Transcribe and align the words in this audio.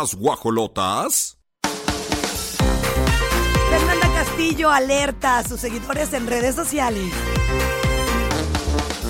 Guajolotas. 0.00 1.36
Fernanda 3.70 4.12
Castillo 4.14 4.70
alerta 4.70 5.38
a 5.38 5.44
sus 5.44 5.60
seguidores 5.60 6.12
en 6.14 6.26
redes 6.26 6.54
sociales. 6.54 7.12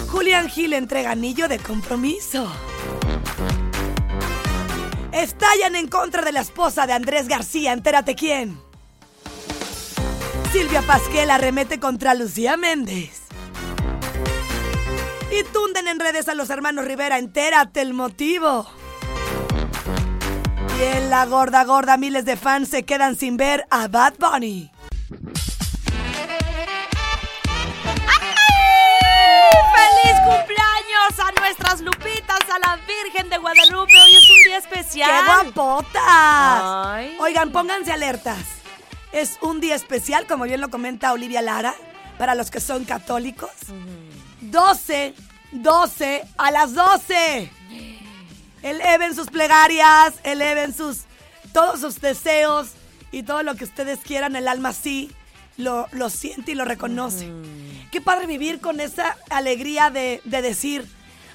Julián 0.08 0.48
Gil 0.48 0.72
entrega 0.72 1.12
anillo 1.12 1.47
de 1.47 1.60
compromiso. 1.60 2.50
Estallan 5.12 5.77
en 5.77 5.86
contra 5.86 6.22
de 6.22 6.32
la 6.32 6.41
esposa 6.41 6.88
de 6.88 6.92
Andrés 6.92 7.28
García, 7.28 7.72
entérate 7.72 8.16
quién. 8.16 8.60
Silvia 10.52 10.82
Pasquel 10.82 11.30
arremete 11.30 11.78
contra 11.78 12.14
Lucía 12.14 12.56
Méndez. 12.56 13.20
Y 15.30 15.44
tunden 15.52 15.86
en 15.86 16.00
redes 16.00 16.28
a 16.28 16.34
los 16.34 16.50
hermanos 16.50 16.84
Rivera, 16.84 17.19
entérate 17.19 17.80
el 17.80 17.94
motivo. 17.94 18.66
Y 20.81 20.83
en 20.83 21.11
la 21.11 21.27
gorda 21.27 21.62
gorda 21.64 21.98
miles 21.98 22.25
de 22.25 22.39
fans 22.39 22.70
se 22.70 22.84
quedan 22.84 23.14
sin 23.14 23.36
ver 23.36 23.67
a 23.69 23.86
Bad 23.86 24.14
Bunny. 24.19 24.70
¡Feliz 25.11 25.28
cumpleaños 30.25 31.19
a 31.19 31.39
nuestras 31.39 31.83
lupitas, 31.83 32.41
a 32.48 32.59
la 32.61 32.78
Virgen 32.87 33.28
de 33.28 33.37
Guadalupe! 33.37 33.92
Hoy 33.92 34.17
es 34.17 34.31
un 34.31 34.45
día 34.45 34.56
especial. 34.56 35.11
¡Qué 35.11 35.27
guapotas! 35.27 35.92
Ay. 36.03 37.15
Oigan, 37.20 37.53
pónganse 37.53 37.92
alertas. 37.92 38.39
Es 39.12 39.37
un 39.42 39.61
día 39.61 39.75
especial, 39.75 40.27
como 40.27 40.44
bien 40.44 40.62
lo 40.62 40.70
comenta 40.70 41.12
Olivia 41.12 41.42
Lara, 41.42 41.75
para 42.17 42.34
los 42.34 42.50
que 42.50 42.61
son 42.61 42.87
católicos. 42.87 43.50
12, 44.41 45.15
12, 45.53 46.25
a 46.39 46.50
las 46.50 46.72
12. 46.72 47.59
Eleven 48.62 49.14
sus 49.14 49.28
plegarias, 49.28 50.14
eleven 50.22 50.75
sus, 50.75 51.03
todos 51.53 51.80
sus 51.80 52.00
deseos 52.00 52.70
y 53.12 53.22
todo 53.22 53.42
lo 53.42 53.55
que 53.55 53.64
ustedes 53.64 53.98
quieran, 54.00 54.36
el 54.36 54.48
alma 54.48 54.72
sí 54.72 55.11
lo, 55.56 55.86
lo 55.92 56.11
siente 56.11 56.53
y 56.53 56.55
lo 56.55 56.64
reconoce. 56.64 57.31
Qué 57.91 58.00
padre 58.00 58.26
vivir 58.26 58.60
con 58.60 58.81
esa 58.81 59.16
alegría 59.31 59.91
de, 59.91 60.21
de 60.25 60.43
decir, 60.43 60.87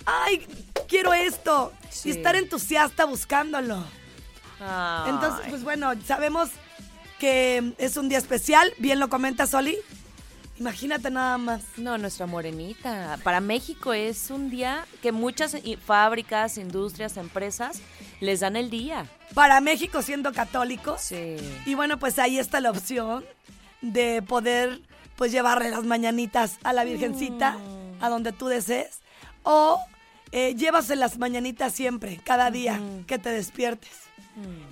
ay, 0.05 0.45
quiero 0.87 1.13
esto. 1.13 1.73
Sí. 1.89 2.09
Y 2.09 2.11
estar 2.11 2.35
entusiasta 2.35 3.05
buscándolo. 3.05 3.83
Ay. 4.59 5.09
Entonces, 5.11 5.45
pues 5.49 5.63
bueno, 5.63 5.93
sabemos 6.05 6.49
que 7.19 7.73
es 7.77 7.97
un 7.97 8.09
día 8.09 8.17
especial. 8.17 8.73
Bien 8.77 8.99
lo 8.99 9.09
comenta 9.09 9.47
Soli. 9.47 9.77
Imagínate 10.57 11.11
nada 11.11 11.37
más. 11.37 11.63
No, 11.77 11.97
nuestra 11.97 12.25
morenita. 12.25 13.19
Para 13.23 13.41
México 13.41 13.93
es 13.93 14.29
un 14.29 14.49
día 14.49 14.85
que 15.01 15.11
muchas 15.11 15.57
fábricas, 15.85 16.57
industrias, 16.57 17.17
empresas 17.17 17.81
les 18.21 18.39
dan 18.39 18.55
el 18.55 18.69
día. 18.69 19.05
Para 19.33 19.59
México 19.59 20.01
siendo 20.01 20.31
católicos. 20.31 21.01
Sí. 21.01 21.37
Y 21.65 21.75
bueno, 21.75 21.99
pues 21.99 22.19
ahí 22.19 22.39
está 22.39 22.61
la 22.61 22.71
opción 22.71 23.25
de 23.81 24.21
poder 24.21 24.81
pues 25.15 25.31
llevarle 25.31 25.69
las 25.69 25.83
mañanitas 25.83 26.57
a 26.63 26.73
la 26.73 26.83
Virgencita 26.83 27.57
a 27.99 28.09
donde 28.09 28.31
tú 28.31 28.47
desees. 28.47 28.99
O 29.43 29.79
eh, 30.31 30.55
llévase 30.55 30.95
las 30.95 31.17
mañanitas 31.17 31.73
siempre, 31.73 32.19
cada 32.23 32.51
día 32.51 32.81
que 33.07 33.19
te 33.19 33.29
despiertes. 33.29 33.91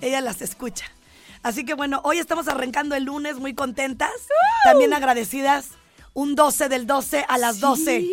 Ella 0.01 0.21
las 0.21 0.41
escucha. 0.41 0.85
Así 1.43 1.65
que 1.65 1.73
bueno, 1.73 1.99
hoy 2.05 2.19
estamos 2.19 2.47
arrancando 2.47 2.95
el 2.95 3.03
lunes 3.03 3.37
muy 3.37 3.53
contentas, 3.53 4.11
también 4.63 4.93
agradecidas. 4.93 5.71
Un 6.13 6.35
12 6.35 6.69
del 6.69 6.85
12 6.87 7.25
a 7.27 7.37
las 7.37 7.59
12. 7.59 8.07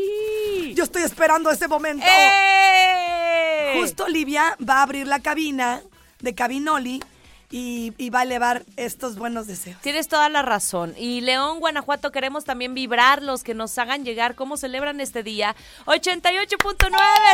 Yo 0.74 0.84
estoy 0.84 1.02
esperando 1.02 1.50
ese 1.50 1.68
momento. 1.68 2.04
¡Eh! 2.08 3.74
Justo 3.78 4.04
Olivia 4.04 4.56
va 4.66 4.78
a 4.78 4.82
abrir 4.82 5.06
la 5.06 5.20
cabina 5.20 5.82
de 6.20 6.34
Cabinoli 6.34 7.02
y, 7.50 7.92
y 7.98 8.10
va 8.10 8.20
a 8.20 8.22
elevar 8.22 8.64
estos 8.76 9.16
buenos 9.16 9.46
deseos. 9.48 9.80
Tienes 9.82 10.06
toda 10.08 10.28
la 10.28 10.42
razón. 10.42 10.94
Y 10.96 11.20
León, 11.20 11.58
Guanajuato, 11.58 12.12
queremos 12.12 12.44
también 12.44 12.74
vibrarlos, 12.74 13.42
que 13.42 13.54
nos 13.54 13.76
hagan 13.76 14.04
llegar 14.04 14.36
cómo 14.36 14.56
celebran 14.56 15.00
este 15.00 15.22
día. 15.22 15.56
88.9, 15.86 16.90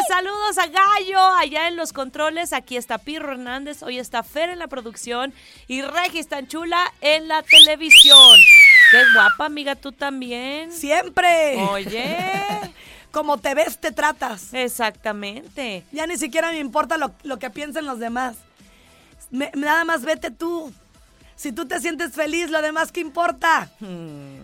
saludos 0.08 0.58
a 0.58 0.66
Gallo, 0.66 1.20
allá 1.38 1.68
en 1.68 1.76
los 1.76 1.92
controles. 1.92 2.52
Aquí 2.54 2.76
está 2.76 2.98
Pirro 2.98 3.32
Hernández, 3.32 3.82
hoy 3.82 3.98
está 3.98 4.22
Fer 4.22 4.48
en 4.48 4.58
la 4.58 4.68
producción 4.68 5.34
y 5.68 5.82
Regis 5.82 6.28
tan 6.28 6.48
chula 6.48 6.92
en 7.02 7.28
la 7.28 7.42
televisión. 7.42 8.38
Qué 8.90 9.02
guapa, 9.14 9.46
amiga, 9.46 9.74
tú 9.74 9.92
también. 9.92 10.72
Siempre. 10.72 11.62
Oye. 11.70 12.16
Como 13.10 13.38
te 13.38 13.54
ves, 13.54 13.78
te 13.78 13.92
tratas. 13.92 14.52
Exactamente. 14.52 15.84
Ya 15.90 16.06
ni 16.06 16.18
siquiera 16.18 16.52
me 16.52 16.58
importa 16.58 16.98
lo, 16.98 17.12
lo 17.22 17.38
que 17.38 17.50
piensen 17.50 17.86
los 17.86 17.98
demás. 17.98 18.36
Me- 19.30 19.50
nada 19.54 19.84
más 19.84 20.02
vete 20.02 20.30
tú. 20.30 20.72
Si 21.34 21.52
tú 21.52 21.66
te 21.66 21.80
sientes 21.80 22.12
feliz, 22.12 22.50
lo 22.50 22.62
demás 22.62 22.92
que 22.92 23.00
importa. 23.00 23.68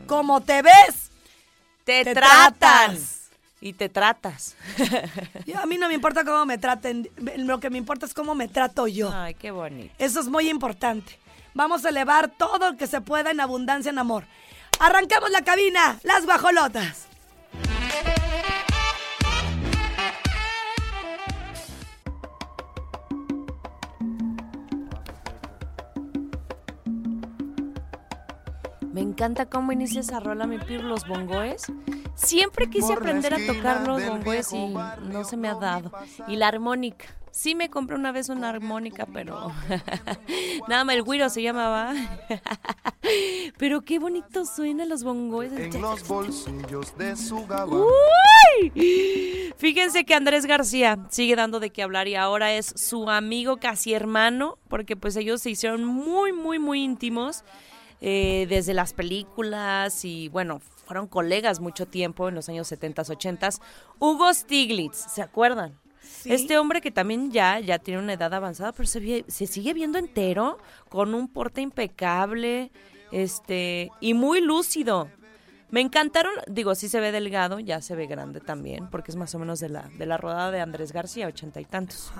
Como 0.07 0.41
te 0.43 0.63
ves. 0.63 1.11
Te, 1.85 2.05
Te 2.05 2.15
tratan. 2.15 2.55
tratas. 2.59 3.19
Y 3.61 3.73
te 3.75 3.89
tratas. 3.89 4.57
Yo- 5.47 5.59
a 5.61 5.67
mí 5.67 5.79
no 5.79 5.89
me 5.89 5.95
importa 5.95 6.25
cómo 6.25 6.45
me 6.47 6.59
traten. 6.59 7.09
Lo 7.37 7.61
que 7.61 7.71
me 7.71 7.79
importa 7.79 8.07
es 8.07 8.15
cómo 8.15 8.35
me 8.35 8.49
trato 8.49 8.87
yo. 8.89 9.11
Ay, 9.15 9.35
qué 9.35 9.51
bonito. 9.53 9.95
Eso 9.99 10.21
es 10.21 10.27
muy 10.29 10.49
importante. 10.49 11.19
Vamos 11.55 11.85
a 11.85 11.91
elevar 11.91 12.29
todo 12.31 12.71
lo 12.73 12.77
que 12.77 12.87
se 12.87 13.01
pueda 13.01 13.31
en 13.31 13.41
abundancia, 13.41 13.91
en 13.91 13.99
amor. 13.99 14.25
Arrancamos 14.81 15.31
la 15.31 15.43
cabina, 15.43 15.99
las 16.03 16.25
guajolotas. 16.25 17.07
Me 28.93 29.01
encanta 29.01 29.47
cómo 29.47 29.73
inicia 29.73 30.01
esa 30.01 30.21
rola, 30.21 30.47
mi 30.47 30.59
Pir, 30.59 30.85
los 30.85 31.09
bongoes. 31.09 31.63
Siempre 32.15 32.69
quise 32.69 32.93
aprender 32.93 33.33
a 33.33 33.39
tocar 33.47 33.87
los 33.87 34.07
bongoes 34.07 34.53
y 34.53 34.75
no 35.11 35.25
se 35.25 35.39
me 35.39 35.49
ha 35.49 35.55
dado. 35.55 35.91
Y 36.29 36.37
la 36.37 36.49
armónica. 36.49 37.07
Sí 37.31 37.55
me 37.55 37.71
compré 37.71 37.97
una 37.97 38.13
vez 38.13 38.29
una 38.29 38.51
armónica, 38.51 39.07
pero... 39.11 39.51
Nada 40.69 40.85
más, 40.85 40.95
el 40.95 41.03
güiro 41.03 41.31
se 41.31 41.41
llamaba. 41.41 41.95
pero 43.59 43.81
qué 43.81 43.99
bonito 43.99 44.45
suenan 44.45 44.91
los 44.91 45.03
bongoes. 45.03 45.51
En 45.53 45.81
los 45.81 46.07
bolsillos 46.07 46.95
de 46.99 47.17
su. 47.17 47.39
¡Uy! 47.39 48.71
Fíjense 49.57 50.05
que 50.05 50.15
Andrés 50.15 50.45
García 50.45 50.99
sigue 51.09 51.35
dando 51.35 51.59
de 51.59 51.71
qué 51.71 51.83
hablar 51.83 52.07
y 52.07 52.17
ahora 52.17 52.53
es 52.53 52.67
su 52.77 53.09
amigo 53.09 53.57
casi 53.57 53.95
hermano, 53.95 54.59
porque 54.69 54.97
pues 54.97 55.17
ellos 55.17 55.41
se 55.41 55.49
hicieron 55.49 55.87
muy, 55.87 56.35
muy, 56.35 56.59
muy 56.59 56.83
íntimos 56.83 57.45
eh, 58.05 58.47
desde 58.49 58.75
las 58.75 58.93
películas 58.95 60.05
y 60.05 60.29
bueno, 60.29 60.59
fueron 60.59 61.07
colegas 61.07 61.61
mucho 61.61 61.87
tiempo 61.87 62.29
en 62.29 62.35
los 62.35 62.49
años 62.49 62.71
70s, 62.71 63.17
80s. 63.17 63.61
Hugo 64.01 64.35
Stiglitz, 64.35 64.97
¿se 64.97 65.23
acuerdan? 65.23 65.79
Sí. 66.03 66.33
Este 66.33 66.59
hombre 66.59 66.81
que 66.81 66.91
también 66.91 67.31
ya, 67.31 67.61
ya 67.61 67.79
tiene 67.79 68.01
una 68.01 68.15
edad 68.15 68.35
avanzada, 68.35 68.73
pero 68.73 68.89
se, 68.89 69.25
se 69.29 69.47
sigue 69.47 69.73
viendo 69.73 69.99
entero, 69.99 70.59
con 70.89 71.15
un 71.15 71.29
porte 71.29 71.61
impecable, 71.61 72.73
este, 73.13 73.91
y 74.01 74.15
muy 74.15 74.41
lúcido. 74.41 75.09
Me 75.71 75.81
encantaron, 75.81 76.33
digo, 76.49 76.75
sí 76.75 76.89
se 76.89 76.99
ve 76.99 77.13
delgado, 77.13 77.61
ya 77.61 77.81
se 77.81 77.95
ve 77.95 78.07
grande 78.07 78.41
también, 78.41 78.91
porque 78.91 79.13
es 79.13 79.17
más 79.17 79.33
o 79.37 79.39
menos 79.39 79.61
de 79.61 79.69
la, 79.69 79.89
de 79.97 80.07
la 80.07 80.17
rodada 80.17 80.51
de 80.51 80.61
Andrés 80.61 80.93
García, 80.93 81.29
ochenta 81.29 81.61
y 81.61 81.67
tantos. 81.67 82.13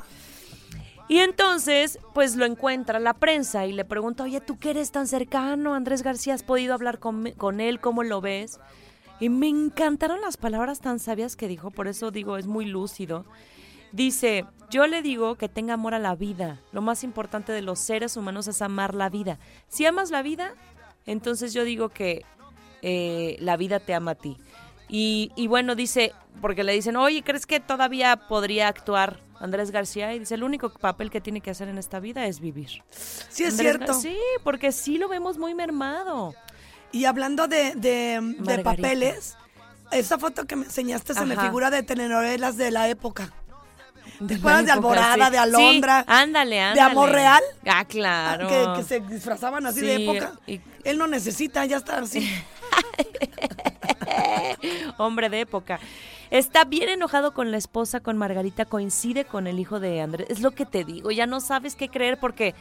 Y 1.09 1.19
entonces, 1.19 1.99
pues 2.15 2.37
lo 2.37 2.45
encuentra 2.45 3.01
la 3.01 3.15
prensa 3.15 3.67
y 3.67 3.73
le 3.73 3.85
pregunta, 3.85 4.23
oye, 4.23 4.41
¿tú 4.41 4.59
qué 4.59 4.71
eres 4.71 4.93
tan 4.93 5.07
cercano? 5.07 5.75
Andrés 5.75 6.03
García, 6.03 6.35
¿has 6.35 6.43
podido 6.43 6.75
hablar 6.75 6.99
con, 7.01 7.33
con 7.33 7.61
él? 7.61 7.81
¿Cómo 7.81 8.03
lo 8.03 8.21
ves? 8.21 8.61
Y 9.21 9.29
me 9.29 9.49
encantaron 9.49 10.21
las 10.21 10.37
palabras 10.37 10.81
tan 10.81 10.99
sabias 10.99 11.37
que 11.37 11.49
dijo, 11.49 11.71
por 11.71 11.87
eso 11.87 12.11
digo, 12.11 12.39
es 12.39 12.47
muy 12.47 12.65
lúcido. 12.65 13.25
Dice, 13.93 14.47
yo 14.71 14.87
le 14.87 15.03
digo 15.03 15.35
que 15.37 15.49
tenga 15.49 15.75
amor 15.75 15.95
a 15.95 15.99
la 15.99 16.15
vida. 16.15 16.61
Lo 16.73 16.81
más 16.81 17.05
importante 17.05 17.53
de 17.53 17.63
los 17.63 17.79
seres 17.79 18.17
humanos 18.17 18.49
es 18.49 18.63
amar 18.63 18.95
la 18.95 19.11
vida. 19.11 19.39
Si 19.69 19.85
amas 19.85 20.11
la 20.11 20.23
vida, 20.23 20.55
entonces 21.05 21.53
yo 21.53 21.65
digo 21.65 21.91
que 21.91 22.25
eh, 22.81 23.37
la 23.39 23.57
vida 23.57 23.81
te 23.81 23.95
ama 23.95 24.13
a 24.13 24.15
ti. 24.15 24.39
Y, 24.89 25.31
y 25.37 25.47
bueno, 25.47 25.75
dice, 25.75 26.13
porque 26.41 26.65
le 26.65 26.73
dicen, 26.73 26.97
oye, 26.97 27.23
¿crees 27.23 27.47
que 27.47 27.61
todavía 27.61 28.17
podría 28.29 28.69
actuar 28.69 29.21
Andrés 29.43 29.71
García? 29.71 30.15
Y 30.15 30.21
dice, 30.21 30.35
el 30.37 30.45
único 30.45 30.71
papel 30.73 31.11
que 31.11 31.21
tiene 31.21 31.41
que 31.41 31.51
hacer 31.51 31.69
en 31.69 31.77
esta 31.77 31.99
vida 32.01 32.27
es 32.27 32.41
vivir. 32.41 32.83
Sí, 32.91 33.43
es 33.45 33.51
Andrés 33.51 33.59
cierto. 33.77 33.93
Gar- 33.95 34.01
Sí, 34.01 34.17
porque 34.45 34.73
sí 34.73 34.97
lo 34.99 35.09
vemos 35.09 35.37
muy 35.37 35.55
mermado. 35.55 36.35
Y 36.93 37.05
hablando 37.07 37.49
de, 37.49 37.75
de- 37.75 38.21
de 38.39 38.59
papeles, 38.61 39.37
esa 39.91 40.19
foto 40.19 40.47
que 40.47 40.55
me 40.57 40.67
enseñaste 40.67 41.13
se 41.15 41.25
me 41.27 41.37
figura 41.37 41.71
de 41.71 41.83
telenovelas 41.83 42.57
de 42.57 42.71
la 42.71 42.89
época. 42.89 43.33
¿Te 44.27 44.35
acuerdas 44.35 44.67
de 44.67 44.73
Alborada, 44.73 45.27
sí. 45.27 45.33
de 45.33 45.39
Alondra? 45.39 46.01
Sí, 46.01 46.05
ándale, 46.09 46.61
ándale. 46.61 46.75
¿De 46.75 46.81
Amor 46.93 47.11
Real? 47.11 47.43
Ah, 47.67 47.85
claro. 47.85 48.47
Que, 48.49 48.69
que 48.77 48.83
se 48.87 49.01
disfrazaban 49.01 49.67
así 49.67 49.81
de 49.81 50.05
época. 50.05 50.39
y- 50.47 50.61
Él 50.85 50.99
no 50.99 51.07
necesita, 51.09 51.65
ya 51.65 51.79
está 51.79 51.99
así. 51.99 52.31
Hombre 54.99 55.29
de 55.29 55.41
época. 55.41 55.81
Está 56.33 56.65
bien 56.65 56.89
enojado 56.89 57.35
con 57.35 57.51
la 57.51 57.59
esposa, 57.59 58.01
con 58.01 58.17
Margarita, 58.17 58.65
coincide 58.65 59.27
con 59.27 59.47
el 59.47 59.59
hijo 59.59 59.81
de 59.81 60.01
Andrés. 60.01 60.29
Es 60.31 60.41
lo 60.41 60.53
que 60.53 60.65
te 60.65 60.83
digo, 60.83 61.11
ya 61.11 61.27
no 61.27 61.41
sabes 61.41 61.77
qué 61.77 61.91
creer 61.91 62.19
porque, 62.19 62.55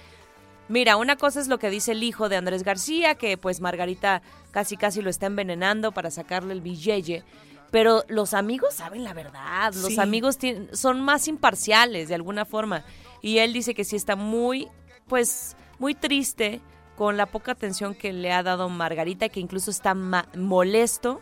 mira, 0.67 0.97
una 0.97 1.15
cosa 1.15 1.39
es 1.39 1.47
lo 1.47 1.57
que 1.57 1.69
dice 1.69 1.93
el 1.93 2.03
hijo 2.03 2.27
de 2.27 2.35
Andrés 2.35 2.63
García, 2.63 3.15
que 3.15 3.37
pues 3.37 3.61
Margarita 3.61 4.21
casi 4.51 4.75
casi 4.75 5.01
lo 5.01 5.09
está 5.09 5.27
envenenando 5.27 5.93
para 5.93 6.11
sacarle 6.11 6.51
el 6.51 6.59
billete. 6.59 7.23
Pero 7.71 8.03
los 8.09 8.33
amigos 8.33 8.73
saben 8.73 9.05
la 9.05 9.13
verdad, 9.13 9.73
los 9.73 9.93
Sí. 9.93 9.99
amigos 10.01 10.37
son 10.73 10.99
más 10.99 11.29
imparciales 11.29 12.09
de 12.09 12.15
alguna 12.15 12.43
forma. 12.43 12.83
Y 13.21 13.37
él 13.37 13.53
dice 13.53 13.73
que 13.73 13.85
sí 13.85 13.95
está 13.95 14.17
muy, 14.17 14.67
pues, 15.07 15.55
muy 15.79 15.95
triste 15.95 16.59
con 16.97 17.15
la 17.15 17.25
poca 17.25 17.53
atención 17.53 17.95
que 17.95 18.11
le 18.11 18.33
ha 18.33 18.43
dado 18.43 18.67
Margarita, 18.67 19.29
que 19.29 19.39
incluso 19.39 19.71
está 19.71 19.93
molesto. 19.93 21.21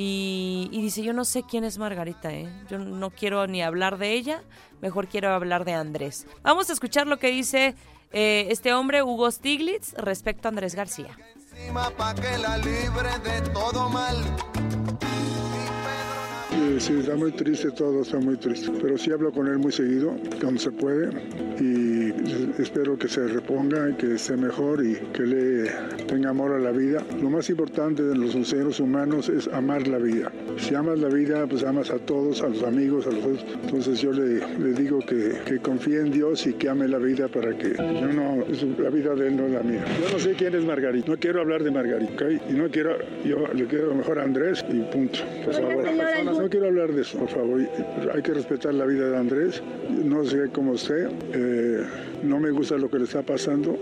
Y, 0.00 0.68
dice, 0.70 1.02
yo 1.02 1.12
no 1.12 1.24
sé 1.24 1.42
quién 1.42 1.64
es 1.64 1.76
Margarita, 1.76 2.32
¿eh? 2.32 2.48
Yo 2.70 2.78
no 2.78 3.10
quiero 3.10 3.44
ni 3.48 3.62
hablar 3.62 3.98
de 3.98 4.12
ella, 4.12 4.44
mejor 4.80 5.08
quiero 5.08 5.34
hablar 5.34 5.64
de 5.64 5.72
Andrés. 5.72 6.24
Vamos 6.44 6.70
a 6.70 6.72
escuchar 6.72 7.08
lo 7.08 7.18
que 7.18 7.32
dice 7.32 7.74
eh, 8.12 8.46
este 8.48 8.72
hombre, 8.72 9.02
Hugo 9.02 9.28
Stiglitz, 9.28 9.94
respecto 9.94 10.46
a 10.46 10.50
Andrés 10.50 10.76
García. 10.76 11.18
Encima 11.34 11.90
pa' 11.90 12.14
que 12.14 12.38
la 12.38 12.58
libre 12.58 13.18
de 13.24 13.40
todo 13.50 13.88
mal. 13.88 14.16
Sí, 16.78 16.92
está 17.00 17.16
muy 17.16 17.32
triste 17.32 17.70
todo, 17.72 18.02
está 18.02 18.18
muy 18.20 18.36
triste. 18.36 18.70
Pero 18.80 18.96
sí 18.96 19.10
hablo 19.10 19.32
con 19.32 19.48
él 19.48 19.58
muy 19.58 19.72
seguido, 19.72 20.14
cuando 20.40 20.60
se 20.60 20.70
puede. 20.70 21.10
Y 21.60 22.12
espero 22.60 22.96
que 22.96 23.08
se 23.08 23.26
reponga 23.26 23.90
y 23.90 23.94
que 23.94 24.14
esté 24.14 24.36
mejor 24.36 24.84
y 24.84 24.94
que 25.12 25.22
le 25.24 25.70
tenga 26.06 26.30
amor 26.30 26.52
a 26.52 26.58
la 26.58 26.70
vida. 26.70 27.02
Lo 27.20 27.30
más 27.30 27.50
importante 27.50 28.02
de 28.04 28.14
los 28.14 28.32
seres 28.46 28.78
humanos 28.78 29.28
es 29.28 29.48
amar 29.48 29.88
la 29.88 29.98
vida. 29.98 30.30
Si 30.56 30.74
amas 30.74 30.98
la 31.00 31.08
vida, 31.08 31.46
pues 31.48 31.64
amas 31.64 31.90
a 31.90 31.98
todos, 31.98 32.42
a 32.42 32.48
los 32.48 32.62
amigos, 32.62 33.06
a 33.06 33.10
los 33.10 33.24
otros. 33.24 33.44
Entonces 33.64 34.00
yo 34.00 34.12
le, 34.12 34.40
le 34.58 34.72
digo 34.72 35.00
que, 35.00 35.32
que 35.44 35.58
confíe 35.58 36.00
en 36.00 36.12
Dios 36.12 36.46
y 36.46 36.54
que 36.54 36.68
ame 36.68 36.86
la 36.86 36.98
vida 36.98 37.28
para 37.28 37.56
que 37.56 37.74
yo 37.74 38.12
no, 38.12 38.44
la 38.78 38.90
vida 38.90 39.14
de 39.14 39.28
él 39.28 39.36
no 39.36 39.46
es 39.46 39.52
la 39.52 39.62
mía. 39.62 39.84
Yo 40.00 40.12
no 40.12 40.18
sé 40.18 40.32
quién 40.34 40.54
es 40.54 40.64
Margarita. 40.64 41.08
No 41.10 41.16
quiero 41.18 41.40
hablar 41.40 41.64
de 41.64 41.70
Margarita. 41.70 42.30
Y 42.30 42.52
no 42.52 42.68
quiero, 42.70 42.96
yo 43.24 43.46
le 43.52 43.66
quiero 43.66 43.94
mejor 43.94 44.20
a 44.20 44.22
Andrés 44.22 44.64
y 44.68 44.80
punto. 44.92 45.18
Por 45.44 45.54
favor. 45.54 46.47
Quiero 46.50 46.66
hablar 46.66 46.92
de 46.92 47.02
eso, 47.02 47.18
por 47.18 47.28
favor. 47.28 47.60
Hay 48.14 48.22
que 48.22 48.32
respetar 48.32 48.72
la 48.72 48.86
vida 48.86 49.10
de 49.10 49.16
Andrés. 49.16 49.62
No 50.04 50.24
sé 50.24 50.48
cómo 50.52 50.74
esté. 50.74 51.08
eh, 51.32 51.82
no 52.22 52.40
me 52.40 52.50
gusta 52.50 52.76
lo 52.76 52.88
que 52.88 52.98
le 52.98 53.04
está 53.04 53.22
pasando. 53.22 53.78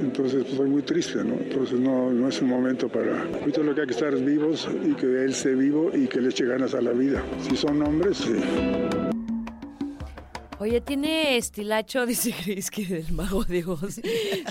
Entonces 0.00 0.44
pues, 0.44 0.56
soy 0.56 0.68
muy 0.68 0.82
triste, 0.82 1.22
¿no? 1.24 1.34
Entonces 1.34 1.78
no, 1.78 2.10
no 2.10 2.28
es 2.28 2.40
un 2.42 2.48
momento 2.48 2.88
para... 2.88 3.22
Ahorita 3.40 3.62
lo 3.62 3.74
que 3.74 3.82
hay 3.82 3.86
que 3.86 3.92
estar 3.92 4.12
es 4.12 4.24
vivos 4.24 4.68
y 4.84 4.94
que 4.94 5.06
él 5.06 5.30
esté 5.30 5.54
vivo 5.54 5.90
y 5.94 6.06
que 6.06 6.20
le 6.20 6.28
eche 6.28 6.44
ganas 6.46 6.74
a 6.74 6.80
la 6.80 6.92
vida. 6.92 7.22
Si 7.40 7.56
son 7.56 7.82
hombres, 7.82 8.18
sí. 8.18 8.99
Oye, 10.60 10.80
tiene 10.82 11.36
estilacho, 11.38 12.04
dice 12.06 12.34
Grisky 12.44 12.84
del 12.84 13.10
Mago 13.12 13.44
de 13.44 13.64
Oz. 13.64 13.94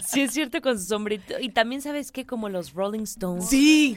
Sí, 0.06 0.22
es 0.22 0.32
cierto, 0.34 0.60
con 0.62 0.78
su 0.80 0.86
sombrito. 0.86 1.36
Y 1.40 1.50
también, 1.50 1.82
¿sabes 1.82 2.12
qué? 2.12 2.26
Como 2.26 2.50
los 2.50 2.74
Rolling 2.74 3.04
Stones. 3.04 3.48
Sí, 3.48 3.96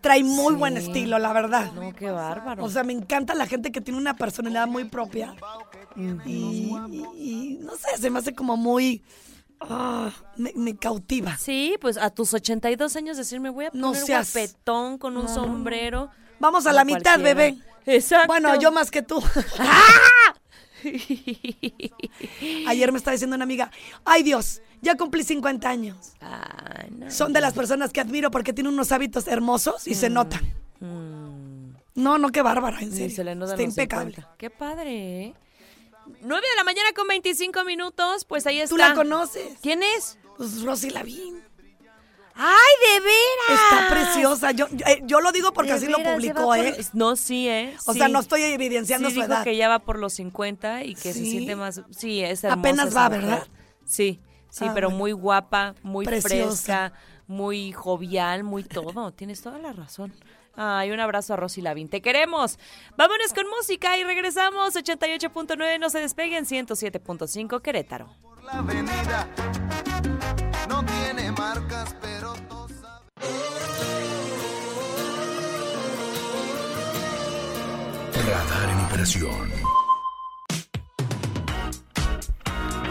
trae 0.00 0.24
muy 0.24 0.54
Sí. 0.54 0.58
buen 0.58 0.76
estilo, 0.76 1.18
la 1.20 1.32
verdad. 1.32 1.72
No, 1.72 1.94
qué 1.94 2.10
bárbaro. 2.10 2.64
O 2.64 2.68
sea, 2.68 2.82
me 2.82 2.92
encanta 2.92 3.34
la 3.34 3.46
gente 3.46 3.70
que 3.70 3.80
tiene 3.80 3.98
una 3.98 4.16
personalidad 4.16 4.66
muy 4.66 4.84
propia. 4.84 5.34
y, 5.96 6.30
y- 6.30 7.04
y, 7.16 7.58
no 7.62 7.72
sé, 7.76 7.96
se 8.00 8.10
me 8.10 8.18
hace 8.18 8.34
como 8.34 8.56
muy... 8.56 9.02
ah, 9.60 10.10
me, 10.36 10.52
me 10.56 10.74
cautiva. 10.76 11.36
sí, 11.36 11.76
pues 11.80 11.96
a 11.96 12.10
tus 12.10 12.34
82 12.34 12.96
años 12.96 13.16
decirme 13.16 13.50
voy 13.50 13.66
a 13.66 13.70
poner 13.70 13.80
No 13.86 13.94
seas- 13.94 14.32
con 14.98 15.16
un 15.16 15.24
No, 15.24 15.28
no, 15.28 15.28
no. 15.28 15.28
sombrero. 15.28 16.10
Vamos 16.40 16.66
a 16.66 16.72
la 16.72 16.84
mitad, 16.84 17.02
cualquiera. 17.20 17.34
bebé. 17.34 17.58
Exacto. 17.86 18.26
Bueno, 18.26 18.58
yo 18.58 18.72
más 18.72 18.90
que 18.90 19.02
tú. 19.02 19.22
Ayer 22.66 22.92
me 22.92 22.98
estaba 22.98 23.12
diciendo 23.12 23.36
una 23.36 23.44
amiga, 23.44 23.70
ay 24.04 24.22
Dios, 24.22 24.62
ya 24.80 24.96
cumplí 24.96 25.22
50 25.22 25.68
años. 25.68 26.12
Ay, 26.20 26.90
no. 26.90 27.10
Son 27.10 27.32
de 27.32 27.40
las 27.40 27.54
personas 27.54 27.92
que 27.92 28.00
admiro 28.00 28.30
porque 28.30 28.52
tienen 28.52 28.72
unos 28.72 28.92
hábitos 28.92 29.26
hermosos 29.28 29.86
y 29.86 29.94
se 29.94 30.10
notan. 30.10 30.42
Mm, 30.80 31.74
No, 31.94 32.18
no, 32.18 32.30
qué 32.30 32.42
bárbara, 32.42 32.80
en 32.80 32.90
sí, 32.90 33.10
serio. 33.10 33.16
se 33.16 33.24
le 33.24 33.32
Está 33.32 33.62
impecable. 33.62 34.14
50. 34.14 34.36
Qué 34.38 34.50
padre, 34.50 35.22
¿eh? 35.26 35.34
9 36.22 36.46
de 36.50 36.56
la 36.56 36.64
mañana 36.64 36.88
con 36.96 37.06
25 37.06 37.64
minutos, 37.64 38.24
pues 38.24 38.46
ahí 38.46 38.58
está. 38.60 38.70
¿Tú 38.70 38.76
la 38.76 38.94
conoces? 38.94 39.58
¿Quién 39.62 39.82
es? 39.96 40.18
Pues 40.36 40.62
Rosy 40.62 40.90
Lavín. 40.90 41.40
¡Ay, 42.34 42.72
de 42.82 43.00
veras! 43.00 43.62
Está 43.70 43.88
preciosa. 43.88 44.50
Yo, 44.52 44.66
yo, 44.70 44.86
eh, 44.86 45.02
yo 45.04 45.20
lo 45.20 45.32
digo 45.32 45.52
porque 45.52 45.72
De 45.72 45.76
así 45.78 45.86
lo 45.86 45.98
publicó, 46.02 46.44
por- 46.44 46.58
¿eh? 46.58 46.76
No, 46.92 47.16
sí, 47.16 47.48
¿eh? 47.48 47.74
O 47.86 47.92
Sí. 47.92 47.98
sea, 47.98 48.08
no 48.08 48.20
estoy 48.20 48.42
evidenciando 48.42 49.08
sí 49.08 49.14
su 49.16 49.20
dijo 49.22 49.32
edad. 49.32 49.44
que 49.44 49.56
ya 49.56 49.68
va 49.68 49.80
por 49.80 49.98
los 49.98 50.12
50 50.14 50.84
y 50.84 50.94
que 50.94 51.12
se 51.12 51.24
siente 51.24 51.56
más... 51.56 51.82
Sí, 51.90 52.22
es 52.22 52.44
hermosa 52.44 52.60
Apenas 52.60 52.96
va, 52.96 53.08
mujer. 53.08 53.22
¿verdad? 53.22 53.46
Sí, 53.84 54.20
sí, 54.50 54.64
Ah, 54.68 54.72
pero 54.74 54.88
bueno. 54.88 54.98
muy 54.98 55.12
guapa, 55.12 55.74
muy 55.82 56.04
Preciosa. 56.06 56.30
fresca, 56.90 56.92
muy 57.26 57.72
jovial, 57.72 58.44
muy 58.44 58.64
todo. 58.64 59.12
Tienes 59.16 59.42
toda 59.42 59.58
la 59.58 59.72
razón. 59.72 60.12
Ay, 60.54 60.90
un 60.90 61.00
abrazo 61.00 61.32
a 61.32 61.36
Rosy 61.36 61.62
Lavín. 61.62 61.88
Te 61.88 62.02
queremos. 62.02 62.58
Vámonos 62.98 63.32
con 63.32 63.46
música 63.48 63.96
y 63.96 64.04
regresamos. 64.04 64.74
88.9, 64.76 65.78
no 65.78 65.88
se 65.88 65.98
despeguen. 66.00 66.44
107.5, 66.44 67.62
Querétaro. 67.62 68.14
Por 68.22 68.42
la 68.44 68.52
avenida. 68.58 69.28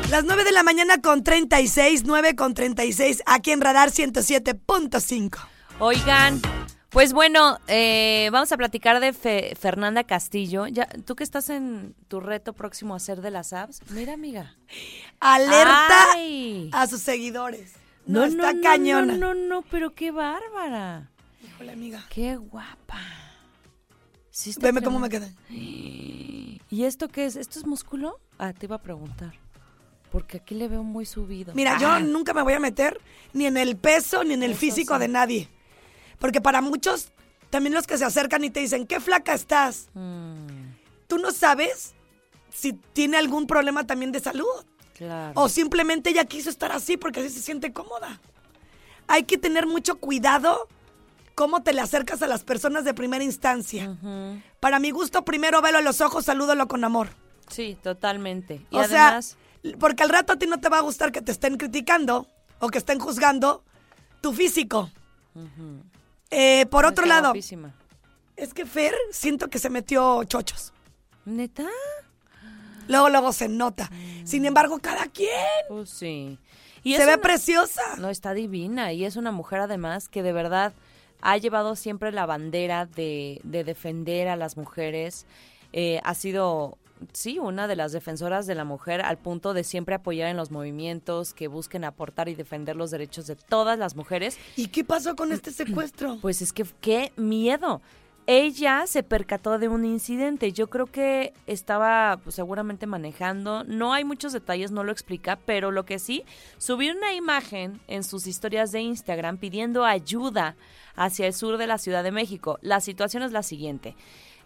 Las 0.09 0.25
9 0.25 0.43
de 0.43 0.51
la 0.51 0.61
mañana 0.63 1.01
con 1.01 1.23
36, 1.23 2.03
9 2.05 2.35
con 2.35 2.53
36, 2.53 3.23
aquí 3.25 3.51
en 3.51 3.61
Radar 3.61 3.91
107.5. 3.91 5.37
Oigan, 5.79 6.41
pues 6.89 7.13
bueno, 7.13 7.57
eh, 7.67 8.27
vamos 8.33 8.51
a 8.51 8.57
platicar 8.57 8.99
de 8.99 9.13
Fe- 9.13 9.55
Fernanda 9.57 10.03
Castillo. 10.03 10.67
Ya, 10.67 10.85
tú 11.05 11.15
que 11.15 11.23
estás 11.23 11.49
en 11.49 11.95
tu 12.09 12.19
reto 12.19 12.51
próximo 12.51 12.93
a 12.93 12.97
hacer 12.97 13.21
de 13.21 13.31
las 13.31 13.53
apps, 13.53 13.79
mira, 13.91 14.13
amiga. 14.13 14.53
Alerta 15.21 16.11
Ay. 16.15 16.69
a 16.73 16.87
sus 16.87 16.99
seguidores. 17.01 17.71
No, 18.05 18.25
está 18.25 18.53
cañona. 18.61 19.13
No, 19.15 19.33
no, 19.33 19.47
no, 19.47 19.61
pero 19.71 19.91
qué 19.95 20.11
bárbara. 20.11 21.09
Híjole, 21.41 21.71
amiga. 21.71 22.03
Qué 22.09 22.35
guapa. 22.35 22.99
Sí 24.31 24.51
está 24.51 24.67
Veme 24.67 24.81
cómo 24.81 24.99
me 24.99 25.09
quedé. 25.09 25.31
¿Y 25.49 26.83
esto 26.85 27.09
qué 27.09 27.25
es? 27.25 27.35
¿Esto 27.35 27.59
es 27.59 27.65
músculo? 27.65 28.19
Ah, 28.39 28.53
te 28.53 28.65
iba 28.65 28.77
a 28.77 28.81
preguntar. 28.81 29.33
Porque 30.11 30.37
aquí 30.37 30.55
le 30.55 30.67
veo 30.67 30.83
muy 30.83 31.05
subido. 31.05 31.53
Mira, 31.53 31.75
Ah, 31.75 31.79
yo 31.79 31.99
nunca 31.99 32.33
me 32.33 32.41
voy 32.41 32.53
a 32.53 32.59
meter 32.59 32.99
ni 33.33 33.45
en 33.45 33.57
el 33.57 33.75
peso 33.77 34.23
ni 34.23 34.33
en 34.33 34.43
el 34.43 34.51
Eso 34.51 34.59
físico 34.59 34.93
sí. 34.95 34.99
de 35.01 35.07
nadie. 35.07 35.49
Porque 36.19 36.41
para 36.41 36.61
muchos, 36.61 37.11
también 37.49 37.73
los 37.73 37.87
que 37.87 37.97
se 37.97 38.05
acercan 38.05 38.43
y 38.43 38.49
te 38.49 38.59
dicen, 38.61 38.87
qué 38.87 38.99
flaca 38.99 39.33
estás. 39.33 39.89
mm, 39.93 40.47
Tú 41.07 41.17
no 41.17 41.31
sabes 41.31 41.93
si 42.49 42.73
tiene 42.73 43.17
algún 43.17 43.47
problema 43.47 43.85
también 43.85 44.11
de 44.11 44.19
salud. 44.21 44.45
claro. 44.97 45.33
O 45.35 45.49
simplemente 45.49 46.09
ella 46.09 46.25
quiso 46.25 46.49
estar 46.49 46.71
así 46.71 46.95
porque 46.97 47.19
así 47.21 47.29
se 47.29 47.41
siente 47.41 47.73
cómoda. 47.73 48.19
Hay 49.07 49.23
que 49.23 49.37
tener 49.37 49.65
mucho 49.67 49.95
cuidado 49.99 50.67
cómo 51.35 51.63
te 51.63 51.73
le 51.73 51.81
acercas 51.81 52.21
a 52.21 52.27
las 52.27 52.43
personas 52.43 52.83
de 52.85 52.93
primera 52.93 53.23
instancia. 53.23 53.97
Para 54.59 54.79
mi 54.79 54.91
gusto, 54.91 55.23
primero 55.25 55.61
velo 55.61 55.77
a 55.79 55.81
los 55.81 56.01
ojos, 56.01 56.25
salúdalo 56.25 56.67
con 56.67 56.83
amor. 56.83 57.09
Sí, 57.49 57.77
totalmente. 57.81 58.65
Y 58.69 58.75
o 58.77 58.79
además, 58.81 59.37
sea, 59.63 59.77
porque 59.79 60.03
al 60.03 60.09
rato 60.09 60.33
a 60.33 60.35
ti 60.37 60.47
no 60.47 60.59
te 60.59 60.69
va 60.69 60.77
a 60.77 60.81
gustar 60.81 61.11
que 61.11 61.21
te 61.21 61.31
estén 61.31 61.57
criticando 61.57 62.27
o 62.59 62.69
que 62.69 62.77
estén 62.77 62.99
juzgando 62.99 63.63
tu 64.21 64.33
físico. 64.33 64.89
Eh, 66.29 66.65
por 66.67 66.85
otro 66.85 67.05
lado, 67.05 67.29
guapísima. 67.29 67.73
es 68.35 68.53
que 68.53 68.65
Fer 68.65 68.93
siento 69.11 69.49
que 69.49 69.59
se 69.59 69.69
metió 69.69 70.23
chochos. 70.23 70.71
¿Neta? 71.25 71.65
Luego, 72.87 73.09
luego 73.09 73.31
se 73.33 73.47
nota. 73.47 73.89
Sin 74.25 74.45
embargo, 74.45 74.79
cada 74.79 75.05
quien 75.07 75.29
Pues 75.69 75.89
sí. 75.89 76.37
Y 76.83 76.93
se 76.95 77.05
ve 77.05 77.13
una- 77.13 77.21
preciosa. 77.21 77.81
No, 77.97 78.09
está 78.09 78.33
divina 78.33 78.91
y 78.91 79.05
es 79.05 79.15
una 79.15 79.31
mujer 79.31 79.59
además 79.59 80.07
que 80.09 80.23
de 80.23 80.33
verdad 80.33 80.73
ha 81.21 81.37
llevado 81.37 81.75
siempre 81.75 82.11
la 82.11 82.25
bandera 82.25 82.85
de, 82.85 83.39
de 83.43 83.63
defender 83.63 84.27
a 84.27 84.35
las 84.35 84.57
mujeres. 84.57 85.25
Eh, 85.73 86.01
ha 86.03 86.13
sido, 86.15 86.77
sí, 87.13 87.39
una 87.39 87.67
de 87.67 87.75
las 87.75 87.91
defensoras 87.91 88.47
de 88.47 88.55
la 88.55 88.65
mujer 88.65 89.01
al 89.01 89.17
punto 89.17 89.53
de 89.53 89.63
siempre 89.63 89.95
apoyar 89.95 90.29
en 90.29 90.37
los 90.37 90.51
movimientos 90.51 91.33
que 91.33 91.47
busquen 91.47 91.83
aportar 91.83 92.27
y 92.27 92.35
defender 92.35 92.75
los 92.75 92.91
derechos 92.91 93.27
de 93.27 93.35
todas 93.35 93.79
las 93.79 93.95
mujeres. 93.95 94.37
¿Y 94.55 94.67
qué 94.67 94.83
pasó 94.83 95.15
con 95.15 95.31
este 95.31 95.51
secuestro? 95.51 96.17
Pues 96.21 96.41
es 96.41 96.51
que 96.51 96.65
qué 96.81 97.13
miedo. 97.15 97.81
Ella 98.33 98.87
se 98.87 99.03
percató 99.03 99.59
de 99.59 99.67
un 99.67 99.83
incidente. 99.83 100.53
Yo 100.53 100.69
creo 100.69 100.85
que 100.85 101.33
estaba 101.47 102.17
pues, 102.23 102.33
seguramente 102.35 102.87
manejando. 102.87 103.65
No 103.65 103.91
hay 103.91 104.05
muchos 104.05 104.31
detalles, 104.31 104.71
no 104.71 104.85
lo 104.85 104.93
explica, 104.93 105.35
pero 105.35 105.69
lo 105.69 105.83
que 105.83 105.99
sí, 105.99 106.23
subió 106.57 106.93
una 106.93 107.13
imagen 107.13 107.81
en 107.89 108.05
sus 108.05 108.27
historias 108.27 108.71
de 108.71 108.79
Instagram 108.79 109.37
pidiendo 109.37 109.83
ayuda 109.83 110.55
hacia 110.95 111.27
el 111.27 111.33
sur 111.33 111.57
de 111.57 111.67
la 111.67 111.77
Ciudad 111.77 112.05
de 112.05 112.11
México. 112.11 112.57
La 112.61 112.79
situación 112.79 113.21
es 113.21 113.33
la 113.33 113.43
siguiente. 113.43 113.97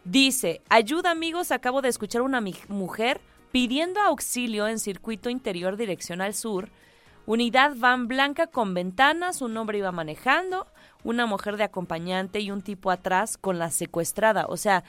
Dice, 0.04 0.62
ayuda 0.68 1.12
amigos, 1.12 1.52
acabo 1.52 1.84
de 1.84 1.90
escuchar 1.90 2.24
una 2.24 2.42
mi- 2.42 2.56
mujer 2.68 3.22
pidiendo 3.52 4.00
auxilio 4.02 4.68
en 4.68 4.80
circuito 4.80 5.30
interior 5.30 5.78
dirección 5.78 6.22
al 6.22 6.34
sur. 6.34 6.70
Unidad 7.28 7.74
van 7.76 8.08
blanca 8.08 8.48
con 8.48 8.74
ventanas, 8.74 9.44
un 9.44 9.56
hombre 9.58 9.78
iba 9.78 9.92
manejando, 9.92 10.66
una 11.06 11.26
mujer 11.26 11.56
de 11.56 11.64
acompañante 11.64 12.42
y 12.42 12.52
un 12.52 12.62
tipo 12.62 12.92
atrás 12.92 13.38
con 13.38 13.58
la 13.60 13.72
secuestrada. 13.72 14.46
O 14.50 14.58
sea, 14.58 14.84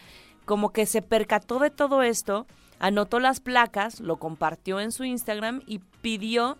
como 0.44 0.72
que 0.72 0.86
se 0.86 1.02
percató 1.02 1.60
de 1.60 1.70
todo 1.70 2.02
esto, 2.02 2.46
anotó 2.80 3.20
las 3.20 3.38
placas, 3.40 4.00
lo 4.00 4.16
compartió 4.16 4.80
en 4.80 4.90
su 4.90 5.04
Instagram 5.04 5.62
y 5.66 5.78
pidió 6.00 6.58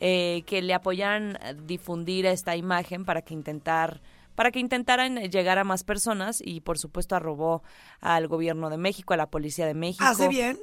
eh, 0.00 0.44
que 0.46 0.62
le 0.62 0.74
apoyaran 0.74 1.36
a 1.42 1.54
difundir 1.54 2.26
esta 2.26 2.54
imagen 2.54 3.04
para 3.04 3.22
que 3.22 3.34
intentar 3.34 4.00
para 4.36 4.52
que 4.52 4.60
intentaran 4.60 5.16
llegar 5.16 5.58
a 5.58 5.64
más 5.64 5.82
personas 5.82 6.40
y 6.44 6.60
por 6.60 6.78
supuesto 6.78 7.16
arrobó 7.16 7.64
al 8.00 8.28
gobierno 8.28 8.70
de 8.70 8.76
México, 8.76 9.12
a 9.12 9.16
la 9.16 9.26
policía 9.28 9.66
de 9.66 9.74
México. 9.74 10.04
Hace 10.04 10.28
bien. 10.28 10.56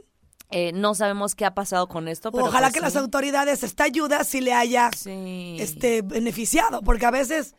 Eh, 0.52 0.72
no 0.74 0.96
sabemos 0.96 1.36
qué 1.36 1.44
ha 1.44 1.54
pasado 1.56 1.88
con 1.90 2.08
esto, 2.08 2.32
pero 2.32 2.46
Ojalá 2.46 2.68
pues 2.68 2.76
que 2.76 2.80
las 2.80 2.96
autoridades 2.96 3.64
esta 3.64 3.84
ayuda 3.84 4.24
sí 4.24 4.40
le 4.40 4.54
haya 4.54 4.92
Sí. 4.96 5.58
este 5.60 6.04
beneficiado, 6.04 6.84
porque 6.84 7.06
a 7.06 7.12
veces 7.12 7.54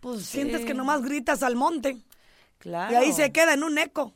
pues 0.00 0.24
sientes 0.26 0.60
Sí. 0.60 0.66
que 0.66 0.74
nomás 0.74 1.02
gritas 1.02 1.42
al 1.42 1.56
monte 1.56 1.98
Claro. 2.58 2.92
y 2.92 2.96
ahí 2.96 3.12
se 3.12 3.32
queda 3.32 3.54
en 3.54 3.62
un 3.64 3.78
eco. 3.78 4.12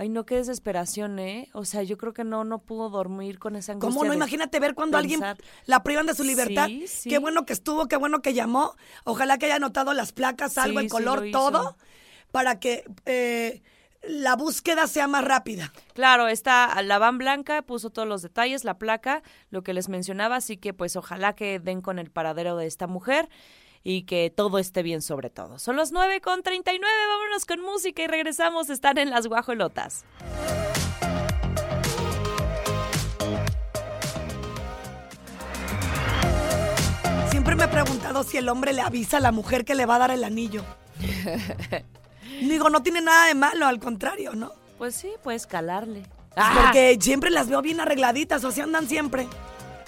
Ay, 0.00 0.08
no, 0.10 0.24
qué 0.24 0.36
desesperación, 0.36 1.18
¿eh? 1.18 1.48
O 1.54 1.64
sea, 1.64 1.82
yo 1.82 1.98
creo 1.98 2.12
que 2.14 2.22
no, 2.22 2.44
no 2.44 2.60
pudo 2.60 2.88
dormir 2.88 3.40
con 3.40 3.56
esa 3.56 3.72
angustia. 3.72 3.88
¿Cómo 3.92 4.04
no? 4.04 4.14
Imagínate 4.14 4.60
ver 4.60 4.76
cuando 4.76 4.96
alguien 4.96 5.20
la 5.66 5.82
privan 5.82 6.06
de 6.06 6.14
su 6.14 6.22
libertad. 6.22 6.66
Sí, 6.66 6.86
sí. 6.86 7.10
Qué 7.10 7.18
bueno 7.18 7.44
que 7.44 7.52
estuvo, 7.52 7.88
qué 7.88 7.96
bueno 7.96 8.22
que 8.22 8.32
llamó. 8.32 8.76
Ojalá 9.02 9.38
que 9.38 9.46
haya 9.46 9.56
anotado 9.56 9.94
las 9.94 10.12
placas, 10.12 10.56
algo 10.56 10.80
sí 10.80 10.88
color, 10.88 11.24
todo, 11.32 11.76
para 12.30 12.60
que 12.60 12.84
eh, 13.06 13.60
la 14.02 14.36
búsqueda 14.36 14.86
sea 14.86 15.08
más 15.08 15.24
rápida. 15.24 15.72
Claro, 15.94 16.28
está 16.28 16.80
la 16.82 16.98
van 16.98 17.18
blanca, 17.18 17.62
puso 17.62 17.90
todos 17.90 18.06
los 18.06 18.22
detalles, 18.22 18.62
la 18.62 18.78
placa, 18.78 19.24
lo 19.50 19.62
que 19.64 19.72
les 19.72 19.88
mencionaba, 19.88 20.36
así 20.36 20.58
que 20.58 20.72
pues 20.72 20.94
ojalá 20.94 21.34
que 21.34 21.58
den 21.58 21.80
con 21.80 21.98
el 21.98 22.12
paradero 22.12 22.56
de 22.56 22.66
esta 22.66 22.86
mujer 22.86 23.28
y 23.84 24.02
que 24.02 24.30
todo 24.34 24.58
esté 24.58 24.82
bien 24.82 25.02
sobre 25.02 25.30
todo. 25.30 25.58
Son 25.58 25.76
los 25.76 25.92
9 25.92 26.20
con 26.20 26.42
39, 26.42 26.86
vámonos 27.12 27.44
con 27.44 27.60
música 27.62 28.02
y 28.02 28.06
regresamos, 28.06 28.70
están 28.70 28.98
en 28.98 29.10
las 29.10 29.26
guajolotas. 29.26 30.04
Siempre 37.30 37.54
me 37.56 37.64
he 37.64 37.68
preguntado 37.68 38.22
si 38.24 38.36
el 38.36 38.48
hombre 38.48 38.72
le 38.72 38.80
avisa 38.82 39.18
a 39.18 39.20
la 39.20 39.32
mujer 39.32 39.64
que 39.64 39.74
le 39.74 39.86
va 39.86 39.96
a 39.96 39.98
dar 39.98 40.10
el 40.10 40.24
anillo. 40.24 40.62
Digo, 42.40 42.70
no 42.70 42.82
tiene 42.82 43.00
nada 43.00 43.26
de 43.26 43.34
malo, 43.34 43.66
al 43.66 43.78
contrario, 43.80 44.34
¿no? 44.34 44.52
Pues 44.78 44.94
sí, 44.94 45.10
puedes 45.22 45.46
calarle. 45.46 46.02
Pues 46.02 46.36
Ah, 46.36 46.60
Porque 46.64 46.96
siempre 47.00 47.30
las 47.30 47.48
veo 47.48 47.62
bien 47.62 47.80
arregladitas, 47.80 48.44
o 48.44 48.52
sea, 48.52 48.64
andan 48.64 48.88
siempre. 48.88 49.26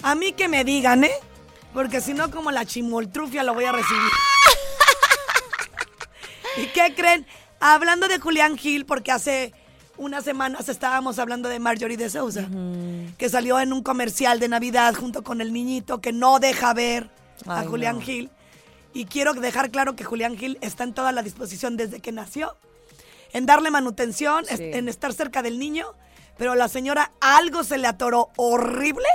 A 0.02 0.14
mí 0.14 0.32
que 0.32 0.48
me 0.48 0.64
digan, 0.64 1.04
¿eh? 1.04 1.12
Porque 1.72 2.00
si 2.00 2.14
no, 2.14 2.30
como 2.30 2.50
la 2.50 2.64
chimoltrufia 2.66 3.42
lo 3.44 3.54
voy 3.54 3.64
a 3.64 3.72
recibir. 3.72 4.10
¿Y 6.56 6.66
qué 6.68 6.94
creen? 6.94 7.26
Hablando 7.60 8.08
de 8.08 8.18
Julián 8.18 8.56
Gil, 8.56 8.86
porque 8.86 9.12
hace 9.12 9.52
unas 9.96 10.24
semanas 10.24 10.68
estábamos 10.68 11.18
hablando 11.18 11.48
de 11.48 11.58
Marjorie 11.60 11.96
de 11.96 12.10
Sousa, 12.10 12.48
que 13.18 13.28
salió 13.28 13.60
en 13.60 13.72
un 13.72 13.82
comercial 13.82 14.40
de 14.40 14.48
Navidad 14.48 14.94
junto 14.94 15.22
con 15.22 15.40
el 15.40 15.52
niñito 15.52 16.00
que 16.00 16.12
no 16.12 16.38
deja 16.40 16.72
ver 16.74 17.10
a 17.46 17.64
Julián 17.64 17.96
no. 17.96 18.02
Gil. 18.02 18.30
Y 18.92 19.04
quiero 19.04 19.34
dejar 19.34 19.70
claro 19.70 19.94
que 19.94 20.04
Julián 20.04 20.36
Gil 20.36 20.58
está 20.62 20.84
en 20.84 20.94
toda 20.94 21.12
la 21.12 21.22
disposición 21.22 21.76
desde 21.76 22.00
que 22.00 22.10
nació, 22.12 22.56
en 23.32 23.46
darle 23.46 23.70
manutención, 23.70 24.44
Sí. 24.46 24.54
en 24.58 24.88
estar 24.88 25.12
cerca 25.12 25.42
del 25.42 25.58
niño, 25.58 25.86
pero 26.36 26.54
la 26.56 26.66
señora 26.68 27.12
algo 27.20 27.62
se 27.62 27.78
le 27.78 27.86
atoró 27.86 28.30
horrible 28.36 29.06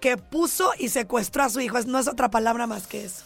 que 0.00 0.16
puso 0.16 0.72
y 0.78 0.88
secuestró 0.88 1.44
a 1.44 1.50
su 1.50 1.60
hijo. 1.60 1.78
No 1.86 1.98
es 1.98 2.08
otra 2.08 2.30
palabra 2.30 2.66
más 2.66 2.86
que 2.86 3.04
eso. 3.04 3.24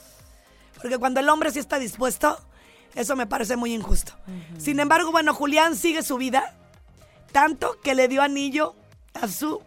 Porque 0.76 0.98
cuando 0.98 1.20
el 1.20 1.28
hombre 1.28 1.50
sí 1.50 1.58
está 1.58 1.78
dispuesto, 1.78 2.38
eso 2.94 3.16
me 3.16 3.26
parece 3.26 3.56
muy 3.56 3.72
injusto. 3.72 4.12
Sin 4.58 4.80
embargo, 4.80 5.10
bueno, 5.10 5.34
Julián 5.34 5.76
sigue 5.76 6.02
su 6.02 6.16
vida, 6.16 6.54
tanto 7.32 7.80
que 7.82 7.94
le 7.94 8.08
dio 8.08 8.22
anillo 8.22 8.74
a 9.14 9.28
su 9.28 9.62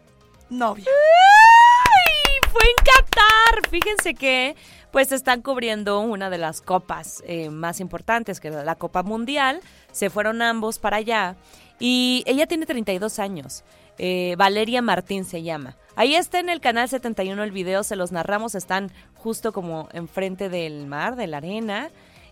novia. 0.49 0.85
¡Ay! 0.85 2.49
Fue 2.51 2.61
en 2.61 2.85
Qatar. 2.85 3.69
Fíjense 3.69 4.13
que 4.13 4.55
pues 4.91 5.11
están 5.11 5.41
cubriendo 5.41 5.99
una 5.99 6.29
de 6.29 6.37
las 6.37 6.61
copas 6.61 7.23
eh, 7.25 7.49
más 7.49 7.79
importantes, 7.79 8.39
que 8.39 8.47
es 8.47 8.53
la 8.53 8.75
Copa 8.75 9.03
Mundial. 9.03 9.61
Se 9.91 10.09
fueron 10.09 10.41
ambos 10.41 10.79
para 10.79 10.97
allá. 10.97 11.35
Y 11.79 12.23
ella 12.25 12.47
tiene 12.47 12.65
32 12.65 13.19
años. 13.19 13.63
Eh, 13.97 14.35
Valeria 14.37 14.81
Martín 14.81 15.25
se 15.25 15.43
llama. 15.43 15.75
Ahí 15.95 16.15
está 16.15 16.39
en 16.39 16.49
el 16.49 16.61
canal 16.61 16.87
71 16.87 17.43
el 17.43 17.51
video, 17.51 17.83
se 17.83 17.95
los 17.95 18.11
narramos, 18.11 18.53
están 18.53 18.91
justo 19.15 19.51
como 19.51 19.89
enfrente 19.93 20.49
del 20.49 20.85
mar, 20.85 21.15
de 21.15 21.27
la 21.27 21.37
arena. 21.37 21.89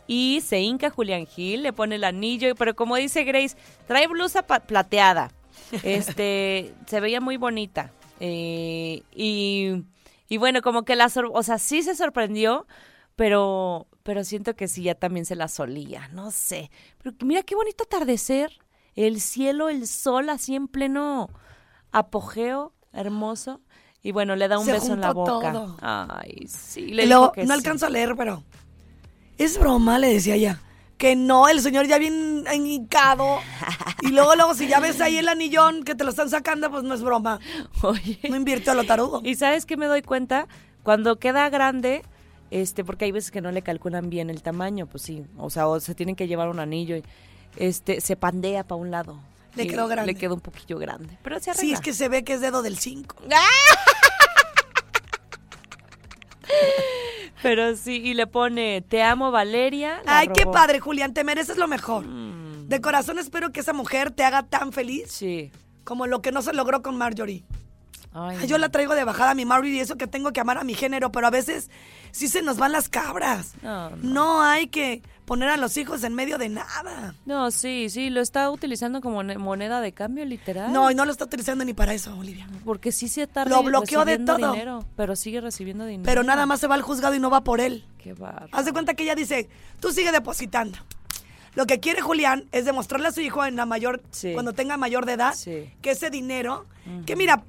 Y 0.07 0.41
se 0.45 0.61
hinca 0.61 0.91
Julián 0.91 1.25
Gil, 1.25 1.63
le 1.63 1.73
pone 1.73 1.95
el 1.95 2.03
anillo, 2.03 2.53
pero 2.55 2.75
como 2.75 2.95
dice 2.95 3.23
Grace, 3.23 3.57
trae 3.87 4.07
blusa 4.07 4.43
plateada. 4.43 5.31
Este, 5.83 6.73
se 6.85 6.99
veía 6.99 7.21
muy 7.21 7.37
bonita. 7.37 7.91
Eh, 8.19 9.01
y, 9.15 9.83
y 10.29 10.37
bueno, 10.37 10.61
como 10.61 10.83
que 10.83 10.95
la, 10.95 11.09
o 11.31 11.43
sea, 11.43 11.57
sí 11.57 11.81
se 11.81 11.95
sorprendió, 11.95 12.67
pero, 13.15 13.87
pero 14.03 14.23
siento 14.23 14.55
que 14.55 14.67
sí 14.67 14.83
ya 14.83 14.95
también 14.95 15.25
se 15.25 15.35
la 15.35 15.47
solía, 15.47 16.07
no 16.09 16.29
sé. 16.29 16.69
Pero 17.01 17.15
mira 17.21 17.41
qué 17.41 17.55
bonito 17.55 17.85
atardecer, 17.85 18.51
el 18.95 19.21
cielo, 19.21 19.69
el 19.69 19.87
sol 19.87 20.29
así 20.29 20.55
en 20.55 20.67
pleno 20.67 21.29
apogeo, 21.97 22.73
hermoso. 22.93 23.61
Y 24.01 24.11
bueno, 24.11 24.35
le 24.35 24.47
da 24.47 24.59
un 24.59 24.65
Se 24.65 24.73
beso 24.73 24.93
en 24.93 25.01
la 25.01 25.13
boca. 25.13 25.51
todo. 25.51 25.77
Ay, 25.81 26.45
sí. 26.47 26.87
Le 26.87 27.03
que 27.03 27.09
no 27.09 27.31
sí. 27.33 27.51
alcanzo 27.51 27.87
a 27.87 27.89
leer, 27.89 28.15
pero... 28.15 28.43
Es 29.37 29.59
broma, 29.59 29.97
le 29.97 30.13
decía 30.13 30.35
ella. 30.35 30.61
Que 30.97 31.15
no, 31.15 31.47
el 31.49 31.59
señor 31.61 31.87
ya 31.87 31.97
bien 31.97 32.45
hincado. 32.53 33.39
Y 34.01 34.09
luego, 34.09 34.35
luego, 34.35 34.53
si 34.53 34.67
ya 34.67 34.79
ves 34.79 35.01
ahí 35.01 35.17
el 35.17 35.27
anillón 35.27 35.83
que 35.83 35.95
te 35.95 36.03
lo 36.03 36.11
están 36.11 36.29
sacando, 36.29 36.69
pues 36.69 36.83
no 36.83 36.93
es 36.93 37.01
broma. 37.01 37.39
Oye. 37.81 38.19
No 38.29 38.35
invirtió 38.35 38.73
a 38.73 38.75
lo 38.75 38.85
tarugo. 38.85 39.21
Y 39.23 39.35
sabes 39.35 39.65
que 39.65 39.75
me 39.75 39.87
doy 39.87 40.03
cuenta 40.03 40.47
cuando 40.83 41.17
queda 41.17 41.49
grande, 41.49 42.03
este, 42.51 42.85
porque 42.85 43.05
hay 43.05 43.11
veces 43.11 43.31
que 43.31 43.41
no 43.41 43.51
le 43.51 43.61
calculan 43.63 44.09
bien 44.09 44.29
el 44.29 44.43
tamaño, 44.43 44.85
pues 44.85 45.03
sí, 45.03 45.25
o 45.37 45.49
sea, 45.49 45.67
o 45.67 45.79
se 45.79 45.95
tienen 45.95 46.15
que 46.15 46.27
llevar 46.27 46.47
un 46.47 46.59
anillo 46.59 46.95
y 46.95 47.03
este 47.57 47.99
se 48.01 48.15
pandea 48.15 48.63
para 48.63 48.79
un 48.79 48.91
lado. 48.91 49.19
Le 49.55 49.67
quedó 49.67 49.87
grande. 49.87 50.13
Le 50.13 50.17
quedó 50.19 50.33
un 50.35 50.41
poquillo 50.41 50.77
grande, 50.77 51.17
pero 51.23 51.39
se 51.39 51.51
arregla. 51.51 51.61
Sí, 51.67 51.73
es 51.73 51.79
que 51.81 51.93
se 51.93 52.09
ve 52.09 52.23
que 52.23 52.33
es 52.33 52.41
dedo 52.41 52.61
del 52.61 52.77
5. 52.77 53.15
Pero 57.41 57.75
sí, 57.75 57.97
y 58.03 58.13
le 58.15 58.25
pone, 58.27 58.81
te 58.81 59.03
amo 59.03 59.29
Valeria. 59.31 60.01
la 60.05 60.19
Ay, 60.19 60.29
qué 60.33 60.45
padre, 60.47 60.79
Julián, 60.79 61.13
te 61.13 61.23
mereces 61.23 61.57
lo 61.57 61.67
mejor. 61.67 62.05
De 62.07 62.81
corazón 62.81 63.19
espero 63.19 63.51
que 63.51 63.59
esa 63.59 63.73
mujer 63.73 64.09
te 64.11 64.23
haga 64.23 64.43
tan 64.43 64.71
feliz 64.73 65.11
Sí. 65.11 65.51
como 65.83 66.07
lo 66.07 66.21
que 66.23 66.31
no 66.31 66.41
se 66.41 66.53
logró 66.53 66.81
con 66.81 66.97
Marjorie. 66.97 67.43
Ay, 68.17 68.47
yo 68.47 68.57
la 68.57 68.69
traigo 68.69 68.95
de 68.95 69.03
bajada 69.03 69.31
a 69.31 69.35
mi 69.35 69.43
Marjorie 69.45 69.73
y 69.75 69.79
eso 69.81 69.97
que 69.97 70.07
tengo 70.07 70.31
que 70.31 70.39
amar 70.39 70.57
a 70.57 70.63
mi 70.63 70.73
género, 70.73 71.11
pero 71.11 71.27
a 71.27 71.29
veces 71.29 71.69
sí 72.11 72.29
se 72.29 72.41
nos 72.41 72.57
van 72.57 72.71
las 72.71 72.87
cabras. 72.87 73.53
No, 73.61 73.89
no. 73.89 73.97
No 74.01 74.41
hay 74.41 74.67
que 74.67 75.01
poner 75.25 75.49
a 75.49 75.57
los 75.57 75.75
hijos 75.75 76.03
en 76.05 76.13
medio 76.13 76.37
de 76.37 76.47
nada. 76.47 77.13
No, 77.25 77.51
sí, 77.51 77.89
sí, 77.89 78.09
lo 78.09 78.21
está 78.21 78.49
utilizando 78.51 79.01
como 79.01 79.21
ne- 79.23 79.37
moneda 79.37 79.81
de 79.81 79.91
cambio 79.91 80.23
literal. 80.23 80.71
No, 80.71 80.89
y 80.91 80.95
no 80.95 81.03
lo 81.03 81.11
está 81.11 81.25
utilizando 81.25 81.65
ni 81.65 81.73
para 81.73 81.93
eso, 81.93 82.15
Olivia. 82.17 82.47
porque 82.63 82.91
sí 82.93 83.07
se 83.09 83.23
está 83.23 83.43
Lo 83.43 83.61
bloqueó 83.63 84.05
de 84.05 84.17
todo. 84.19 84.53
dinero, 84.53 84.85
pero 84.95 85.15
sigue 85.17 85.41
recibiendo 85.41 85.85
dinero. 85.85 86.05
Pero 86.05 86.23
nada 86.23 86.45
más 86.45 86.61
se 86.61 86.67
va 86.67 86.75
al 86.75 86.83
juzgado 86.83 87.15
y 87.15 87.19
no 87.19 87.29
va 87.29 87.43
por 87.43 87.59
él. 87.59 87.85
Qué 88.01 88.13
bárbaro. 88.13 88.47
Haz 88.53 88.63
de 88.65 88.71
cuenta 88.71 88.93
que 88.93 89.03
ella 89.03 89.15
dice, 89.15 89.49
tú 89.81 89.91
sigue 89.91 90.11
depositando. 90.13 90.77
Lo 91.55 91.65
que 91.65 91.79
quiere 91.79 92.01
Julián 92.01 92.45
es 92.51 92.65
demostrarle 92.65 93.07
a 93.07 93.11
su 93.11 93.21
hijo 93.21 93.43
en 93.45 93.55
la 93.55 93.65
mayor, 93.65 94.01
Sí. 94.11 94.31
cuando 94.33 94.53
tenga 94.53 94.77
mayor 94.77 95.05
de 95.05 95.13
edad, 95.13 95.33
Sí. 95.33 95.69
que 95.81 95.91
ese 95.91 96.09
dinero, 96.09 96.65
que 97.05 97.15
mira, 97.15 97.43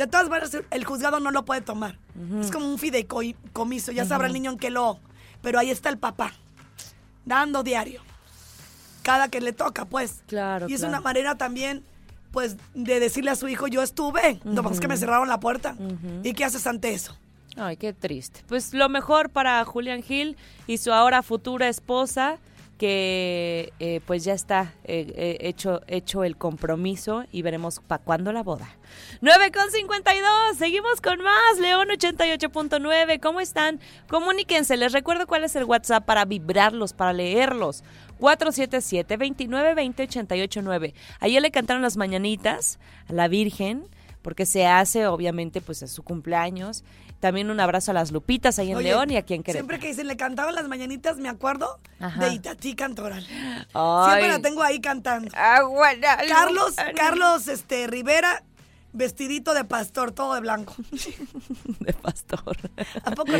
de 0.00 0.06
todas 0.06 0.30
maneras 0.30 0.56
el 0.70 0.84
juzgado 0.84 1.20
no 1.20 1.30
lo 1.30 1.44
puede 1.44 1.60
tomar. 1.60 1.98
Es 2.40 2.50
como 2.50 2.66
un 2.66 2.78
fideicomiso, 2.78 3.92
ya 3.92 4.06
sabrá 4.06 4.28
el 4.28 4.32
niño 4.32 4.50
en 4.52 4.58
qué 4.58 4.70
lo... 4.70 4.98
Pero 5.42 5.58
ahí 5.58 5.70
está 5.70 5.88
el 5.90 5.98
papá, 5.98 6.32
dando 7.26 7.62
diario. 7.62 8.00
Cada 9.02 9.28
que 9.28 9.40
le 9.40 9.52
toca, 9.52 9.84
pues. 9.84 10.22
Claro, 10.26 10.68
Y 10.68 10.74
es 10.74 10.80
claro. 10.80 10.94
una 10.94 11.00
manera 11.02 11.36
también, 11.36 11.84
pues, 12.30 12.56
de 12.74 12.98
decirle 12.98 13.30
a 13.30 13.36
su 13.36 13.48
hijo, 13.48 13.66
yo 13.66 13.82
estuve, 13.82 14.40
no 14.44 14.70
es 14.70 14.80
que 14.80 14.88
me 14.88 14.96
cerraron 14.96 15.28
la 15.28 15.38
puerta. 15.40 15.76
¿Y 16.22 16.32
qué 16.32 16.44
haces 16.44 16.66
ante 16.66 16.92
eso? 16.94 17.16
Ay, 17.56 17.76
qué 17.76 17.92
triste. 17.92 18.42
Pues 18.48 18.72
lo 18.72 18.88
mejor 18.88 19.28
para 19.28 19.62
Julián 19.64 20.02
Gil 20.02 20.36
y 20.66 20.78
su 20.78 20.92
ahora 20.92 21.22
futura 21.22 21.68
esposa, 21.68 22.38
que 22.80 23.72
eh, 23.78 24.00
pues 24.06 24.24
ya 24.24 24.32
está 24.32 24.72
eh, 24.84 25.12
eh, 25.14 25.36
hecho, 25.40 25.82
hecho 25.86 26.24
el 26.24 26.38
compromiso 26.38 27.26
y 27.30 27.42
veremos 27.42 27.82
para 27.86 28.02
cuándo 28.02 28.32
la 28.32 28.42
boda. 28.42 28.74
9 29.20 29.52
con 29.52 29.70
52, 29.70 30.56
seguimos 30.56 31.02
con 31.02 31.20
más, 31.20 31.58
León 31.60 31.88
88.9, 31.88 33.20
¿cómo 33.20 33.42
están? 33.42 33.80
Comuníquense, 34.08 34.78
les 34.78 34.94
recuerdo 34.94 35.26
cuál 35.26 35.44
es 35.44 35.54
el 35.56 35.64
WhatsApp 35.64 36.06
para 36.06 36.24
vibrarlos, 36.24 36.94
para 36.94 37.12
leerlos. 37.12 37.84
477-2920-889. 38.18 40.94
Ayer 41.20 41.42
le 41.42 41.50
cantaron 41.50 41.82
las 41.82 41.98
mañanitas 41.98 42.78
a 43.10 43.12
la 43.12 43.28
Virgen, 43.28 43.84
porque 44.22 44.46
se 44.46 44.66
hace, 44.66 45.06
obviamente, 45.06 45.60
pues 45.60 45.82
es 45.82 45.92
su 45.92 46.02
cumpleaños. 46.02 46.82
También 47.20 47.50
un 47.50 47.60
abrazo 47.60 47.90
a 47.90 47.94
las 47.94 48.12
Lupitas 48.12 48.58
ahí 48.58 48.70
en 48.70 48.78
Oye, 48.78 48.88
León 48.88 49.10
y 49.10 49.16
aquí 49.16 49.34
en 49.34 49.42
Querétaro. 49.42 49.66
Siempre 49.66 49.78
que 49.78 49.88
dicen 49.88 50.08
le 50.08 50.16
cantaban 50.16 50.54
las 50.54 50.66
mañanitas, 50.68 51.18
me 51.18 51.28
acuerdo 51.28 51.78
Ajá. 51.98 52.24
de 52.24 52.34
Itatí 52.34 52.74
Cantoral. 52.74 53.26
Ay. 53.74 54.06
Siempre 54.08 54.28
la 54.28 54.38
tengo 54.40 54.62
ahí 54.62 54.80
cantando. 54.80 55.30
Aguara, 55.36 56.18
Carlos, 56.26 56.70
Luján. 56.70 56.94
Carlos 56.94 57.48
este, 57.48 57.86
Rivera, 57.86 58.42
vestidito 58.94 59.52
de 59.52 59.64
pastor, 59.64 60.12
todo 60.12 60.34
de 60.34 60.40
blanco. 60.40 60.74
de 61.80 61.92
pastor. 61.92 62.56
¿A 63.04 63.10
poco? 63.12 63.32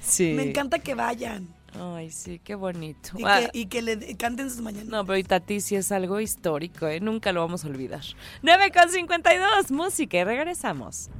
Sí. 0.00 0.32
Me 0.34 0.44
encanta 0.48 0.78
que 0.78 0.94
vayan 0.94 1.54
Ay, 1.78 2.10
sí, 2.10 2.40
qué 2.42 2.54
bonito. 2.54 3.10
y 3.18 3.24
Ah, 3.24 3.50
que, 3.52 3.58
y 3.58 3.66
que 3.66 3.82
le 3.82 4.16
canten 4.16 4.48
sus 4.50 4.60
mañanitas. 4.60 4.90
No, 4.90 5.04
pero 5.04 5.18
Itati 5.18 5.60
sí 5.60 5.76
es 5.76 5.92
algo 5.92 6.20
histórico, 6.20 6.86
¿eh? 6.86 7.00
Nunca 7.00 7.32
lo 7.32 7.40
vamos 7.40 7.64
a 7.64 7.68
olvidar. 7.68 8.02
9 8.42 8.72
con 8.72 8.88
52, 8.90 9.70
música 9.72 10.16
y 10.18 10.24
regresamos. 10.24 11.10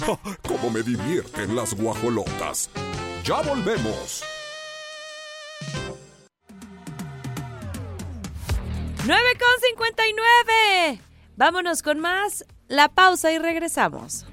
¡Cómo 0.48 0.70
me 0.70 0.82
divierten 0.82 1.54
las 1.54 1.74
guajolotas! 1.74 2.70
¡Ya 3.24 3.40
volvemos! 3.42 4.22
9 9.06 9.22
con 9.38 9.60
59. 9.68 11.00
Vámonos 11.36 11.82
con 11.82 12.00
más. 12.00 12.44
La 12.68 12.88
pausa 12.88 13.32
y 13.32 13.38
regresamos. 13.38 14.26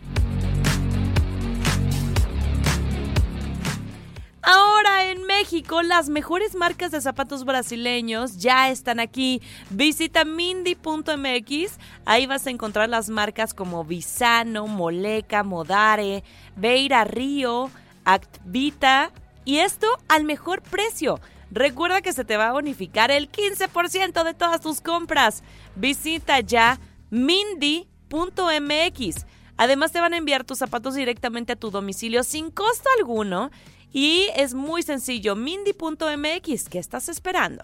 Ahora 4.44 5.12
en 5.12 5.24
México, 5.26 5.84
las 5.84 6.10
mejores 6.10 6.56
marcas 6.56 6.92
de 6.92 7.00
zapatos 7.00 7.46
brasileños 7.46 8.38
ya 8.38 8.70
están 8.70 9.00
aquí. 9.00 9.42
Visita 9.70 10.26
mindy.mx. 10.26 11.78
Ahí 12.06 12.26
vas 12.26 12.48
a 12.48 12.50
encontrar 12.50 12.90
las 12.90 13.10
marcas 13.10 13.54
como 13.54 13.86
Visano, 13.86 14.66
Moleca, 14.66 15.44
Modare, 15.44 16.24
Beira 16.56 17.04
Río, 17.04 17.70
Actvita. 18.04 19.12
Y 19.46 19.58
esto 19.58 19.88
al 20.08 20.24
mejor 20.24 20.64
precio. 20.64 21.20
Recuerda 21.52 22.02
que 22.02 22.14
se 22.14 22.26
te 22.26 22.38
va 22.38 22.50
a 22.50 22.54
bonificar 22.54 23.12
el 23.12 23.32
15% 23.32 24.24
de 24.24 24.34
todas 24.34 24.62
tus 24.62 24.82
compras. 24.82 25.44
Visita 25.76 26.40
ya 26.40 26.80
mindy.mx. 27.12 28.16
Además 29.58 29.92
te 29.92 30.02
van 30.02 30.14
a 30.14 30.18
enviar 30.18 30.44
tus 30.46 30.58
zapatos 30.58 30.96
directamente 30.96 31.54
a 31.54 31.56
tu 31.56 31.70
domicilio 31.70 32.24
sin 32.24 32.50
costo 32.50 32.90
alguno. 32.98 33.52
Y 33.94 34.30
es 34.36 34.54
muy 34.54 34.84
sencillo, 34.84 35.36
mindy.mx. 35.36 36.70
¿Qué 36.70 36.80
estás 36.80 37.10
esperando? 37.10 37.64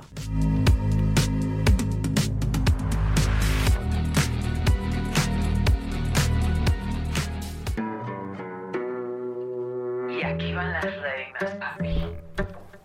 Y 10.09 10.23
aquí 10.23 10.53
van 10.53 10.73
las 10.73 10.83
reinas, 10.83 11.55
papi. 11.59 12.03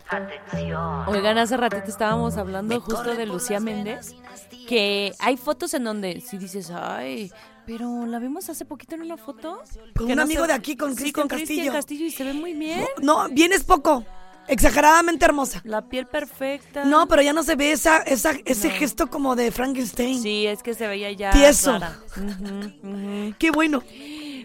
Atención. 0.09 1.09
Oigan, 1.09 1.39
hace 1.39 1.57
ratito 1.57 1.87
estábamos 1.89 2.37
hablando 2.37 2.81
justo 2.81 3.15
de 3.15 3.27
Lucía 3.27 3.61
Méndez, 3.61 4.15
que 4.69 5.15
hay 5.19 5.37
fotos 5.37 5.73
en 5.75 5.85
donde 5.85 6.21
si 6.21 6.37
dices, 6.37 6.71
ay, 6.71 7.33
pero 7.67 8.07
la 8.07 8.19
vimos 8.19 8.49
hace 8.49 8.65
poquito 8.65 8.95
en 8.95 9.03
una 9.03 9.17
foto. 9.17 9.63
Con 9.97 10.11
un 10.11 10.17
no 10.17 10.23
amigo 10.23 10.43
se- 10.43 10.49
de 10.49 10.53
aquí, 10.55 10.77
con 10.77 10.91
Sí, 10.97 11.03
Cristian 11.13 11.29
Castillo. 11.29 11.73
Castillo 11.73 12.07
y 12.07 12.11
se 12.11 12.25
ve 12.25 12.33
muy 12.35 12.55
bien. 12.55 12.85
No, 13.03 13.29
bien 13.29 13.53
es 13.53 13.65
poco. 13.65 14.05
Exageradamente 14.49 15.25
hermosa. 15.25 15.61
La 15.65 15.83
piel 15.89 16.07
perfecta. 16.07 16.85
No, 16.85 17.07
pero 17.07 17.23
ya 17.23 17.33
no 17.33 17.45
se 17.45 17.55
ve 17.55 17.71
esa, 17.71 17.99
esa, 17.99 18.33
ese 18.45 18.71
gesto 18.71 19.07
como 19.09 19.37
de 19.37 19.53
Frankenstein. 19.53 20.21
Sí, 20.21 20.47
es 20.47 20.65
que 20.65 20.75
se 20.75 20.89
veía 20.89 21.13
ya 21.13 21.31
Tieso. 21.31 21.79
Qué 23.39 23.51
bueno. 23.53 23.83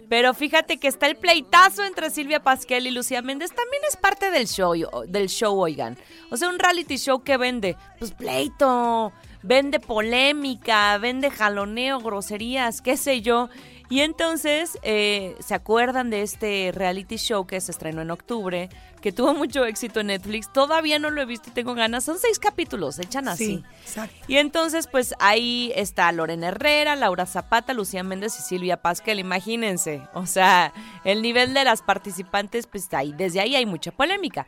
Pero 0.08 0.32
fíjate 0.34 0.78
que 0.78 0.88
está 0.88 1.06
el 1.06 1.16
pleitazo 1.16 1.84
entre 1.84 2.10
Silvia 2.10 2.42
Pasquel 2.42 2.86
y 2.86 2.90
Lucía 2.92 3.20
Méndez. 3.22 3.50
También 3.50 3.82
es 3.88 3.96
parte 3.96 4.30
del 4.30 4.46
show, 4.46 4.72
del 5.06 5.28
show, 5.28 5.58
oigan. 5.58 5.98
O 6.30 6.36
sea, 6.36 6.48
un 6.48 6.58
reality 6.58 6.96
show 6.96 7.22
que 7.22 7.36
vende, 7.36 7.76
pues 7.98 8.12
pleito, 8.12 9.12
vende 9.42 9.80
polémica, 9.80 10.96
vende 10.98 11.30
jaloneo, 11.30 12.00
groserías, 12.00 12.80
qué 12.82 12.96
sé 12.96 13.20
yo. 13.20 13.48
Y 13.90 14.00
entonces, 14.00 14.78
eh, 14.82 15.34
¿se 15.40 15.54
acuerdan 15.54 16.10
de 16.10 16.20
este 16.20 16.72
reality 16.74 17.16
show 17.16 17.46
que 17.46 17.58
se 17.60 17.70
estrenó 17.70 18.02
en 18.02 18.10
octubre? 18.10 18.68
Que 19.00 19.12
tuvo 19.12 19.32
mucho 19.32 19.64
éxito 19.64 20.00
en 20.00 20.08
Netflix. 20.08 20.52
Todavía 20.52 20.98
no 20.98 21.08
lo 21.08 21.22
he 21.22 21.24
visto 21.24 21.48
y 21.48 21.52
tengo 21.52 21.74
ganas. 21.74 22.04
Son 22.04 22.18
seis 22.18 22.38
capítulos, 22.38 22.96
se 22.96 23.04
echan 23.04 23.28
así. 23.28 23.46
Sí, 23.46 23.64
exacto. 23.80 24.26
Y 24.26 24.36
entonces, 24.36 24.88
pues 24.88 25.14
ahí 25.20 25.72
está 25.74 26.12
Lorena 26.12 26.48
Herrera, 26.48 26.96
Laura 26.96 27.24
Zapata, 27.24 27.72
Lucía 27.72 28.02
Méndez 28.02 28.38
y 28.38 28.42
Silvia 28.42 28.82
Pasquel. 28.82 29.20
Imagínense. 29.20 30.02
O 30.12 30.26
sea, 30.26 30.74
el 31.04 31.22
nivel 31.22 31.54
de 31.54 31.64
las 31.64 31.80
participantes, 31.80 32.66
pues 32.66 32.92
ahí, 32.92 33.14
desde 33.16 33.40
ahí 33.40 33.56
hay 33.56 33.64
mucha 33.64 33.90
polémica. 33.90 34.46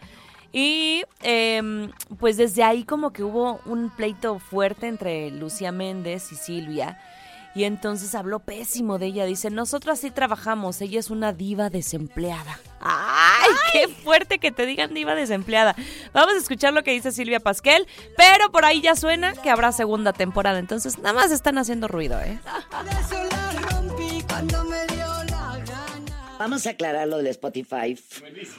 Y 0.53 1.05
em, 1.23 1.91
pues 2.19 2.37
desde 2.37 2.63
ahí 2.63 2.85
como 2.85 3.13
que 3.13 3.23
hubo 3.23 3.61
un 3.67 3.91
pleito 3.91 4.39
fuerte 4.39 4.89
entre 4.89 5.31
Lucía 5.31 5.73
Méndez 5.73 6.33
y 6.33 6.37
Silvia. 6.37 6.99
Y 7.55 7.65
entonces 7.65 8.15
habló 8.15 8.39
pésimo 8.39 8.99
de 8.99 9.07
ella. 9.07 9.25
Dice, 9.25 9.51
nosotros 9.51 9.99
sí 9.99 10.11
trabajamos, 10.11 10.81
ella 10.81 11.01
es 11.01 11.11
una 11.11 11.33
diva 11.33 11.69
desempleada. 11.69 12.61
¡Ay, 12.81 13.51
qué 13.73 13.89
fuerte 13.89 14.39
que 14.39 14.53
te 14.53 14.67
digan 14.67 14.95
diva 14.95 15.15
desempleada! 15.15 15.75
Vamos 16.13 16.35
a 16.35 16.39
escuchar 16.39 16.73
lo 16.73 16.83
que 16.85 16.93
dice 16.93 17.11
Silvia 17.11 17.41
Pasquel, 17.41 17.87
pero 18.17 18.51
por 18.53 18.65
ahí 18.65 18.81
ya 18.81 18.95
suena 18.95 19.35
que 19.35 19.51
habrá 19.51 19.73
segunda 19.73 20.13
temporada. 20.13 20.59
Entonces 20.61 20.99
nada 20.99 21.13
más 21.13 21.33
están 21.33 21.59
haciendo 21.59 21.89
ruido, 21.89 22.21
¿eh? 22.21 22.39
Vamos 26.41 26.67
a 26.67 26.71
aclarar 26.71 27.07
lo 27.07 27.19
del 27.19 27.27
Spotify 27.27 27.95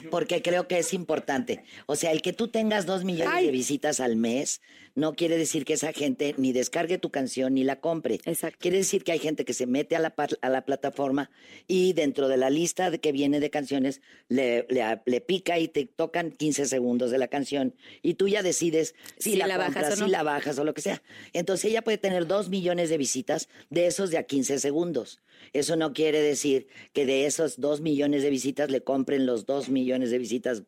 porque 0.08 0.40
creo 0.40 0.68
que 0.68 0.78
es 0.78 0.94
importante. 0.94 1.64
O 1.86 1.96
sea, 1.96 2.12
el 2.12 2.22
que 2.22 2.32
tú 2.32 2.46
tengas 2.46 2.86
dos 2.86 3.02
millones 3.02 3.42
de 3.44 3.50
visitas 3.50 3.98
al 3.98 4.14
mes 4.14 4.60
no 4.94 5.14
quiere 5.14 5.36
decir 5.36 5.64
que 5.64 5.72
esa 5.72 5.92
gente 5.92 6.32
ni 6.38 6.52
descargue 6.52 6.98
tu 6.98 7.10
canción 7.10 7.54
ni 7.54 7.64
la 7.64 7.80
compre. 7.80 8.20
Exacto. 8.24 8.58
Quiere 8.60 8.76
decir 8.76 9.02
que 9.02 9.10
hay 9.10 9.18
gente 9.18 9.44
que 9.44 9.52
se 9.52 9.66
mete 9.66 9.96
a 9.96 9.98
la, 9.98 10.14
a 10.42 10.48
la 10.48 10.64
plataforma 10.64 11.30
y 11.66 11.92
dentro 11.92 12.28
de 12.28 12.36
la 12.36 12.50
lista 12.50 12.88
de 12.92 13.00
que 13.00 13.10
viene 13.10 13.40
de 13.40 13.50
canciones 13.50 14.00
le, 14.28 14.64
le- 14.70 15.00
le 15.04 15.20
pica 15.20 15.58
y 15.58 15.66
te 15.66 15.86
tocan 15.86 16.30
15 16.30 16.66
segundos 16.66 17.10
de 17.10 17.18
la 17.18 17.26
canción 17.26 17.74
y 18.00 18.14
tú 18.14 18.28
ya 18.28 18.42
decides 18.44 18.94
si, 19.18 19.32
Si 19.32 19.36
la, 19.36 19.48
la 19.48 19.56
bajas 19.58 19.72
compras, 19.74 19.92
o 19.94 19.96
si 19.96 20.02
no. 20.02 20.06
la 20.08 20.22
bajas 20.22 20.56
o 20.58 20.62
lo 20.64 20.72
que 20.72 20.82
sea. 20.82 21.02
Entonces 21.32 21.64
ella 21.70 21.82
puede 21.82 21.98
tener 21.98 22.28
dos 22.28 22.48
millones 22.48 22.90
de 22.90 22.98
visitas 22.98 23.48
de 23.70 23.88
esos 23.88 24.10
de 24.10 24.18
a 24.18 24.22
15 24.22 24.60
segundos. 24.60 25.20
Eso 25.52 25.76
no 25.76 25.92
quiere 25.92 26.20
decir 26.22 26.66
que 26.92 27.06
de 27.06 27.26
esos 27.26 27.60
dos 27.60 27.80
millones 27.80 28.22
de 28.22 28.30
visitas 28.30 28.70
le 28.70 28.82
compren 28.82 29.26
los 29.26 29.44
dos 29.46 29.68
millones 29.68 30.10
de 30.10 30.18
visitas 30.18 30.62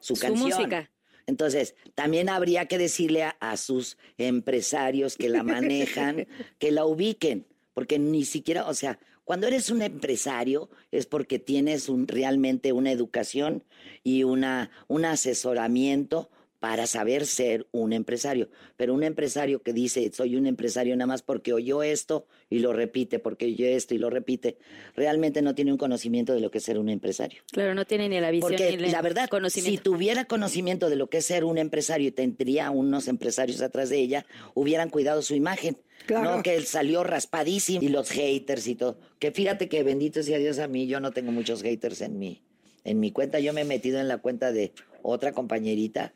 su, 0.00 0.16
Su 0.16 0.20
canción. 0.22 0.48
música. 0.48 0.90
Entonces, 1.26 1.74
también 1.94 2.28
habría 2.28 2.66
que 2.66 2.78
decirle 2.78 3.22
a, 3.22 3.36
a 3.40 3.56
sus 3.56 3.98
empresarios 4.18 5.16
que 5.16 5.28
la 5.28 5.42
manejan, 5.42 6.26
que 6.58 6.72
la 6.72 6.86
ubiquen, 6.86 7.46
porque 7.74 7.98
ni 7.98 8.24
siquiera, 8.24 8.66
o 8.66 8.74
sea, 8.74 8.98
cuando 9.24 9.46
eres 9.46 9.70
un 9.70 9.80
empresario 9.82 10.70
es 10.90 11.06
porque 11.06 11.38
tienes 11.38 11.88
un, 11.88 12.08
realmente 12.08 12.72
una 12.72 12.90
educación 12.90 13.62
y 14.02 14.24
una, 14.24 14.72
un 14.88 15.04
asesoramiento 15.04 16.30
para 16.60 16.86
saber 16.86 17.26
ser 17.26 17.66
un 17.72 17.94
empresario. 17.94 18.50
Pero 18.76 18.94
un 18.94 19.02
empresario 19.02 19.62
que 19.62 19.72
dice, 19.72 20.10
soy 20.12 20.36
un 20.36 20.46
empresario 20.46 20.94
nada 20.94 21.06
más 21.06 21.22
porque 21.22 21.54
oyó 21.54 21.82
esto 21.82 22.26
y 22.50 22.58
lo 22.58 22.74
repite, 22.74 23.18
porque 23.18 23.46
oyó 23.46 23.66
esto 23.66 23.94
y 23.94 23.98
lo 23.98 24.10
repite, 24.10 24.58
realmente 24.94 25.40
no 25.40 25.54
tiene 25.54 25.72
un 25.72 25.78
conocimiento 25.78 26.34
de 26.34 26.40
lo 26.40 26.50
que 26.50 26.58
es 26.58 26.64
ser 26.64 26.78
un 26.78 26.90
empresario. 26.90 27.42
Claro, 27.50 27.74
no 27.74 27.86
tiene 27.86 28.10
ni 28.10 28.20
la 28.20 28.30
visión 28.30 28.50
Porque 28.50 28.76
ni 28.76 28.84
el 28.84 28.92
la 28.92 29.00
verdad, 29.00 29.28
si 29.48 29.78
tuviera 29.78 30.26
conocimiento 30.26 30.90
de 30.90 30.96
lo 30.96 31.08
que 31.08 31.18
es 31.18 31.26
ser 31.26 31.44
un 31.44 31.56
empresario 31.56 32.08
y 32.08 32.12
tendría 32.12 32.70
unos 32.70 33.08
empresarios 33.08 33.62
atrás 33.62 33.88
de 33.88 33.98
ella, 33.98 34.26
hubieran 34.54 34.90
cuidado 34.90 35.22
su 35.22 35.34
imagen. 35.34 35.78
Claro. 36.06 36.36
No 36.36 36.42
que 36.42 36.56
él 36.56 36.66
salió 36.66 37.04
raspadísimo 37.04 37.82
y 37.82 37.88
los 37.88 38.10
haters 38.10 38.66
y 38.66 38.74
todo. 38.74 38.98
Que 39.18 39.32
fíjate 39.32 39.68
que 39.68 39.82
bendito 39.82 40.22
sea 40.22 40.38
Dios 40.38 40.58
a 40.58 40.68
mí, 40.68 40.86
yo 40.86 41.00
no 41.00 41.12
tengo 41.12 41.32
muchos 41.32 41.62
haters 41.62 42.02
en 42.02 42.18
mi, 42.18 42.42
en 42.84 43.00
mi 43.00 43.12
cuenta. 43.12 43.40
Yo 43.40 43.54
me 43.54 43.62
he 43.62 43.64
metido 43.64 43.98
en 43.98 44.08
la 44.08 44.18
cuenta 44.18 44.52
de 44.52 44.72
otra 45.02 45.32
compañerita 45.32 46.12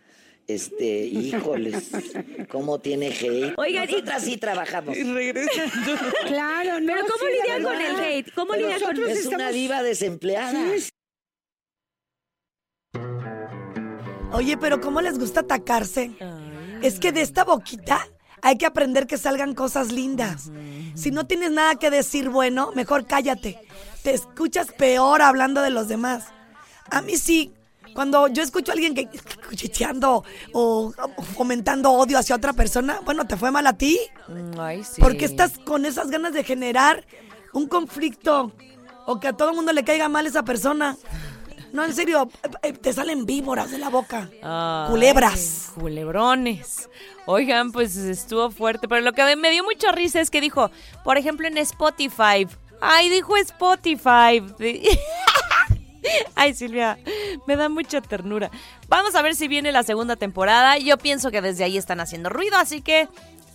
Este, 0.47 0.85
híjoles, 1.07 1.91
cómo 2.51 2.79
tiene 2.79 3.07
hate. 3.09 3.55
Oigan, 3.57 3.89
y- 3.89 3.93
Nosotras 3.93 4.23
sí 4.25 4.37
trabajamos. 4.37 4.95
Claro, 6.27 6.81
no. 6.81 6.93
Pero 6.93 7.07
¿cómo 7.07 7.19
sí, 7.19 7.39
lidian 7.41 7.63
con 7.63 7.81
el 7.81 7.97
hate? 8.01 8.35
¿Cómo 8.35 8.53
Pero 8.53 8.69
lidian 8.69 8.95
con 8.95 9.09
es 9.11 9.27
una 9.27 9.51
diva 9.51 9.83
desempleada. 9.83 10.61
Oye, 14.33 14.57
pero 14.59 14.81
¿cómo 14.81 15.01
les 15.01 15.19
gusta 15.19 15.41
atacarse? 15.41 16.11
Es 16.83 16.99
que 16.99 17.13
de 17.13 17.23
esta 17.23 17.45
boquita 17.45 18.07
hay 18.43 18.59
que 18.59 18.67
aprender 18.67 19.07
que 19.07 19.17
salgan 19.17 19.55
cosas 19.55 19.93
lindas. 19.93 20.51
Si 20.95 21.11
no 21.11 21.27
tienes 21.27 21.53
nada 21.53 21.77
que 21.77 21.91
decir 21.91 22.29
bueno, 22.29 22.73
mejor 22.75 23.07
cállate. 23.07 23.59
Te 24.03 24.13
escuchas 24.13 24.73
peor 24.73 25.23
hablando 25.23 25.63
de 25.63 25.71
los 25.71 25.89
demás. 25.89 26.25
A 26.91 27.01
mí 27.01 27.17
sí. 27.17 27.54
Cuando 27.95 28.29
yo 28.29 28.43
escucho 28.43 28.73
a 28.73 28.75
alguien 28.75 28.95
que 28.95 29.09
cuchicheando 29.49 30.25
o 30.53 30.93
fomentando 31.37 31.93
odio 31.93 32.19
hacia 32.19 32.37
otra 32.37 32.53
persona, 32.53 33.01
bueno, 33.05 33.27
te 33.27 33.37
fue 33.37 33.51
mal 33.51 33.67
a 33.67 33.73
ti. 33.75 33.99
Mm, 34.29 34.61
Ay, 34.61 34.85
sí. 34.85 35.01
Porque 35.01 35.25
estás 35.25 35.59
con 35.59 35.87
esas 35.87 36.11
ganas 36.11 36.33
de 36.33 36.43
generar 36.45 37.07
un 37.53 37.69
conflicto 37.69 38.53
o 39.07 39.21
que 39.21 39.29
a 39.29 39.33
todo 39.33 39.51
el 39.51 39.57
mundo 39.57 39.73
le 39.73 39.85
caiga 39.85 40.09
mal 40.09 40.27
esa 40.27 40.43
persona. 40.43 40.97
No, 41.73 41.85
en 41.85 41.95
serio, 41.95 42.29
eh, 42.63 42.73
te 42.73 42.93
salen 42.93 43.27
víboras 43.27 43.71
de 43.71 43.79
la 43.79 43.89
boca. 43.89 44.31
Ay, 44.43 44.91
Culebras. 44.91 45.73
Culebrones. 45.75 46.89
Oigan, 47.27 47.73
pues 47.73 47.97
estuvo 47.97 48.51
fuerte, 48.51 48.87
pero 48.87 49.01
lo 49.01 49.13
que 49.13 49.35
me 49.37 49.51
dio 49.51 49.65
mucha 49.65 49.91
risa 49.91 50.21
es 50.21 50.31
que 50.31 50.41
dijo, 50.41 50.71
por 51.03 51.17
ejemplo, 51.17 51.49
en 51.49 51.59
Spotify. 51.59 52.47
Ay, 52.81 53.09
dijo 53.09 53.37
Spotify. 53.37 54.43
Ay, 56.35 56.55
Silvia, 56.55 56.99
me 57.47 57.57
da 57.57 57.69
mucha 57.69 58.01
ternura. 58.01 58.51
Vamos 58.89 59.15
a 59.15 59.23
ver 59.23 59.35
si 59.35 59.49
viene 59.49 59.73
la 59.73 59.83
segunda 59.83 60.17
temporada. 60.17 60.79
Yo 60.79 60.99
pienso 60.99 61.31
que 61.31 61.41
desde 61.41 61.65
ahí 61.65 61.77
están 61.77 62.01
haciendo 62.01 62.31
ruido, 62.31 62.57
así 62.57 62.81
que 62.83 63.09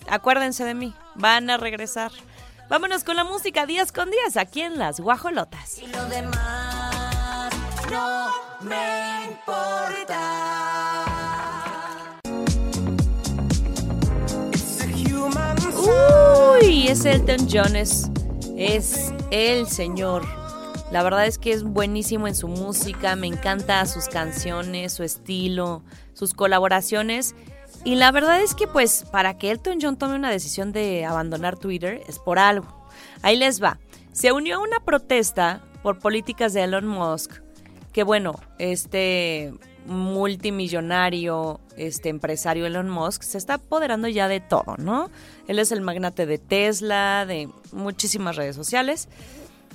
acuérdense 0.08 0.64
de 0.66 0.74
mí. 0.74 0.94
Van 1.16 1.50
a 1.50 1.58
regresar. 1.58 2.12
Vámonos 2.70 3.04
con 3.04 3.16
la 3.16 3.24
música 3.24 3.66
10 3.66 3.92
con 3.92 4.12
10 4.12 4.38
aquí 4.38 4.62
en 4.62 4.78
Las 4.78 5.00
Guajolotas. 5.00 5.82
Uy, 16.62 16.88
es 16.88 17.06
Elton 17.06 17.48
John, 17.52 17.76
es, 17.76 18.10
es 18.56 19.12
el 19.32 19.68
señor. 19.68 20.39
La 20.92 21.04
verdad 21.04 21.28
es 21.28 21.38
que 21.38 21.52
es 21.52 21.64
buenísimo 21.64 22.28
en 22.28 22.34
su 22.34 22.48
música, 22.48 23.16
me 23.16 23.28
encanta 23.28 23.86
sus 23.86 24.08
canciones, 24.08 24.92
su 24.92 25.04
estilo, 25.04 25.84
sus 26.14 26.34
colaboraciones. 26.34 27.36
Y 27.84 27.96
la 27.96 28.12
verdad 28.12 28.42
es 28.42 28.56
que 28.56 28.68
pues 28.68 29.06
para 29.12 29.38
que 29.38 29.52
Elton 29.52 29.78
John 29.80 29.98
tome 29.98 30.16
una 30.16 30.32
decisión 30.32 30.72
de 30.72 31.06
abandonar 31.06 31.58
Twitter 31.58 32.02
es 32.08 32.18
por 32.18 32.40
algo. 32.40 32.68
Ahí 33.22 33.38
les 33.38 33.62
va. 33.62 33.80
Se 34.14 34.32
unió 34.32 34.56
a 34.56 34.64
una 34.64 34.80
protesta 34.80 35.62
por 35.84 36.00
políticas 36.00 36.54
de 36.54 36.64
Elon 36.64 36.88
Musk, 36.88 37.40
que 37.94 38.04
bueno, 38.04 38.40
este 38.58 39.54
multimillonario, 39.86 41.60
este 41.78 42.10
empresario 42.10 42.66
Elon 42.66 42.90
Musk 42.90 43.22
se 43.24 43.38
está 43.38 43.56
apoderando 43.56 44.08
ya 44.08 44.28
de 44.28 44.40
todo, 44.40 44.76
¿no? 44.78 45.10
Él 45.48 45.60
es 45.60 45.72
el 45.72 45.82
magnate 45.82 46.26
de 46.26 46.38
Tesla, 46.38 47.26
de 47.28 47.48
muchísimas 47.72 48.36
redes 48.36 48.56
sociales. 48.56 49.08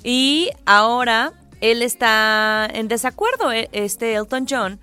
Y 0.03 0.51
ahora 0.65 1.33
él 1.61 1.81
está 1.81 2.67
en 2.71 2.87
desacuerdo, 2.87 3.51
e- 3.51 3.69
este 3.71 4.13
Elton 4.15 4.45
John, 4.49 4.79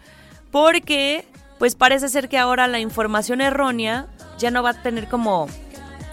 porque 0.50 1.24
pues 1.58 1.76
parece 1.76 2.08
ser 2.08 2.28
que 2.28 2.38
ahora 2.38 2.66
la 2.66 2.80
información 2.80 3.40
errónea 3.40 4.08
ya 4.38 4.50
no 4.50 4.62
va 4.62 4.70
a 4.70 4.82
tener 4.82 5.08
como, 5.08 5.46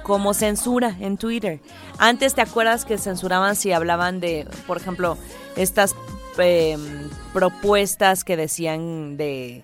como 0.03 0.33
censura 0.35 0.95
en 0.99 1.17
Twitter. 1.17 1.59
Antes 1.97 2.35
te 2.35 2.41
acuerdas 2.41 2.85
que 2.85 2.97
censuraban 2.99 3.55
si 3.55 3.71
hablaban 3.71 4.19
de, 4.19 4.47
por 4.67 4.77
ejemplo, 4.77 5.17
estas 5.55 5.95
eh, 6.37 6.77
propuestas 7.33 8.23
que 8.23 8.37
decían 8.37 9.17
de 9.17 9.63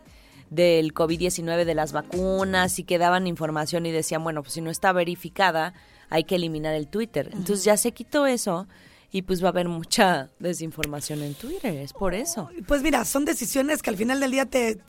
del 0.50 0.94
COVID-19 0.94 1.66
de 1.66 1.76
las 1.76 1.92
vacunas 1.92 2.80
y 2.80 2.84
que 2.84 2.98
daban 2.98 3.28
información 3.28 3.86
y 3.86 3.92
decían, 3.92 4.24
bueno, 4.24 4.42
pues 4.42 4.54
si 4.54 4.62
no 4.62 4.70
está 4.70 4.94
verificada, 4.94 5.74
hay 6.10 6.24
que 6.24 6.36
eliminar 6.36 6.74
el 6.76 6.88
Twitter. 6.88 7.30
Entonces 7.34 7.64
ya 7.66 7.78
se 7.78 7.92
quitó 7.92 8.26
eso 8.26 8.68
y 9.12 9.22
pues 9.24 9.42
va 9.44 9.48
a 9.48 9.52
haber 9.52 9.68
mucha 9.70 10.30
desinformación 10.40 11.22
en 11.22 11.34
Twitter, 11.36 11.74
es 11.76 11.94
por 11.94 12.14
eso. 12.14 12.50
Pues 12.68 12.82
mira, 12.82 13.06
son 13.06 13.26
decisiones 13.26 13.82
que 13.82 13.90
al 13.90 13.98
final 13.98 14.20
del 14.20 14.32
día 14.32 14.46
te 14.46 14.80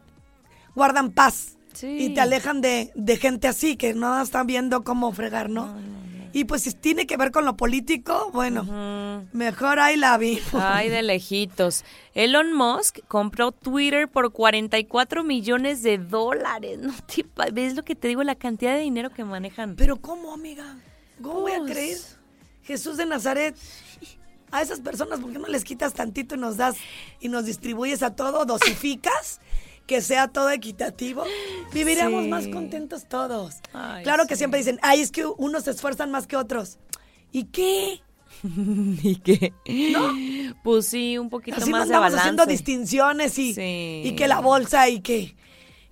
guardan 0.75 1.13
paz 1.13 1.53
Sí. 1.73 1.87
y 2.07 2.15
te 2.15 2.21
alejan 2.23 2.61
de, 2.63 2.91
de 2.95 3.17
gente 3.19 3.49
así 3.49 3.77
que 3.77 3.93
no 3.93 4.21
están 4.23 4.47
viendo 4.47 4.83
cómo 4.83 5.13
fregar, 5.13 5.51
¿no? 5.51 5.77
Y 6.33 6.45
pues 6.45 6.63
si 6.63 6.73
tiene 6.73 7.07
que 7.07 7.17
ver 7.17 7.31
con 7.33 7.45
lo 7.47 7.57
político, 7.57 8.31
bueno, 8.33 9.23
mejor 9.33 9.79
ahí 9.79 9.97
la 9.97 10.17
vi. 10.19 10.39
Ay, 10.53 10.89
de 10.91 11.03
lejitos. 11.03 11.85
Elon 12.15 12.53
Musk 12.55 12.99
compró 13.09 13.53
Twitter 13.53 14.07
por 14.09 14.33
44 14.33 15.23
millones 15.25 15.83
de 15.83 15.97
dólares. 15.99 16.79
No 16.79 16.93
te 17.07 17.25
¿Ves 17.53 17.75
lo 17.75 17.85
que 17.85 17.95
te 17.95 18.09
digo? 18.09 18.23
La 18.23 18.35
cantidad 18.35 18.75
de 18.75 18.81
dinero 18.81 19.11
que 19.11 19.25
manejan. 19.25 19.77
Pero 19.77 19.97
¿cómo, 19.97 20.33
amiga? 20.35 20.77
¿Cómo 21.23 21.41
voy 21.43 21.53
a 21.53 21.59
Pues- 21.59 21.73
creer? 21.73 21.99
Jesús 22.65 22.97
de 22.97 23.07
Nazaret, 23.07 23.55
a 24.51 24.63
esas 24.63 24.81
personas, 24.81 25.21
¿por 25.21 25.33
qué 25.33 25.39
no 25.39 25.49
les 25.49 25.65
quitas 25.65 25.93
tantito 25.95 26.35
y 26.35 26.39
nos 26.39 26.57
das 26.57 26.77
y 27.21 27.29
nos 27.29 27.45
distribuyes 27.47 28.03
a 28.03 28.15
todo, 28.15 28.45
dosificas? 28.45 29.41
Que 29.87 30.03
sea 30.03 30.27
todo 30.27 30.51
equitativo, 30.51 31.23
viviríamos 31.73 32.25
Sí. 32.25 32.29
más 32.29 32.49
contentos 32.49 33.09
todos. 33.09 33.55
Ay, 33.73 34.03
claro 34.03 34.27
que 34.27 34.35
siempre 34.35 34.59
dicen, 34.59 34.81
ay, 34.83 35.01
es 35.01 35.13
que 35.13 35.25
unos 35.25 35.63
se 35.63 35.71
esfuerzan 35.71 36.11
más 36.11 36.27
que 36.27 36.37
otros. 36.37 36.79
¿Y 37.31 37.45
qué? 37.45 38.01
¿Y 38.43 39.15
qué? 39.21 39.53
Pues 40.65 40.89
sí, 40.89 41.19
un 41.19 41.31
poquito 41.31 41.59
Así 41.59 41.71
no 41.71 41.79
más 41.79 41.87
de 41.89 41.95
balance. 41.95 42.19
haciendo 42.19 42.47
distinciones 42.47 43.39
y, 43.39 43.55
Sí. 43.55 44.03
y 44.05 44.17
que 44.17 44.27
la 44.27 44.41
bolsa 44.41 44.89
y 44.89 45.03
que, 45.03 45.37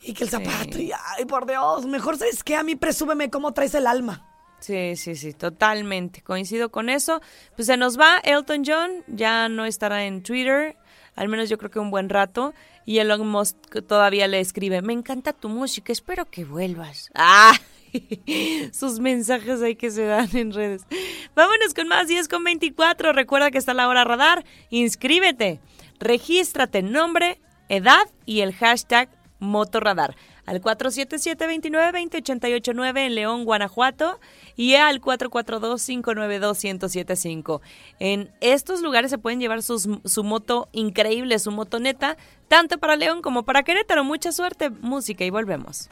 y 0.03 0.12
que 0.12 0.25
el 0.25 0.31
zapato. 0.31 0.77
Y, 0.81 0.90
ay, 1.17 1.25
por 1.27 1.47
Dios, 1.47 1.87
mejor 1.87 2.19
sabes 2.19 2.43
qué, 2.43 2.57
a 2.57 2.64
mí 2.64 2.75
presúbeme 2.75 3.31
cómo 3.31 3.53
traes 3.53 3.75
el 3.75 3.87
alma. 3.87 4.27
Sí, 4.64 4.96
sí, 4.96 5.14
sí, 5.14 5.35
totalmente. 5.35 6.22
Coincido 6.22 6.70
con 6.70 6.88
eso. 6.88 7.20
Pues 7.55 7.66
se 7.66 7.77
nos 7.77 8.00
va 8.00 8.16
Elton 8.24 8.62
John, 8.64 9.05
ya 9.09 9.50
no 9.50 9.66
estará 9.66 10.07
en 10.07 10.22
Twitter, 10.22 10.79
al 11.16 11.29
menos 11.29 11.50
yo 11.50 11.59
creo 11.59 11.70
que 11.70 11.81
un 11.81 11.90
buen 11.90 12.09
rato. 12.09 12.55
Y 12.87 12.96
Elon 12.96 13.29
Musk 13.29 13.57
todavía 13.87 14.27
le 14.27 14.40
escribe, 14.40 14.81
me 14.81 14.94
encanta 14.94 15.35
tu 15.35 15.50
música, 15.50 15.92
espero 15.92 16.31
que 16.31 16.46
vuelvas. 16.46 17.11
Ah, 17.14 17.53
sus 18.72 19.00
mensajes 19.00 19.61
ahí 19.61 19.77
que 19.77 19.90
se 19.90 20.07
dan 20.07 20.35
en 20.35 20.53
redes. 20.53 20.87
Vámonos 21.37 21.74
con 21.74 21.87
más 21.87 22.09
10 22.09 22.27
con 22.29 22.42
24. 22.42 23.12
Recuerda 23.12 23.50
que 23.50 23.59
está 23.59 23.74
la 23.74 23.87
hora 23.87 24.03
radar. 24.03 24.44
Inscríbete. 24.70 25.61
Regístrate 26.00 26.83
nombre, 26.83 27.38
edad 27.68 28.07
y 28.24 28.40
el 28.40 28.55
hashtag 28.55 29.11
Motorradar 29.38 30.16
al 30.46 30.61
477-2920-889 30.61 32.98
en 33.07 33.14
León, 33.14 33.44
Guanajuato 33.44 34.20
y 34.57 34.74
al 34.74 35.00
442-592-1075. 35.00 37.61
En 37.98 38.30
estos 38.40 38.83
lugares 38.83 39.11
se 39.11 39.18
pueden 39.18 39.40
llevar 39.40 39.62
sus- 39.62 39.88
su 40.04 40.24
moto 40.24 40.68
increíble, 40.72 41.38
su 41.38 41.50
motoneta, 41.50 42.16
tanto 42.48 42.78
para 42.78 42.96
León 42.96 43.22
como 43.22 43.44
para 43.44 43.62
Querétaro. 43.62 44.04
Mucha 44.04 44.33
suerte, 44.33 44.70
música 44.70 45.24
y 45.24 45.30
volvemos. 45.30 45.88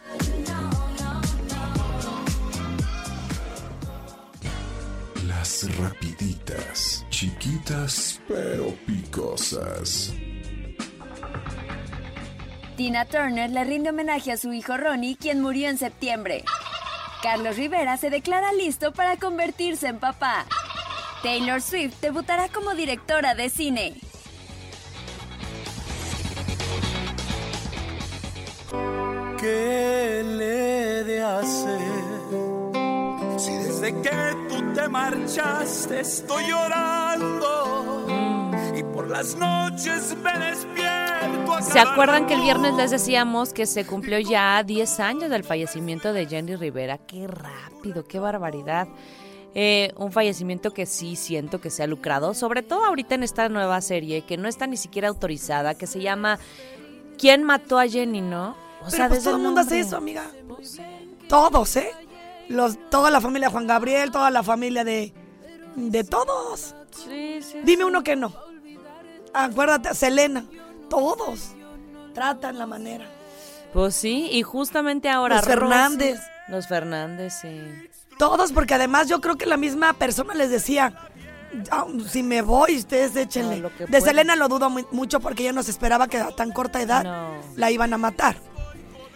Las 5.26 5.66
rapiditas, 5.78 7.06
chiquitas 7.10 8.20
pero 8.28 8.74
picosas. 8.86 10.12
Tina 12.76 13.04
Turner 13.04 13.50
le 13.50 13.64
rinde 13.64 13.90
homenaje 13.90 14.32
a 14.32 14.37
su 14.37 14.52
hijo 14.52 14.76
Ronnie, 14.76 15.16
quien 15.16 15.40
murió 15.40 15.68
en 15.68 15.78
septiembre. 15.78 16.44
Carlos 17.22 17.56
Rivera 17.56 17.96
se 17.96 18.11
declara 18.11 18.52
listo 18.52 18.92
para 18.92 19.16
convertirse 19.16 19.88
en 19.88 19.98
papá. 19.98 20.46
Taylor 21.22 21.61
Swift 21.61 22.00
debutará 22.00 22.48
como 22.48 22.74
directora 22.74 23.35
de 23.35 23.50
cine. 23.50 24.00
¿Qué 29.38 30.22
le 30.24 31.04
de 31.04 31.22
hacer? 31.22 31.80
Si 33.38 33.52
desde 33.52 33.92
que 34.02 34.37
tú 34.48 34.72
te 34.74 34.88
marchaste 34.88 36.00
estoy 36.00 36.46
llorando 36.48 38.06
y 38.74 38.82
por 38.82 39.08
las 39.08 39.37
noches 39.37 40.16
me 40.22 40.38
despierto. 40.38 41.01
¿Se 41.61 41.78
acuerdan 41.78 42.26
que 42.26 42.35
el 42.35 42.40
viernes 42.42 42.74
les 42.74 42.90
decíamos 42.90 43.52
que 43.52 43.66
se 43.66 43.87
cumplió 43.87 44.18
ya 44.18 44.62
10 44.62 45.00
años 45.00 45.30
del 45.30 45.44
fallecimiento 45.44 46.12
de 46.12 46.26
Jenny 46.26 46.56
Rivera? 46.56 46.98
Qué 46.98 47.26
rápido, 47.26 48.04
qué 48.04 48.18
barbaridad. 48.18 48.88
Eh, 49.54 49.92
un 49.96 50.12
fallecimiento 50.12 50.72
que 50.72 50.87
sí 50.87 51.16
siento 51.16 51.61
que 51.61 51.70
se 51.70 51.82
ha 51.82 51.87
lucrado, 51.87 52.35
sobre 52.35 52.62
todo 52.62 52.85
ahorita 52.85 53.14
en 53.14 53.22
esta 53.22 53.48
nueva 53.48 53.80
serie 53.80 54.22
que 54.22 54.37
no 54.37 54.48
está 54.48 54.66
ni 54.66 54.76
siquiera 54.76 55.08
autorizada, 55.08 55.74
que 55.74 55.87
se 55.87 56.00
llama 56.00 56.38
¿Quién 57.18 57.44
mató 57.44 57.78
a 57.78 57.87
Jenny, 57.87 58.20
no? 58.20 58.50
O 58.50 58.85
Pero 58.87 58.90
sea, 58.90 59.08
pues 59.08 59.22
todo 59.22 59.37
el 59.37 59.42
mundo 59.42 59.61
hace 59.61 59.80
eso, 59.80 59.96
amiga. 59.96 60.24
Todos, 61.28 61.76
¿eh? 61.76 61.90
Los, 62.48 62.78
toda 62.90 63.11
la 63.11 63.20
familia 63.20 63.48
de 63.48 63.52
Juan 63.52 63.66
Gabriel, 63.66 64.11
toda 64.11 64.30
la 64.30 64.42
familia 64.42 64.85
de, 64.85 65.12
de 65.76 66.04
todos. 66.04 66.74
Sí, 66.90 67.40
sí. 67.42 67.58
Dime 67.62 67.85
uno 67.85 68.02
que 68.02 68.16
no. 68.16 68.32
Acuérdate, 69.32 69.94
Selena. 69.94 70.44
Todos 70.92 71.52
tratan 72.12 72.59
la 72.59 72.66
manera. 72.66 73.07
Pues 73.72 73.94
sí, 73.94 74.28
y 74.31 74.42
justamente 74.42 75.09
ahora. 75.09 75.37
Los 75.37 75.46
Fernández. 75.46 76.18
Rosy- 76.20 76.28
Los 76.48 76.68
Fernández, 76.68 77.33
sí. 77.40 77.61
Todos, 78.18 78.52
porque 78.52 78.74
además 78.74 79.09
yo 79.09 79.20
creo 79.22 79.37
que 79.37 79.46
la 79.46 79.57
misma 79.57 79.94
persona 79.94 80.35
les 80.35 80.50
decía, 80.50 80.92
"Ah, 81.70 81.87
si 82.07 82.22
me 82.22 82.42
voy, 82.42 82.76
ustedes 82.76 83.16
échenle. 83.16 83.62
De. 83.88 84.00
Selena 84.02 84.37
lo 84.37 84.48
dudo 84.48 84.68
mu- 84.68 84.85
mucho 84.90 85.18
porque 85.20 85.44
ella 85.44 85.52
no 85.55 85.62
se 85.62 85.70
esperaba 85.70 86.09
que 86.09 86.18
a 86.18 86.31
tan 86.37 86.52
corta 86.52 86.83
edad 86.83 87.05
No. 87.05 87.31
la 87.57 87.70
iban 87.70 87.94
a 87.94 87.98
matar. 87.98 88.37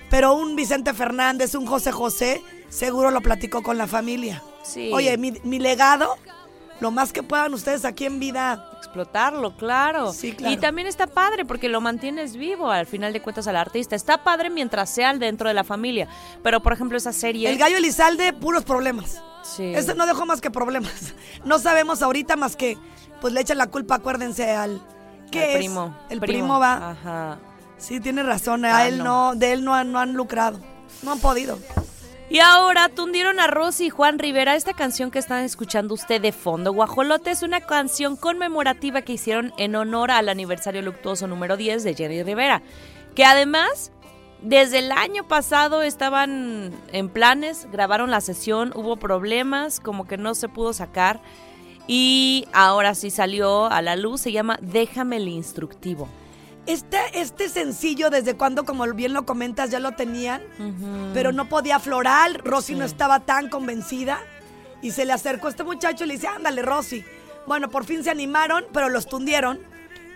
Pero 0.09 0.35
un 0.35 0.57
Vicente 0.57 0.95
Fernández, 0.95 1.55
un 1.55 1.67
José 1.67 1.93
José, 1.93 2.43
seguro 2.71 3.11
lo 3.11 3.21
platicó 3.21 3.63
con 3.63 3.77
la 3.77 3.87
familia. 3.87 4.43
Sí. 4.63 4.91
Oye, 4.95 5.19
mi, 5.19 5.33
mi 5.45 5.59
legado, 5.59 6.17
lo 6.81 6.91
más 6.91 7.13
que 7.13 7.23
puedan 7.23 7.53
ustedes 7.53 7.85
aquí 7.85 8.07
en 8.07 8.19
vida. 8.19 8.71
Explotarlo, 8.87 9.57
claro. 9.57 10.13
Sí, 10.13 10.33
claro. 10.33 10.55
Y 10.55 10.57
también 10.57 10.87
está 10.87 11.07
padre 11.07 11.45
porque 11.45 11.69
lo 11.69 11.81
mantienes 11.81 12.37
vivo 12.37 12.71
al 12.71 12.87
final 12.87 13.13
de 13.13 13.21
cuentas 13.21 13.47
al 13.49 13.57
artista. 13.57 13.97
Está 13.97 14.23
padre 14.25 14.49
mientras 14.49 14.89
sea 14.91 15.13
dentro 15.15 15.49
de 15.49 15.55
la 15.55 15.65
familia. 15.65 16.09
Pero, 16.43 16.63
por 16.63 16.73
ejemplo, 16.73 16.97
esa 16.97 17.13
serie. 17.13 17.51
El 17.51 17.59
gallo 17.59 17.77
Elizalde, 17.77 18.33
puros 18.33 18.65
problemas. 18.65 19.21
Sí. 19.43 19.73
Este 19.75 19.95
no 19.95 20.07
dejó 20.07 20.25
más 20.27 20.41
que 20.41 20.51
problemas. 20.51 21.15
No 21.45 21.59
sabemos 21.61 22.03
ahorita 22.03 22.35
más 22.37 22.57
que, 22.57 22.77
pues 23.21 23.33
le 23.33 23.41
echan 23.41 23.59
la 23.59 23.69
culpa, 23.69 23.97
acuérdense, 23.97 24.51
al... 24.51 24.81
¿Qué 25.31 25.53
es? 25.53 25.57
primo. 25.59 25.97
El 26.09 26.21
primo, 26.21 26.59
va. 26.59 26.91
Ajá. 26.91 27.39
Sí, 27.79 28.01
tiene 28.01 28.23
razón. 28.23 28.65
A 28.65 28.79
Ah, 28.79 28.87
él 28.89 28.99
no. 28.99 29.33
no. 29.33 29.35
de 29.39 29.53
él 29.53 29.65
no 29.65 29.75
han, 29.75 29.93
no 29.93 29.99
han 30.01 30.13
lucrado. 30.15 30.59
No 31.03 31.13
han 31.13 31.21
podido. 31.21 31.59
Y 32.29 32.41
ahora 32.41 32.89
tundieron 32.89 33.39
a 33.39 33.47
Rosy 33.47 33.87
y 33.87 33.91
Juan 33.91 34.19
Rivera. 34.19 34.57
Esta 34.57 34.75
canción 34.75 35.13
que 35.13 35.21
están 35.21 35.45
escuchando 35.45 35.95
usted 35.95 36.21
de 36.21 36.33
fondo, 36.33 36.73
Guajolote, 36.73 37.31
es 37.31 37.43
una 37.43 37.61
canción 37.61 38.17
conmemorativa 38.17 39.03
que 39.03 39.13
hicieron 39.13 39.53
en 39.59 39.77
honor 39.77 40.11
al 40.11 40.29
aniversario 40.29 40.83
luctuoso 40.83 41.29
número 41.29 41.57
10 41.57 41.85
de 41.85 41.95
Jenny 41.95 42.25
Rivera. 42.25 42.63
Que 43.15 43.25
además, 43.25 43.93
desde 44.43 44.81
el 44.81 44.91
año 44.91 45.29
pasado 45.29 45.83
estaban 45.83 46.73
en 46.91 47.09
planes, 47.11 47.69
grabaron 47.71 48.11
la 48.11 48.21
sesión, 48.21 48.73
hubo 48.75 48.97
problemas, 48.97 49.79
como 49.79 50.09
que 50.09 50.17
no 50.17 50.35
se 50.35 50.49
pudo 50.49 50.73
sacar. 50.73 51.21
Y 51.87 52.49
ahora 52.53 52.97
sí 52.97 53.11
salió 53.11 53.67
a 53.67 53.81
la 53.83 53.95
luz, 53.95 54.23
se 54.23 54.33
llama 54.33 54.59
Déjame 54.61 55.19
el 55.19 55.29
instructivo. 55.29 56.09
Este, 56.67 56.99
este 57.15 57.49
sencillo, 57.49 58.11
desde 58.11 58.35
cuando, 58.35 58.65
como 58.65 58.85
bien 58.93 59.13
lo 59.13 59.25
comentas, 59.25 59.71
ya 59.71 59.79
lo 59.79 59.93
tenían, 59.93 60.43
pero 61.15 61.33
no 61.33 61.49
podía 61.49 61.79
florar. 61.79 62.43
Rosy 62.45 62.75
no 62.75 62.85
estaba 62.85 63.21
tan 63.21 63.49
convencida. 63.49 64.19
Y 64.83 64.91
se 64.91 65.05
le 65.05 65.13
acercó 65.13 65.49
este 65.49 65.65
muchacho 65.65 66.05
y 66.05 66.09
le 66.09 66.15
dice, 66.15 66.29
ándale, 66.29 66.63
Rosy. 66.63 67.05
Bueno, 67.47 67.71
por 67.71 67.85
fin 67.85 68.03
se 68.03 68.11
animaron, 68.11 68.65
pero 68.73 68.89
los 68.89 69.07
tundieron. 69.07 69.61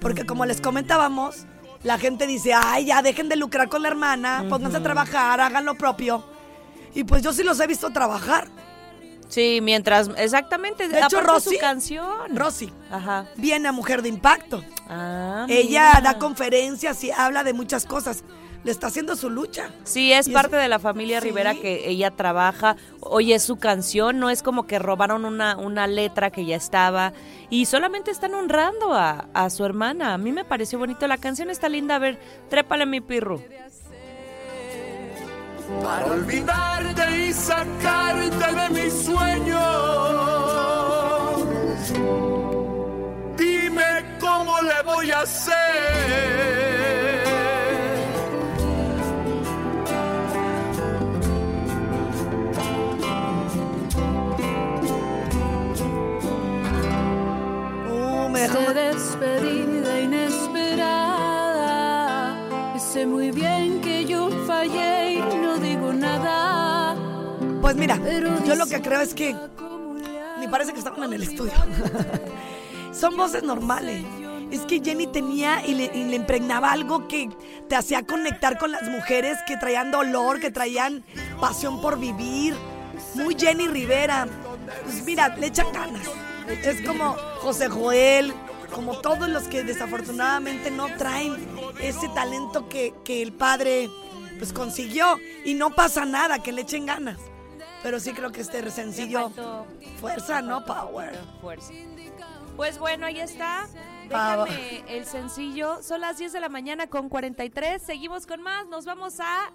Porque 0.00 0.26
como 0.26 0.44
les 0.44 0.60
comentábamos, 0.60 1.46
la 1.82 1.98
gente 1.98 2.26
dice, 2.26 2.52
ay, 2.54 2.86
ya 2.86 3.02
dejen 3.02 3.28
de 3.28 3.36
lucrar 3.36 3.68
con 3.68 3.82
la 3.82 3.88
hermana, 3.88 4.44
pónganse 4.48 4.78
a 4.78 4.82
trabajar, 4.82 5.40
hagan 5.40 5.64
lo 5.64 5.74
propio. 5.76 6.24
Y 6.94 7.04
pues 7.04 7.22
yo 7.22 7.32
sí 7.32 7.42
los 7.42 7.60
he 7.60 7.66
visto 7.66 7.90
trabajar. 7.90 8.48
Sí, 9.30 9.60
mientras, 9.62 10.10
exactamente, 10.18 10.88
De 10.88 11.00
hecho, 11.00 11.20
Rosy, 11.22 11.54
su 11.54 11.58
canción. 11.60 12.36
Rosy, 12.36 12.70
Ajá. 12.90 13.26
viene 13.36 13.68
a 13.68 13.72
Mujer 13.72 14.02
de 14.02 14.08
Impacto. 14.10 14.62
Ah, 14.88 15.46
Ella 15.48 15.92
mira. 15.96 16.00
da 16.12 16.18
conferencias 16.18 17.02
y 17.04 17.10
habla 17.10 17.42
de 17.44 17.52
muchas 17.54 17.86
cosas. 17.86 18.24
Le 18.62 18.72
está 18.72 18.88
haciendo 18.88 19.16
su 19.16 19.30
lucha. 19.30 19.70
Sí, 19.84 20.12
es 20.12 20.28
parte 20.28 20.54
de 20.56 20.68
la 20.68 20.78
familia 20.78 21.20
Sí. 21.22 21.28
Rivera 21.28 21.54
que 21.54 21.88
ella 21.88 22.10
trabaja. 22.10 22.76
Oye, 23.00 23.36
es 23.36 23.42
su 23.42 23.56
canción, 23.56 24.18
no 24.18 24.28
es 24.28 24.42
como 24.42 24.66
que 24.66 24.78
robaron 24.78 25.24
una, 25.24 25.56
una 25.56 25.86
letra 25.86 26.30
que 26.30 26.44
ya 26.44 26.56
estaba. 26.56 27.14
Y 27.48 27.64
solamente 27.64 28.10
están 28.10 28.34
honrando 28.34 28.92
a, 28.92 29.28
a 29.32 29.48
su 29.48 29.64
hermana. 29.64 30.12
A 30.12 30.18
mí 30.18 30.30
me 30.32 30.44
pareció 30.44 30.78
bonito. 30.78 31.06
La 31.06 31.16
canción 31.16 31.48
está 31.48 31.70
linda. 31.70 31.94
A 31.94 31.98
ver, 32.00 32.18
trépale 32.50 32.84
mi 32.84 33.00
pirru. 33.00 33.42
Para 35.82 36.06
olvidarte 36.06 37.26
y 37.28 37.32
sacarte 37.32 38.54
de 38.60 38.70
mis 38.70 38.92
sueños. 39.04 39.60
Dime 43.36 44.04
cómo 44.20 44.60
le 44.62 44.82
voy 44.84 45.10
a 45.10 45.20
hacer. 45.20 45.60
Me 58.32 58.40
dejó- 58.42 58.58
Esta 58.60 58.72
despedida 58.74 60.00
inesperada. 60.00 61.16
Y 62.76 62.78
sé 62.78 63.04
muy 63.06 63.30
bien 63.32 63.80
que 63.80 64.04
yo 64.04 64.30
fallé 64.46 65.09
Pues 67.70 67.78
mira, 67.78 68.00
yo 68.44 68.56
lo 68.56 68.66
que 68.66 68.82
creo 68.82 69.00
es 69.00 69.14
que 69.14 69.32
ni 70.40 70.48
parece 70.48 70.72
que 70.72 70.80
estaban 70.80 71.04
en 71.04 71.12
el 71.12 71.22
estudio. 71.22 71.52
Son 72.92 73.16
voces 73.16 73.44
normales. 73.44 74.04
Es 74.50 74.62
que 74.62 74.80
Jenny 74.80 75.06
tenía 75.06 75.64
y 75.64 75.74
le, 75.74 75.84
y 75.94 76.02
le 76.02 76.16
impregnaba 76.16 76.72
algo 76.72 77.06
que 77.06 77.30
te 77.68 77.76
hacía 77.76 78.04
conectar 78.04 78.58
con 78.58 78.72
las 78.72 78.82
mujeres 78.88 79.38
que 79.46 79.56
traían 79.56 79.92
dolor, 79.92 80.40
que 80.40 80.50
traían 80.50 81.04
pasión 81.40 81.80
por 81.80 82.00
vivir. 82.00 82.56
Muy 83.14 83.36
Jenny 83.38 83.68
Rivera. 83.68 84.26
Pues 84.82 85.04
mira, 85.04 85.36
le 85.36 85.46
echan 85.46 85.70
ganas. 85.72 86.08
Es 86.48 86.84
como 86.84 87.14
José 87.38 87.68
Joel, 87.68 88.34
como 88.74 88.98
todos 88.98 89.28
los 89.28 89.44
que 89.44 89.62
desafortunadamente 89.62 90.72
no 90.72 90.88
traen 90.96 91.36
ese 91.80 92.08
talento 92.08 92.68
que, 92.68 92.94
que 93.04 93.22
el 93.22 93.32
padre 93.32 93.88
pues 94.38 94.52
consiguió. 94.52 95.18
Y 95.44 95.54
no 95.54 95.70
pasa 95.70 96.04
nada, 96.04 96.40
que 96.40 96.50
le 96.50 96.62
echen 96.62 96.86
ganas. 96.86 97.29
Pero 97.82 97.98
sí 97.98 98.12
creo 98.12 98.30
que 98.30 98.42
este 98.42 98.70
sencillo, 98.70 99.30
fuerza, 100.00 100.42
¿no? 100.42 100.64
Power. 100.64 101.18
Fuerza. 101.40 101.72
Pues 102.56 102.78
bueno, 102.78 103.06
ahí 103.06 103.20
está. 103.20 103.68
Déjame 104.08 104.84
el 104.88 105.06
sencillo. 105.06 105.82
Son 105.82 106.00
las 106.00 106.18
10 106.18 106.32
de 106.32 106.40
la 106.40 106.48
mañana 106.48 106.88
con 106.88 107.08
43. 107.08 107.80
Seguimos 107.80 108.26
con 108.26 108.42
más. 108.42 108.66
Nos 108.66 108.84
vamos 108.84 109.18
a 109.20 109.50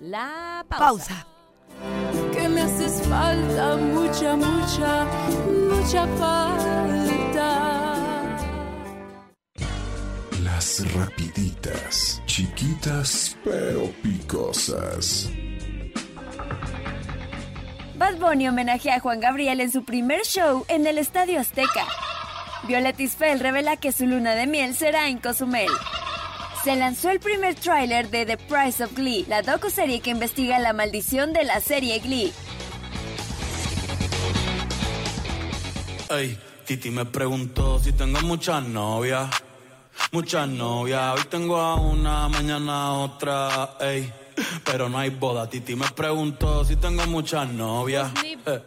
la 0.00 0.66
pausa. 0.68 0.84
Pausa. 0.84 1.26
que 2.32 2.48
me 2.48 2.60
haces 2.62 3.06
falta, 3.08 3.76
mucha, 3.76 4.36
mucha, 4.36 5.06
mucha 5.70 6.06
falta. 6.18 7.68
Las 10.42 10.92
rapiditas, 10.94 12.22
chiquitas 12.26 13.36
pero 13.44 13.86
picosas. 14.02 15.30
Bad 18.02 18.18
Bunny 18.18 18.48
homenajea 18.48 18.96
a 18.96 19.00
Juan 19.00 19.20
Gabriel 19.20 19.60
en 19.60 19.70
su 19.70 19.84
primer 19.84 20.22
show 20.22 20.64
en 20.66 20.88
el 20.88 20.98
Estadio 20.98 21.38
Azteca. 21.38 21.86
Violet 22.66 22.98
Isfel 22.98 23.38
revela 23.38 23.76
que 23.76 23.92
su 23.92 24.08
luna 24.08 24.34
de 24.34 24.48
miel 24.48 24.74
será 24.74 25.08
en 25.08 25.18
Cozumel. 25.18 25.68
Se 26.64 26.74
lanzó 26.74 27.10
el 27.10 27.20
primer 27.20 27.54
tráiler 27.54 28.10
de 28.10 28.26
The 28.26 28.38
Price 28.38 28.82
of 28.82 28.92
Glee, 28.94 29.24
la 29.28 29.42
docuserie 29.42 30.00
que 30.00 30.10
investiga 30.10 30.58
la 30.58 30.72
maldición 30.72 31.32
de 31.32 31.44
la 31.44 31.60
serie 31.60 32.00
Glee. 32.00 32.32
Ey, 36.10 36.36
Titi 36.66 36.90
me 36.90 37.04
preguntó 37.04 37.78
si 37.78 37.92
tengo 37.92 38.20
muchas 38.22 38.64
novias. 38.64 39.30
Muchas 40.10 40.48
novias. 40.48 41.20
Hoy 41.20 41.24
tengo 41.30 41.56
a 41.56 41.76
una, 41.76 42.28
mañana 42.28 42.86
a 42.86 42.92
otra. 42.94 43.76
Ey, 43.78 44.12
pero 44.64 44.88
no 44.88 44.98
hay 44.98 45.10
boda. 45.10 45.48
Titi 45.48 45.74
me 45.76 45.86
preguntó 45.88 46.64
si 46.64 46.76
tengo 46.76 47.06
muchas 47.06 47.48
novias. 47.48 48.10
Pues 48.12 48.24
ni- 48.24 48.32
Eh, 48.52 48.62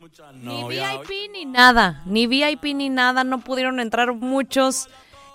muchas 0.00 0.34
Ni. 0.34 0.64
VIP 0.68 1.28
ni 1.32 1.44
nada, 1.44 2.02
ni 2.06 2.26
VIP 2.26 2.74
ni 2.74 2.88
nada, 2.88 3.24
no 3.24 3.40
pudieron 3.40 3.80
entrar 3.80 4.12
muchos 4.14 4.88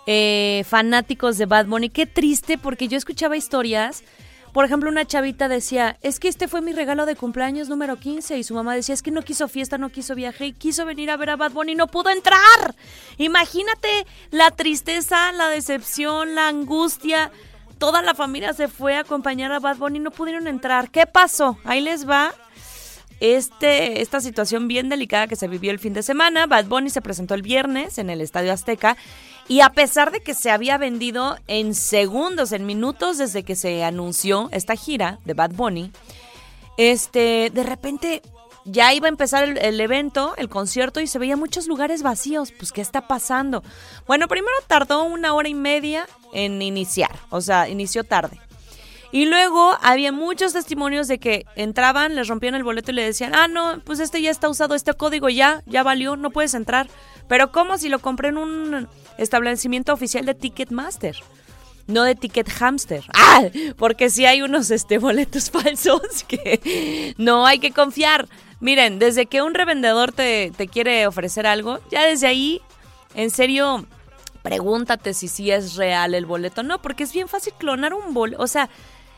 eh, 0.05 0.63
fanáticos 0.67 1.37
de 1.37 1.45
Bad 1.45 1.67
Bunny. 1.67 1.89
Qué 1.89 2.05
triste 2.05 2.57
porque 2.57 2.87
yo 2.87 2.97
escuchaba 2.97 3.37
historias. 3.37 4.03
Por 4.51 4.65
ejemplo, 4.65 4.87
una 4.89 5.05
chavita 5.05 5.47
decía, 5.47 5.97
es 6.03 6.19
que 6.19 6.27
este 6.27 6.47
fue 6.47 6.61
mi 6.61 6.73
regalo 6.73 7.07
de 7.07 7.15
cumpleaños 7.15 7.69
número 7.69 7.95
15 7.95 8.37
y 8.37 8.43
su 8.43 8.53
mamá 8.53 8.75
decía, 8.75 8.93
es 8.93 9.01
que 9.01 9.09
no 9.09 9.23
quiso 9.23 9.47
fiesta, 9.47 9.79
no 9.79 9.89
quiso 9.89 10.13
viaje 10.13 10.45
y 10.45 10.53
quiso 10.53 10.85
venir 10.85 11.09
a 11.09 11.17
ver 11.17 11.31
a 11.31 11.37
Bad 11.37 11.53
Bunny 11.53 11.71
y 11.71 11.75
no 11.75 11.87
pudo 11.87 12.09
entrar. 12.11 12.75
Imagínate 13.17 14.05
la 14.29 14.51
tristeza, 14.51 15.31
la 15.31 15.47
decepción, 15.49 16.35
la 16.35 16.49
angustia. 16.49 17.31
Toda 17.83 18.01
la 18.01 18.13
familia 18.13 18.53
se 18.53 18.69
fue 18.69 18.95
a 18.95 19.01
acompañar 19.01 19.51
a 19.51 19.59
Bad 19.59 19.75
Bunny 19.75 19.97
y 19.97 19.99
no 19.99 20.09
pudieron 20.09 20.47
entrar. 20.47 20.89
¿Qué 20.89 21.05
pasó? 21.05 21.57
Ahí 21.65 21.81
les 21.81 22.07
va. 22.07 22.33
este, 23.19 24.01
esta 24.01 24.21
situación 24.21 24.69
bien 24.69 24.87
delicada 24.87 25.27
que 25.27 25.35
se 25.35 25.49
vivió 25.49 25.69
el 25.69 25.79
fin 25.79 25.91
de 25.91 26.01
semana. 26.01 26.47
Bad 26.47 26.67
Bunny 26.67 26.89
se 26.89 27.01
presentó 27.01 27.33
el 27.33 27.41
viernes 27.41 27.97
en 27.97 28.09
el 28.09 28.21
Estadio 28.21 28.53
Azteca 28.53 28.95
y 29.49 29.59
a 29.59 29.69
pesar 29.71 30.13
de 30.13 30.21
que 30.21 30.33
se 30.33 30.49
había 30.49 30.77
vendido 30.77 31.37
en 31.47 31.75
segundos, 31.75 32.53
en 32.53 32.65
minutos 32.65 33.17
desde 33.17 33.43
que 33.43 33.57
se 33.57 33.83
anunció 33.83 34.47
esta 34.53 34.77
gira 34.77 35.19
de 35.25 35.33
Bad 35.33 35.51
Bunny, 35.51 35.91
este, 36.77 37.51
de 37.53 37.63
repente 37.63 38.21
ya 38.65 38.93
iba 38.93 39.07
a 39.07 39.09
empezar 39.09 39.43
el, 39.43 39.81
evento, 39.81 40.33
el 40.37 40.49
concierto, 40.49 40.99
y 40.99 41.07
se 41.07 41.19
veía 41.19 41.35
muchos 41.35 41.67
lugares 41.67 42.03
vacíos. 42.03 42.51
Pues, 42.51 42.71
¿qué 42.71 42.81
está 42.81 43.07
pasando? 43.07 43.63
Bueno, 44.07 44.27
primero 44.27 44.55
tardó 44.67 45.03
una 45.03 45.33
hora 45.33 45.49
y 45.49 45.53
media 45.53 46.07
en 46.33 46.61
iniciar, 46.61 47.11
o 47.29 47.41
sea, 47.41 47.69
inició 47.69 48.03
tarde. 48.03 48.39
Y 49.11 49.25
luego 49.25 49.77
había 49.81 50.11
muchos 50.11 50.53
testimonios 50.53 51.07
de 51.07 51.19
que 51.19 51.45
entraban, 51.55 52.15
les 52.15 52.27
rompían 52.27 52.55
el 52.55 52.63
boleto 52.63 52.89
y 52.89 52.95
le 52.95 53.03
decían, 53.03 53.35
ah, 53.35 53.47
no, 53.47 53.79
pues 53.83 53.99
este 53.99 54.21
ya 54.21 54.31
está 54.31 54.49
usado, 54.49 54.73
este 54.73 54.93
código 54.95 55.29
ya, 55.29 55.61
ya 55.67 55.83
valió, 55.83 56.15
no 56.15 56.31
puedes 56.31 56.55
entrar. 56.55 56.87
Pero 57.27 57.51
¿cómo 57.51 57.77
si 57.77 57.89
lo 57.89 57.99
compré 57.99 58.29
en 58.29 58.39
un 58.39 58.87
establecimiento 59.19 59.93
oficial 59.93 60.25
de 60.25 60.33
Ticketmaster? 60.33 61.15
no 61.87 62.03
de 62.03 62.15
Ticket 62.15 62.49
Hamster. 62.49 63.03
¡Ah! 63.13 63.43
Porque 63.77 64.09
si 64.09 64.25
hay 64.25 64.41
unos 64.41 64.71
este, 64.71 64.97
boletos 64.97 65.51
falsos 65.51 66.23
que 66.27 67.13
no 67.17 67.45
hay 67.45 67.59
que 67.59 67.71
confiar. 67.71 68.27
Miren, 68.63 68.97
desde 68.97 69.25
que 69.25 69.41
un 69.41 69.53
revendedor 69.53 70.13
te, 70.13 70.53
te 70.55 70.69
quiere 70.69 71.05
ofrecer 71.05 71.45
algo, 71.45 71.79
ya 71.91 72.05
desde 72.05 72.27
ahí, 72.27 72.61
en 73.13 73.29
serio, 73.29 73.85
pregúntate 74.41 75.13
si 75.13 75.27
sí 75.27 75.51
es 75.51 75.75
real 75.75 76.15
el 76.15 76.25
boleto. 76.25 76.63
No, 76.63 76.81
porque 76.81 77.03
es 77.03 77.11
bien 77.11 77.27
fácil 77.27 77.51
clonar 77.57 77.93
un 77.93 78.13
boleto. 78.13 78.41
O 78.41 78.47
sea, 78.47 78.69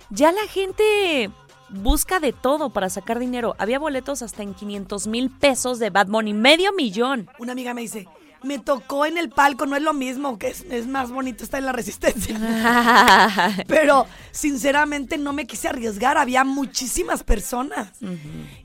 ya 0.09 0.31
la 0.31 0.47
gente 0.47 1.29
busca 1.69 2.19
de 2.19 2.33
todo 2.33 2.71
para 2.71 2.89
sacar 2.89 3.19
dinero. 3.19 3.55
Había 3.59 3.77
boletos 3.77 4.23
hasta 4.23 4.41
en 4.41 4.55
500 4.55 5.05
mil 5.05 5.29
pesos 5.29 5.77
de 5.77 5.91
Bad 5.91 6.07
Money, 6.07 6.33
medio 6.33 6.73
millón. 6.73 7.29
Una 7.37 7.51
amiga 7.51 7.75
me 7.75 7.81
dice, 7.81 8.07
me 8.45 8.59
tocó 8.59 9.05
en 9.05 9.17
el 9.17 9.29
palco, 9.29 9.65
no 9.65 9.75
es 9.75 9.81
lo 9.81 9.93
mismo, 9.93 10.37
que 10.39 10.47
es, 10.47 10.61
es 10.69 10.87
más 10.87 11.11
bonito 11.11 11.43
estar 11.43 11.59
en 11.59 11.65
la 11.65 11.71
resistencia. 11.73 12.37
Pero 13.67 14.07
sinceramente 14.31 15.17
no 15.17 15.33
me 15.33 15.45
quise 15.47 15.67
arriesgar, 15.67 16.17
había 16.17 16.43
muchísimas 16.43 17.23
personas. 17.23 17.89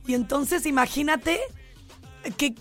Y 0.07 0.15
entonces 0.15 0.67
imagínate 0.67 1.41
que 2.37 2.55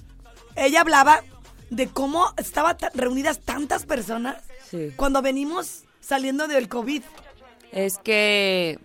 ella 0.56 0.82
hablaba 0.82 1.22
de 1.70 1.88
cómo 1.88 2.34
estaban 2.38 2.78
reunidas 2.94 3.40
tantas 3.42 3.86
personas 3.86 4.38
Sí. 4.70 4.92
cuando 4.96 5.22
venimos 5.22 5.84
saliendo 6.00 6.48
del 6.48 6.68
COVID. 6.70 7.02
Es 7.72 7.98
que, 7.98 8.80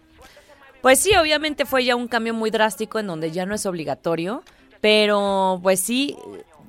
pues 0.82 0.98
sí, 1.00 1.14
obviamente 1.14 1.66
fue 1.66 1.84
ya 1.84 1.94
un 1.94 2.08
cambio 2.08 2.32
muy 2.34 2.50
drástico 2.50 2.98
en 2.98 3.06
donde 3.06 3.30
ya 3.32 3.44
no 3.46 3.54
es 3.54 3.66
obligatorio, 3.66 4.42
pero 4.80 5.60
pues 5.62 5.80
sí, 5.80 6.16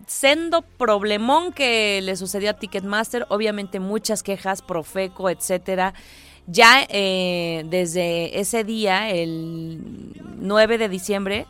sendo 0.05 0.61
problemón 0.61 1.51
que 1.51 2.01
le 2.01 2.15
sucedió 2.15 2.51
a 2.51 2.53
Ticketmaster, 2.53 3.25
obviamente 3.29 3.79
muchas 3.79 4.23
quejas, 4.23 4.61
Profeco, 4.61 5.29
etcétera. 5.29 5.93
Ya 6.47 6.85
eh, 6.89 7.63
desde 7.67 8.39
ese 8.39 8.63
día, 8.63 9.09
el 9.09 10.13
9 10.37 10.77
de 10.77 10.89
diciembre, 10.89 11.47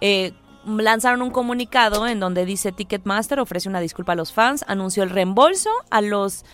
eh, 0.00 0.32
lanzaron 0.66 1.22
un 1.22 1.30
comunicado 1.30 2.06
en 2.06 2.20
donde 2.20 2.44
dice 2.44 2.72
Ticketmaster 2.72 3.40
ofrece 3.40 3.68
una 3.68 3.80
disculpa 3.80 4.12
a 4.12 4.16
los 4.16 4.32
fans, 4.32 4.64
anunció 4.68 5.02
el 5.02 5.10
reembolso 5.10 5.70
a 5.90 6.00
los 6.00 6.44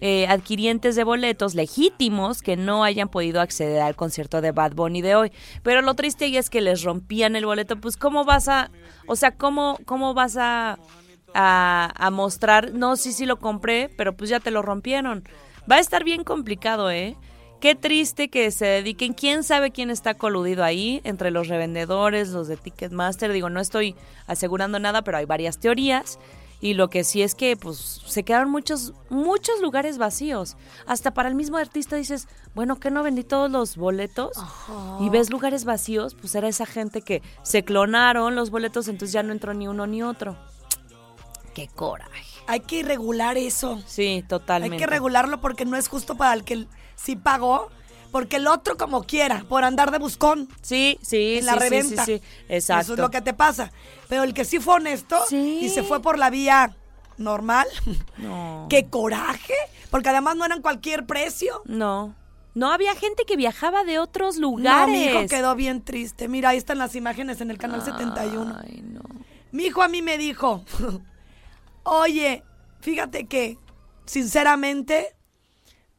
eh, 0.00 0.26
adquirientes 0.28 0.96
de 0.96 1.04
boletos 1.04 1.54
legítimos 1.54 2.42
que 2.42 2.56
no 2.56 2.84
hayan 2.84 3.08
podido 3.08 3.40
acceder 3.40 3.82
al 3.82 3.96
concierto 3.96 4.40
de 4.40 4.52
Bad 4.52 4.72
Bunny 4.72 5.02
de 5.02 5.14
hoy. 5.14 5.32
Pero 5.62 5.82
lo 5.82 5.94
triste 5.94 6.36
es 6.36 6.50
que 6.50 6.60
les 6.60 6.82
rompían 6.82 7.36
el 7.36 7.46
boleto, 7.46 7.76
pues 7.76 7.96
cómo 7.96 8.24
vas 8.24 8.48
a, 8.48 8.70
o 9.06 9.16
sea, 9.16 9.32
cómo, 9.32 9.78
cómo 9.84 10.14
vas 10.14 10.36
a, 10.36 10.78
a, 11.34 11.92
a 11.94 12.10
mostrar, 12.10 12.72
no, 12.72 12.96
sí, 12.96 13.12
sí 13.12 13.26
lo 13.26 13.38
compré, 13.38 13.90
pero 13.96 14.16
pues 14.16 14.30
ya 14.30 14.40
te 14.40 14.50
lo 14.50 14.62
rompieron. 14.62 15.24
Va 15.70 15.76
a 15.76 15.80
estar 15.80 16.04
bien 16.04 16.24
complicado, 16.24 16.90
¿eh? 16.90 17.16
Qué 17.60 17.74
triste 17.74 18.30
que 18.30 18.50
se 18.52 18.64
dediquen, 18.64 19.12
quién 19.12 19.44
sabe 19.44 19.70
quién 19.70 19.90
está 19.90 20.14
coludido 20.14 20.64
ahí, 20.64 21.02
entre 21.04 21.30
los 21.30 21.48
revendedores, 21.48 22.30
los 22.30 22.48
de 22.48 22.56
Ticketmaster, 22.56 23.30
digo, 23.34 23.50
no 23.50 23.60
estoy 23.60 23.94
asegurando 24.26 24.78
nada, 24.78 25.02
pero 25.02 25.18
hay 25.18 25.26
varias 25.26 25.58
teorías. 25.58 26.18
Y 26.60 26.74
lo 26.74 26.90
que 26.90 27.04
sí 27.04 27.22
es 27.22 27.34
que 27.34 27.56
pues 27.56 28.02
se 28.06 28.22
quedaron 28.22 28.50
muchos 28.50 28.92
muchos 29.08 29.60
lugares 29.60 29.96
vacíos. 29.96 30.56
Hasta 30.86 31.12
para 31.12 31.28
el 31.28 31.34
mismo 31.34 31.56
artista 31.56 31.96
dices, 31.96 32.28
bueno, 32.54 32.78
que 32.78 32.90
no 32.90 33.02
vendí 33.02 33.24
todos 33.24 33.50
los 33.50 33.76
boletos 33.76 34.32
y 35.00 35.08
ves 35.08 35.30
lugares 35.30 35.64
vacíos, 35.64 36.14
pues 36.14 36.34
era 36.34 36.48
esa 36.48 36.66
gente 36.66 37.02
que 37.02 37.22
se 37.42 37.64
clonaron 37.64 38.34
los 38.34 38.50
boletos, 38.50 38.88
entonces 38.88 39.12
ya 39.12 39.22
no 39.22 39.32
entró 39.32 39.54
ni 39.54 39.68
uno 39.68 39.86
ni 39.86 40.02
otro. 40.02 40.36
Qué 41.54 41.68
coraje. 41.68 42.24
Hay 42.46 42.60
que 42.60 42.82
regular 42.82 43.38
eso. 43.38 43.82
Sí, 43.86 44.24
totalmente. 44.28 44.74
Hay 44.76 44.80
que 44.80 44.86
regularlo 44.86 45.40
porque 45.40 45.64
no 45.64 45.76
es 45.76 45.88
justo 45.88 46.16
para 46.16 46.34
el 46.34 46.44
que 46.44 46.66
sí 46.96 47.16
pagó, 47.16 47.70
porque 48.10 48.36
el 48.36 48.46
otro 48.46 48.76
como 48.76 49.04
quiera, 49.04 49.44
por 49.48 49.64
andar 49.64 49.90
de 49.90 49.98
buscón. 49.98 50.48
Sí, 50.62 50.98
sí, 51.02 51.38
en 51.38 51.46
la 51.46 51.54
sí, 51.54 51.58
reventa. 51.58 52.04
sí, 52.04 52.18
sí. 52.18 52.24
Exacto. 52.48 52.82
Eso 52.82 52.92
es 52.94 52.98
lo 53.00 53.10
que 53.10 53.20
te 53.20 53.32
pasa. 53.34 53.72
Pero 54.08 54.22
el 54.24 54.34
que 54.34 54.44
sí 54.44 54.58
fue 54.58 54.74
honesto 54.74 55.18
y 55.30 55.68
se 55.68 55.82
fue 55.82 56.00
por 56.02 56.18
la 56.18 56.30
vía 56.30 56.74
normal, 57.18 57.66
No. 58.18 58.66
qué 58.70 58.86
coraje, 58.88 59.54
porque 59.90 60.08
además 60.08 60.36
no 60.36 60.44
eran 60.44 60.62
cualquier 60.62 61.06
precio. 61.06 61.62
No. 61.66 62.14
No 62.52 62.72
había 62.72 62.96
gente 62.96 63.24
que 63.26 63.36
viajaba 63.36 63.84
de 63.84 64.00
otros 64.00 64.36
No, 64.38 64.48
lugares. 64.50 64.88
mi 64.88 65.04
hijo 65.04 65.26
quedó 65.28 65.54
bien 65.54 65.82
triste. 65.82 66.26
Mira, 66.26 66.48
ahí 66.48 66.58
están 66.58 66.78
las 66.78 66.96
imágenes 66.96 67.40
en 67.40 67.50
el 67.52 67.58
canal 67.58 67.80
71. 67.84 68.56
Ay, 68.64 68.82
no. 68.84 69.02
Mi 69.52 69.66
hijo 69.66 69.82
a 69.82 69.88
mí 69.88 70.02
me 70.02 70.18
dijo, 70.18 70.64
oye, 71.84 72.42
fíjate 72.80 73.26
que, 73.26 73.56
sinceramente, 74.04 75.14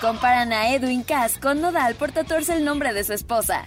Comparan 0.00 0.52
a 0.52 0.72
Edwin 0.72 1.02
Cass 1.02 1.38
con 1.38 1.60
Nodal 1.60 1.96
por 1.96 2.12
tatuarse 2.12 2.54
el 2.54 2.64
nombre 2.64 2.92
de 2.92 3.02
su 3.02 3.12
esposa. 3.12 3.64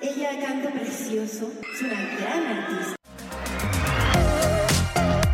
Ella 0.00 0.30
canta 0.40 0.70
precioso, 0.70 1.50
es 1.74 1.82
una 1.82 2.00
gran 2.16 2.46
artista. 2.46 2.94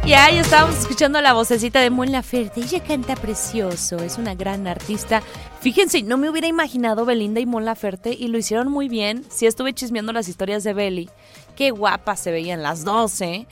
Ay, 0.03 0.15
ay, 0.15 0.39
estábamos 0.39 0.79
escuchando 0.79 1.21
la 1.21 1.35
vocecita 1.35 1.81
de 1.81 1.91
Mon 1.91 2.11
Laferte. 2.11 2.63
Ella 2.63 2.83
canta 2.83 3.15
precioso, 3.15 3.99
es 3.99 4.17
una 4.17 4.35
gran 4.35 4.67
artista. 4.67 5.23
Fíjense, 5.61 6.03
no 6.03 6.17
me 6.17 6.31
hubiera 6.31 6.49
imaginado 6.49 7.05
Belinda 7.05 7.41
y 7.41 7.47
Mon 7.47 7.67
Laferte 7.67 8.17
y 8.19 8.29
lo 8.29 8.39
hicieron 8.39 8.69
muy 8.69 8.89
bien. 8.89 9.25
Sí 9.29 9.47
estuve 9.47 9.75
chismeando 9.75 10.15
las 10.15 10.29
historias 10.29 10.65
de 10.65 10.73
Belly. 10.73 11.11
Qué 11.57 11.71
guapas 11.71 12.21
se 12.21 12.33
veían 12.33 12.63
las 12.63 12.85
dos, 12.85 13.21
¿eh? 13.21 13.47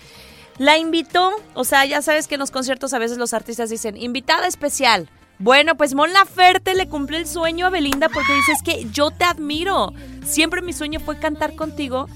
La 0.59 0.77
invitó, 0.77 1.31
o 1.55 1.65
sea, 1.65 1.85
ya 1.85 2.03
sabes 2.03 2.27
que 2.27 2.35
en 2.35 2.41
los 2.41 2.51
conciertos 2.51 2.93
a 2.93 2.99
veces 2.99 3.17
los 3.17 3.33
artistas 3.33 3.71
dicen, 3.71 3.97
invitada 3.97 4.47
especial. 4.47 5.09
Bueno, 5.39 5.77
pues 5.77 5.95
Mon 5.95 6.13
Laferte 6.13 6.75
le 6.75 6.89
cumplió 6.89 7.19
el 7.19 7.27
sueño 7.27 7.67
a 7.67 7.71
Belinda 7.71 8.09
porque 8.09 8.35
dices 8.35 8.63
que 8.65 8.91
yo 8.91 9.13
te 9.13 9.25
admiro. 9.25 9.93
Siempre 10.27 10.63
mi 10.63 10.73
sueño 10.73 10.99
fue 10.99 11.21
cantar 11.21 11.55
contigo. 11.55 12.09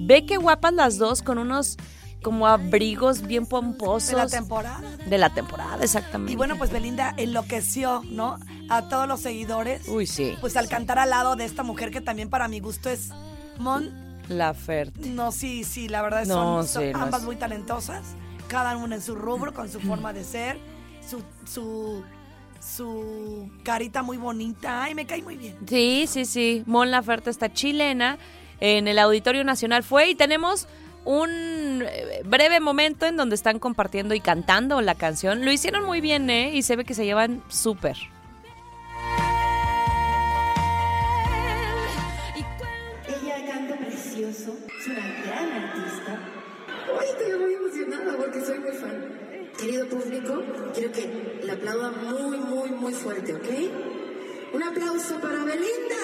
Ve 0.00 0.24
qué 0.26 0.36
guapas 0.36 0.72
las 0.72 0.96
dos 0.96 1.22
con 1.22 1.38
unos 1.38 1.76
como 2.22 2.46
abrigos 2.46 3.22
bien 3.22 3.46
pomposos. 3.46 4.10
De 4.10 4.16
la 4.16 4.28
temporada. 4.28 4.96
De 5.06 5.18
la 5.18 5.30
temporada, 5.30 5.78
exactamente. 5.82 6.32
Y 6.32 6.36
bueno, 6.36 6.56
pues 6.56 6.70
Belinda 6.70 7.14
enloqueció, 7.16 8.02
¿no? 8.04 8.38
A 8.68 8.88
todos 8.88 9.08
los 9.08 9.20
seguidores. 9.20 9.88
Uy, 9.88 10.06
sí. 10.06 10.36
Pues 10.40 10.56
al 10.56 10.68
cantar 10.68 11.00
al 11.00 11.10
lado 11.10 11.34
de 11.34 11.44
esta 11.44 11.64
mujer 11.64 11.90
que 11.90 12.00
también 12.00 12.30
para 12.30 12.46
mi 12.46 12.60
gusto 12.60 12.90
es 12.90 13.10
Mon. 13.58 14.07
Laferte. 14.28 15.08
No, 15.10 15.32
sí, 15.32 15.64
sí, 15.64 15.88
la 15.88 16.02
verdad 16.02 16.26
No, 16.26 16.64
son, 16.64 16.82
sí, 16.82 16.90
ambas 16.94 17.22
muy 17.22 17.36
talentosas. 17.36 18.02
Cada 18.48 18.76
una 18.76 18.96
en 18.96 19.02
su 19.02 19.14
rubro, 19.14 19.52
con 19.54 19.68
su 19.68 19.80
forma 19.88 20.12
de 20.12 20.24
ser, 20.24 20.58
su, 21.08 21.22
su, 21.46 22.02
su 22.60 23.50
carita 23.62 24.02
muy 24.02 24.16
bonita. 24.16 24.84
Ay, 24.84 24.94
me 24.94 25.06
cae 25.06 25.22
muy 25.22 25.36
bien. 25.36 25.56
Sí, 25.66 26.06
sí, 26.08 26.24
sí. 26.24 26.62
Mon 26.66 26.90
Laferte 26.90 27.30
está 27.30 27.52
chilena. 27.52 28.18
En 28.60 28.88
el 28.88 28.98
Auditorio 28.98 29.44
Nacional 29.44 29.84
fue 29.84 30.10
y 30.10 30.14
tenemos 30.16 30.66
un 31.04 31.82
eh, 31.86 32.22
breve 32.24 32.60
momento 32.60 33.06
en 33.06 33.16
donde 33.16 33.34
están 33.34 33.58
compartiendo 33.58 34.14
y 34.14 34.20
cantando 34.20 34.80
la 34.80 34.94
canción. 34.94 35.44
Lo 35.44 35.52
hicieron 35.52 35.84
muy 35.86 36.00
bien, 36.00 36.28
¿eh? 36.28 36.50
Y 36.54 36.62
se 36.62 36.76
ve 36.76 36.84
que 36.84 36.94
se 36.94 37.04
llevan 37.04 37.42
súper. 37.48 37.96
Querido 49.58 49.88
público, 49.88 50.40
quiero 50.72 50.92
que 50.92 51.40
la 51.42 51.54
aplaudan 51.54 51.92
muy, 52.06 52.38
muy, 52.38 52.70
muy 52.70 52.94
fuerte, 52.94 53.34
¿ok? 53.34 54.54
Un 54.54 54.62
aplauso 54.62 55.20
para 55.20 55.42
Belinda. 55.42 55.96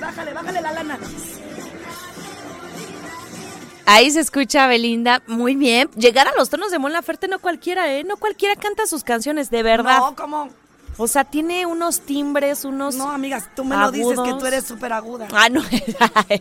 Bájale, 0.00 0.32
bájale 0.32 0.62
la 0.62 0.72
lana. 0.72 0.98
Ahí 3.86 4.10
se 4.10 4.20
escucha 4.20 4.64
a 4.64 4.66
Belinda 4.66 5.22
muy 5.26 5.56
bien. 5.56 5.90
Llegar 5.96 6.28
a 6.28 6.32
los 6.36 6.48
tonos 6.50 6.70
de 6.70 6.78
Mon 6.78 6.92
Laferte 6.92 7.28
no 7.28 7.38
cualquiera, 7.38 7.92
¿eh? 7.92 8.04
No 8.04 8.16
cualquiera 8.16 8.56
canta 8.56 8.86
sus 8.86 9.04
canciones, 9.04 9.50
de 9.50 9.62
verdad. 9.62 9.98
No, 9.98 10.16
¿cómo? 10.16 10.48
O 10.96 11.08
sea, 11.08 11.24
tiene 11.24 11.66
unos 11.66 12.00
timbres, 12.00 12.64
unos. 12.64 12.94
No, 12.94 13.10
amigas, 13.10 13.48
tú 13.56 13.64
me 13.64 13.76
lo 13.76 13.90
dices 13.90 14.18
que 14.20 14.34
tú 14.34 14.46
eres 14.46 14.64
súper 14.64 14.92
aguda. 14.92 15.26
Ah, 15.32 15.48
no. 15.48 15.60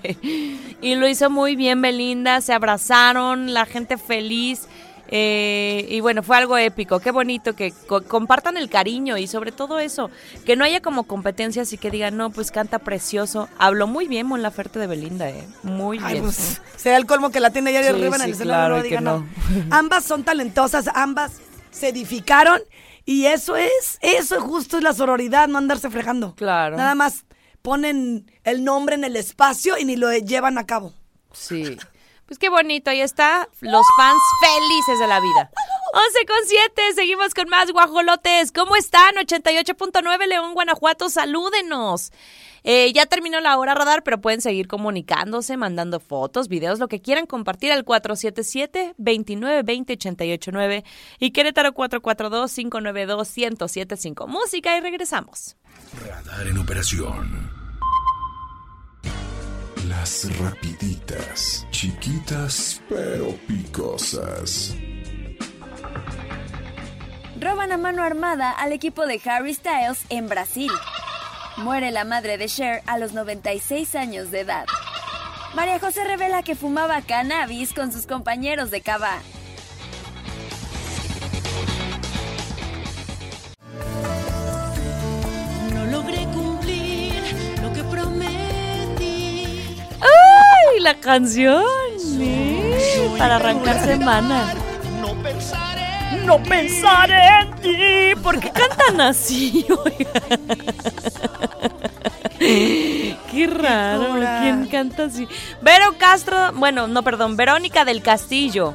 y 0.81 0.95
lo 0.95 1.07
hizo 1.07 1.29
muy 1.29 1.55
bien 1.55 1.81
Belinda, 1.81 2.39
se 2.41 2.53
abrazaron, 2.53 3.53
la 3.53 3.65
gente 3.65 3.97
feliz. 3.97 4.67
Eh, 5.15 5.85
y 5.89 5.99
bueno, 6.01 6.23
fue 6.23 6.37
algo 6.37 6.57
épico. 6.57 6.99
Qué 6.99 7.11
bonito 7.11 7.55
que 7.55 7.71
co- 7.87 8.01
compartan 8.01 8.57
el 8.57 8.67
cariño 8.67 9.15
y 9.19 9.27
sobre 9.27 9.51
todo 9.51 9.77
eso, 9.77 10.09
que 10.43 10.55
no 10.55 10.65
haya 10.65 10.81
como 10.81 11.03
competencias 11.03 11.71
y 11.71 11.77
que 11.77 11.91
digan, 11.91 12.17
no, 12.17 12.31
pues 12.31 12.49
canta 12.49 12.79
precioso. 12.79 13.47
Habló 13.59 13.85
muy 13.85 14.07
bien 14.07 14.25
Mon 14.25 14.41
Laferte 14.41 14.79
de 14.79 14.87
Belinda, 14.87 15.29
¿eh? 15.29 15.47
Muy 15.61 15.99
Ay, 16.01 16.13
bien. 16.13 16.23
pues, 16.23 16.59
será 16.77 16.97
el 16.97 17.05
colmo 17.05 17.29
que 17.29 17.39
la 17.39 17.51
tiene 17.51 17.69
allá 17.69 17.83
Sí, 17.83 17.89
arriba 17.89 18.15
en 18.15 18.21
sí, 18.23 18.29
el 18.31 18.35
celular. 18.35 18.59
claro, 18.61 18.77
no 18.77 18.83
diga 18.83 19.01
no. 19.01 19.19
nada. 19.19 19.77
Ambas 19.77 20.03
son 20.03 20.23
talentosas, 20.23 20.89
ambas 20.95 21.33
se 21.69 21.89
edificaron 21.89 22.59
y 23.05 23.25
eso 23.27 23.55
es, 23.55 23.99
eso 24.01 24.41
justo 24.41 24.77
es 24.77 24.83
la 24.83 24.93
sororidad, 24.93 25.47
no 25.47 25.59
andarse 25.59 25.91
fregando. 25.91 26.33
Claro. 26.33 26.75
Nada 26.75 26.95
más 26.95 27.25
ponen 27.61 28.31
el 28.43 28.63
nombre 28.63 28.95
en 28.95 29.03
el 29.03 29.15
espacio 29.15 29.77
y 29.77 29.85
ni 29.85 29.95
lo 29.95 30.11
llevan 30.11 30.57
a 30.57 30.65
cabo. 30.65 30.91
Sí. 31.33 31.77
Pues 32.25 32.39
qué 32.39 32.49
bonito, 32.49 32.89
ahí 32.89 33.01
está, 33.01 33.47
los 33.61 33.85
fans 33.97 34.21
felices 34.41 34.99
de 34.99 35.07
la 35.07 35.19
vida. 35.19 35.51
11 35.93 36.25
con 36.25 36.37
7, 36.43 36.81
seguimos 36.95 37.35
con 37.35 37.47
más 37.49 37.71
guajolotes. 37.71 38.51
¿Cómo 38.51 38.75
están? 38.75 39.13
88.9 39.15 40.27
León, 40.27 40.55
Guanajuato, 40.55 41.09
salúdenos. 41.09 42.11
Eh, 42.63 42.91
ya 42.93 43.05
terminó 43.05 43.39
la 43.41 43.57
hora 43.57 43.75
radar, 43.75 44.01
pero 44.03 44.19
pueden 44.19 44.41
seguir 44.41 44.67
comunicándose, 44.67 45.55
mandando 45.55 45.99
fotos, 45.99 46.47
videos, 46.47 46.79
lo 46.79 46.87
que 46.87 46.99
quieran 47.01 47.27
compartir 47.27 47.71
al 47.71 47.85
477-2920-889 47.85 50.83
y 51.19 51.29
Querétaro 51.31 51.73
442-592-1075. 51.73 54.27
Música 54.27 54.75
y 54.77 54.81
regresamos. 54.81 55.57
Radar 56.03 56.47
en 56.47 56.57
operación. 56.57 57.52
Rapiditas, 60.39 61.65
chiquitas 61.69 62.81
pero 62.89 63.31
picosas. 63.47 64.75
Roban 67.39 67.71
a 67.71 67.77
mano 67.77 68.03
armada 68.03 68.51
al 68.51 68.73
equipo 68.73 69.05
de 69.05 69.21
Harry 69.25 69.53
Styles 69.53 70.03
en 70.09 70.27
Brasil. 70.27 70.71
Muere 71.57 71.91
la 71.91 72.05
madre 72.05 72.37
de 72.37 72.47
Cher 72.47 72.81
a 72.85 72.97
los 72.97 73.13
96 73.13 73.95
años 73.95 74.31
de 74.31 74.41
edad. 74.41 74.65
María 75.55 75.79
José 75.79 76.03
revela 76.03 76.43
que 76.43 76.55
fumaba 76.55 77.01
cannabis 77.01 77.73
con 77.73 77.93
sus 77.93 78.07
compañeros 78.07 78.71
de 78.71 78.81
cava. 78.81 79.19
La 90.83 90.95
canción! 90.95 91.63
¿eh? 92.19 93.15
Para 93.17 93.37
arrancar 93.37 93.83
semana. 93.85 94.53
No 94.99 95.15
pensaré. 95.23 96.25
No 96.25 96.43
pensaré 96.43 97.23
en 97.41 97.55
ti. 97.55 98.21
¿Por 98.21 98.39
qué 98.39 98.51
cantan 98.51 98.99
así? 98.99 99.65
Qué 102.37 103.47
raro. 103.47 104.15
¿Quién 104.41 104.67
canta 104.67 105.05
así? 105.05 105.25
Vero 105.61 105.95
Castro, 105.97 106.51
bueno, 106.53 106.87
no, 106.87 107.01
perdón, 107.01 107.37
Verónica 107.37 107.85
del 107.85 108.01
Castillo. 108.01 108.73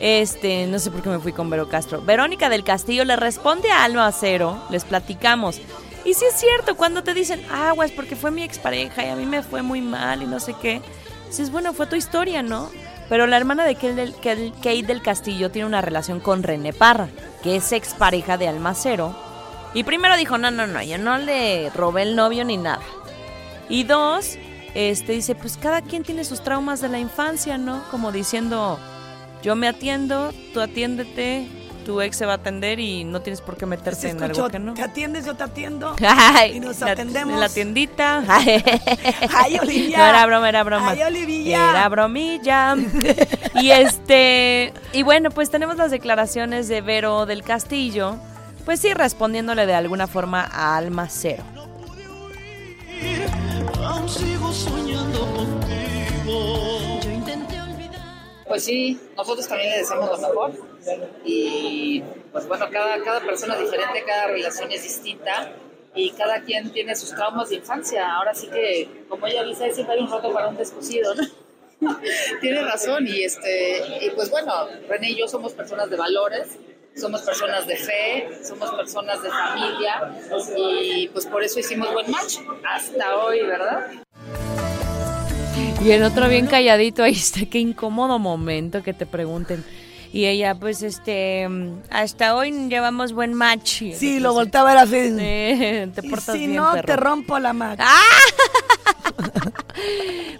Este, 0.00 0.66
no 0.66 0.80
sé 0.80 0.90
por 0.90 1.02
qué 1.02 1.08
me 1.08 1.20
fui 1.20 1.32
con 1.32 1.48
Vero 1.50 1.68
Castro. 1.68 2.02
Verónica 2.02 2.48
del 2.48 2.64
Castillo 2.64 3.04
le 3.04 3.14
responde 3.14 3.70
a 3.70 3.84
Alma 3.84 4.08
Acero, 4.08 4.60
les 4.70 4.84
platicamos. 4.84 5.60
Y 6.04 6.14
sí 6.14 6.24
es 6.28 6.34
cierto, 6.34 6.76
cuando 6.76 7.04
te 7.04 7.14
dicen, 7.14 7.40
aguas, 7.50 7.92
porque 7.92 8.16
fue 8.16 8.32
mi 8.32 8.42
expareja 8.42 9.04
y 9.04 9.08
a 9.08 9.16
mí 9.16 9.24
me 9.24 9.42
fue 9.42 9.62
muy 9.62 9.80
mal 9.80 10.22
y 10.22 10.26
no 10.26 10.40
sé 10.40 10.54
qué. 10.60 10.82
Dices, 11.36 11.50
bueno, 11.50 11.72
fue 11.72 11.88
tu 11.88 11.96
historia, 11.96 12.44
¿no? 12.44 12.70
Pero 13.08 13.26
la 13.26 13.36
hermana 13.36 13.64
de 13.64 13.74
Kate 13.74 13.94
del, 13.94 14.86
del 14.86 15.02
Castillo 15.02 15.50
tiene 15.50 15.66
una 15.66 15.80
relación 15.80 16.20
con 16.20 16.44
René 16.44 16.72
Parra, 16.72 17.08
que 17.42 17.56
es 17.56 17.72
expareja 17.72 18.38
de 18.38 18.46
Almacero. 18.46 19.16
Y 19.74 19.82
primero 19.82 20.16
dijo, 20.16 20.38
no, 20.38 20.52
no, 20.52 20.68
no, 20.68 20.80
yo 20.80 20.96
no 20.96 21.18
le 21.18 21.70
robé 21.70 22.02
el 22.02 22.14
novio 22.14 22.44
ni 22.44 22.56
nada. 22.56 22.82
Y 23.68 23.82
dos, 23.82 24.38
este 24.74 25.10
dice, 25.10 25.34
pues 25.34 25.56
cada 25.56 25.82
quien 25.82 26.04
tiene 26.04 26.22
sus 26.22 26.40
traumas 26.40 26.80
de 26.80 26.88
la 26.88 27.00
infancia, 27.00 27.58
¿no? 27.58 27.82
Como 27.90 28.12
diciendo, 28.12 28.78
yo 29.42 29.56
me 29.56 29.66
atiendo, 29.66 30.32
tú 30.52 30.60
atiéndete, 30.60 31.48
tu 31.84 32.00
ex 32.00 32.16
se 32.16 32.26
va 32.26 32.32
a 32.32 32.36
atender 32.36 32.80
y 32.80 33.04
no 33.04 33.20
tienes 33.20 33.40
por 33.40 33.56
qué 33.56 33.66
meterte 33.66 34.08
en 34.10 34.22
algo 34.22 34.48
que 34.48 34.58
no. 34.58 34.74
te 34.74 34.82
atiendes, 34.82 35.24
yo 35.26 35.34
te 35.34 35.44
atiendo. 35.44 35.94
Ay, 36.06 36.56
y 36.56 36.60
nos 36.60 36.80
la- 36.80 36.92
atendemos. 36.92 37.34
En 37.34 37.40
la 37.40 37.48
tiendita. 37.48 38.24
Ay, 38.28 39.58
Olivia. 39.60 39.98
No 39.98 40.04
era 40.06 40.26
broma, 40.26 40.48
era 40.48 40.62
broma. 40.64 40.90
Ay, 40.90 41.02
Olivia. 41.02 41.70
Era 41.70 41.88
bromilla. 41.88 42.76
y 43.54 43.70
este. 43.70 44.72
Y 44.92 45.02
bueno, 45.02 45.30
pues 45.30 45.50
tenemos 45.50 45.76
las 45.76 45.90
declaraciones 45.90 46.68
de 46.68 46.80
Vero 46.80 47.26
del 47.26 47.42
Castillo. 47.42 48.16
Pues 48.64 48.80
sí, 48.80 48.94
respondiéndole 48.94 49.66
de 49.66 49.74
alguna 49.74 50.06
forma 50.06 50.40
a 50.50 50.76
Almacero. 50.76 51.44
Aún 53.84 54.08
sigo 54.08 54.50
soñando 54.52 55.20
contigo. 55.34 56.63
Pues 58.54 58.66
sí, 58.66 59.00
nosotros 59.16 59.48
también 59.48 59.70
le 59.70 59.78
deseamos 59.78 60.10
lo 60.10 60.28
mejor. 60.28 60.52
Y 61.24 62.04
pues 62.30 62.46
bueno, 62.46 62.68
cada, 62.70 63.02
cada 63.02 63.18
persona 63.18 63.54
es 63.54 63.62
diferente, 63.62 64.04
cada 64.06 64.28
relación 64.28 64.70
es 64.70 64.84
distinta 64.84 65.50
y 65.92 66.12
cada 66.12 66.40
quien 66.40 66.70
tiene 66.70 66.94
sus 66.94 67.10
traumas 67.10 67.48
de 67.48 67.56
infancia. 67.56 68.14
Ahora 68.14 68.32
sí 68.32 68.46
que, 68.46 69.06
como 69.08 69.26
ella 69.26 69.42
dice, 69.42 69.72
siempre 69.72 69.96
hay 69.96 70.02
un 70.02 70.08
rato 70.08 70.32
para 70.32 70.46
un 70.46 70.56
descosido, 70.56 71.16
¿no? 71.16 71.24
Tiene 72.40 72.62
razón 72.62 73.04
y 73.08 73.24
este 73.24 73.82
y 74.02 74.10
pues 74.10 74.30
bueno, 74.30 74.68
René 74.88 75.10
y 75.10 75.16
yo 75.16 75.26
somos 75.26 75.52
personas 75.52 75.90
de 75.90 75.96
valores, 75.96 76.56
somos 76.94 77.22
personas 77.22 77.66
de 77.66 77.76
fe, 77.76 78.38
somos 78.44 78.70
personas 78.70 79.20
de 79.20 79.30
familia 79.30 80.14
y 80.56 81.08
pues 81.08 81.26
por 81.26 81.42
eso 81.42 81.58
hicimos 81.58 81.92
buen 81.92 82.08
match 82.08 82.36
hasta 82.62 83.16
hoy, 83.16 83.42
¿verdad? 83.42 84.04
Y 85.84 85.90
el 85.90 86.02
otro 86.02 86.28
bien 86.28 86.46
calladito, 86.46 87.02
ahí 87.02 87.12
está, 87.12 87.44
qué 87.46 87.58
incómodo 87.58 88.18
momento 88.18 88.82
que 88.82 88.94
te 88.94 89.04
pregunten. 89.06 89.64
Y 90.12 90.26
ella, 90.26 90.54
pues, 90.54 90.82
este, 90.82 91.46
hasta 91.90 92.36
hoy 92.36 92.52
llevamos 92.68 93.12
buen 93.12 93.34
match. 93.34 93.82
Y 93.82 93.92
Sí, 93.94 94.14
yo, 94.14 94.20
lo 94.20 94.28
pues, 94.30 94.34
volteaba 94.46 94.70
a 94.70 94.74
ver 94.74 94.82
así. 94.84 95.16
eh, 95.20 95.90
te 95.94 96.06
Y 96.06 96.08
portas 96.10 96.36
si 96.36 96.46
bien, 96.46 96.56
no, 96.56 96.72
perro. 96.72 96.86
te 96.86 96.96
rompo 96.96 97.38
la 97.38 97.52
mano. 97.52 97.84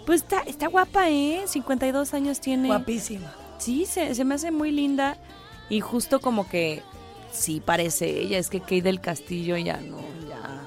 Pues 0.05 0.21
está, 0.21 0.41
está 0.41 0.67
guapa, 0.67 1.09
¿eh? 1.09 1.41
52 1.47 2.13
años 2.13 2.39
tiene. 2.39 2.67
Guapísima. 2.67 3.33
Sí, 3.57 3.85
se, 3.85 4.13
se 4.15 4.23
me 4.23 4.35
hace 4.35 4.51
muy 4.51 4.71
linda. 4.71 5.17
Y 5.69 5.79
justo 5.81 6.19
como 6.19 6.47
que 6.47 6.81
sí 7.31 7.61
parece 7.63 8.07
ella. 8.21 8.37
Es 8.37 8.49
que 8.49 8.59
Kate 8.59 8.81
del 8.83 9.01
Castillo 9.01 9.57
ya 9.57 9.77
no, 9.77 9.97
ya. 10.29 10.61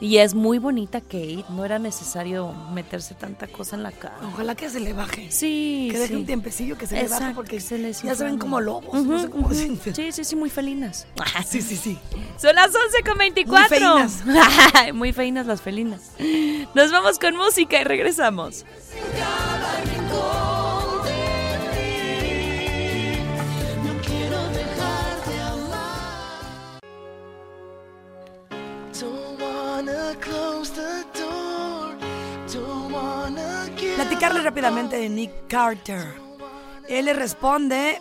Y 0.00 0.18
es 0.18 0.34
muy 0.34 0.58
bonita 0.58 1.00
Kate. 1.00 1.44
No 1.50 1.64
era 1.64 1.78
necesario 1.78 2.52
meterse 2.72 3.14
tanta 3.14 3.46
cosa 3.46 3.76
en 3.76 3.82
la 3.82 3.92
cara. 3.92 4.16
Ojalá 4.32 4.54
que 4.54 4.70
se 4.70 4.80
le 4.80 4.92
baje. 4.92 5.30
Sí, 5.30 5.88
Que 5.90 5.98
deje 5.98 6.08
sí. 6.14 6.14
un 6.20 6.26
tiempecillo 6.26 6.78
que 6.78 6.86
se 6.86 7.02
le 7.02 7.08
baje 7.08 7.34
porque 7.34 7.60
se 7.60 7.78
les 7.78 8.02
ya 8.02 8.14
se 8.14 8.24
ven 8.24 8.38
como 8.38 8.60
lobos. 8.60 9.04
No 9.04 9.18
sé 9.20 9.28
cómo 9.28 9.46
ujú. 9.46 9.54
decirte. 9.54 9.94
Sí, 9.94 10.12
sí, 10.12 10.24
sí, 10.24 10.36
muy 10.36 10.50
felinas. 10.50 11.06
Sí, 11.46 11.60
sí, 11.62 11.76
sí. 11.76 11.98
Son 12.38 12.54
las 12.54 12.68
11 12.74 13.02
con 13.04 13.18
24. 13.18 13.68
Muy 13.98 14.08
feinas. 14.08 14.94
muy 14.94 15.12
feinas 15.12 15.46
las 15.46 15.60
felinas. 15.60 16.12
Nos 16.74 16.90
vamos 16.92 17.18
con 17.18 17.36
música 17.36 17.80
y 17.80 17.84
regresamos. 17.84 18.64
Platicarles 33.96 34.44
rápidamente 34.44 34.96
de 34.96 35.08
Nick 35.08 35.30
Carter. 35.48 36.14
Él 36.88 37.04
le 37.04 37.12
responde 37.12 38.00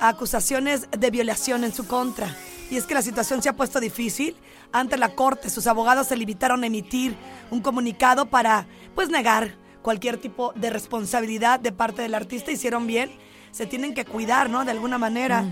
a 0.00 0.08
acusaciones 0.08 0.88
de 0.90 1.10
violación 1.10 1.64
en 1.64 1.72
su 1.72 1.86
contra. 1.86 2.34
Y 2.70 2.76
es 2.76 2.84
que 2.84 2.94
la 2.94 3.02
situación 3.02 3.42
se 3.42 3.48
ha 3.48 3.54
puesto 3.54 3.80
difícil 3.80 4.36
ante 4.72 4.98
la 4.98 5.10
corte. 5.10 5.48
Sus 5.48 5.66
abogados 5.66 6.08
se 6.08 6.16
limitaron 6.16 6.62
a 6.62 6.66
emitir 6.66 7.16
un 7.50 7.60
comunicado 7.60 8.26
para, 8.26 8.66
pues, 8.94 9.08
negar 9.08 9.54
cualquier 9.82 10.18
tipo 10.18 10.52
de 10.56 10.70
responsabilidad 10.70 11.60
de 11.60 11.72
parte 11.72 12.02
del 12.02 12.14
artista. 12.14 12.50
Hicieron 12.50 12.86
bien. 12.86 13.10
Se 13.52 13.66
tienen 13.66 13.94
que 13.94 14.04
cuidar, 14.04 14.50
¿no? 14.50 14.64
De 14.64 14.72
alguna 14.72 14.98
manera. 14.98 15.44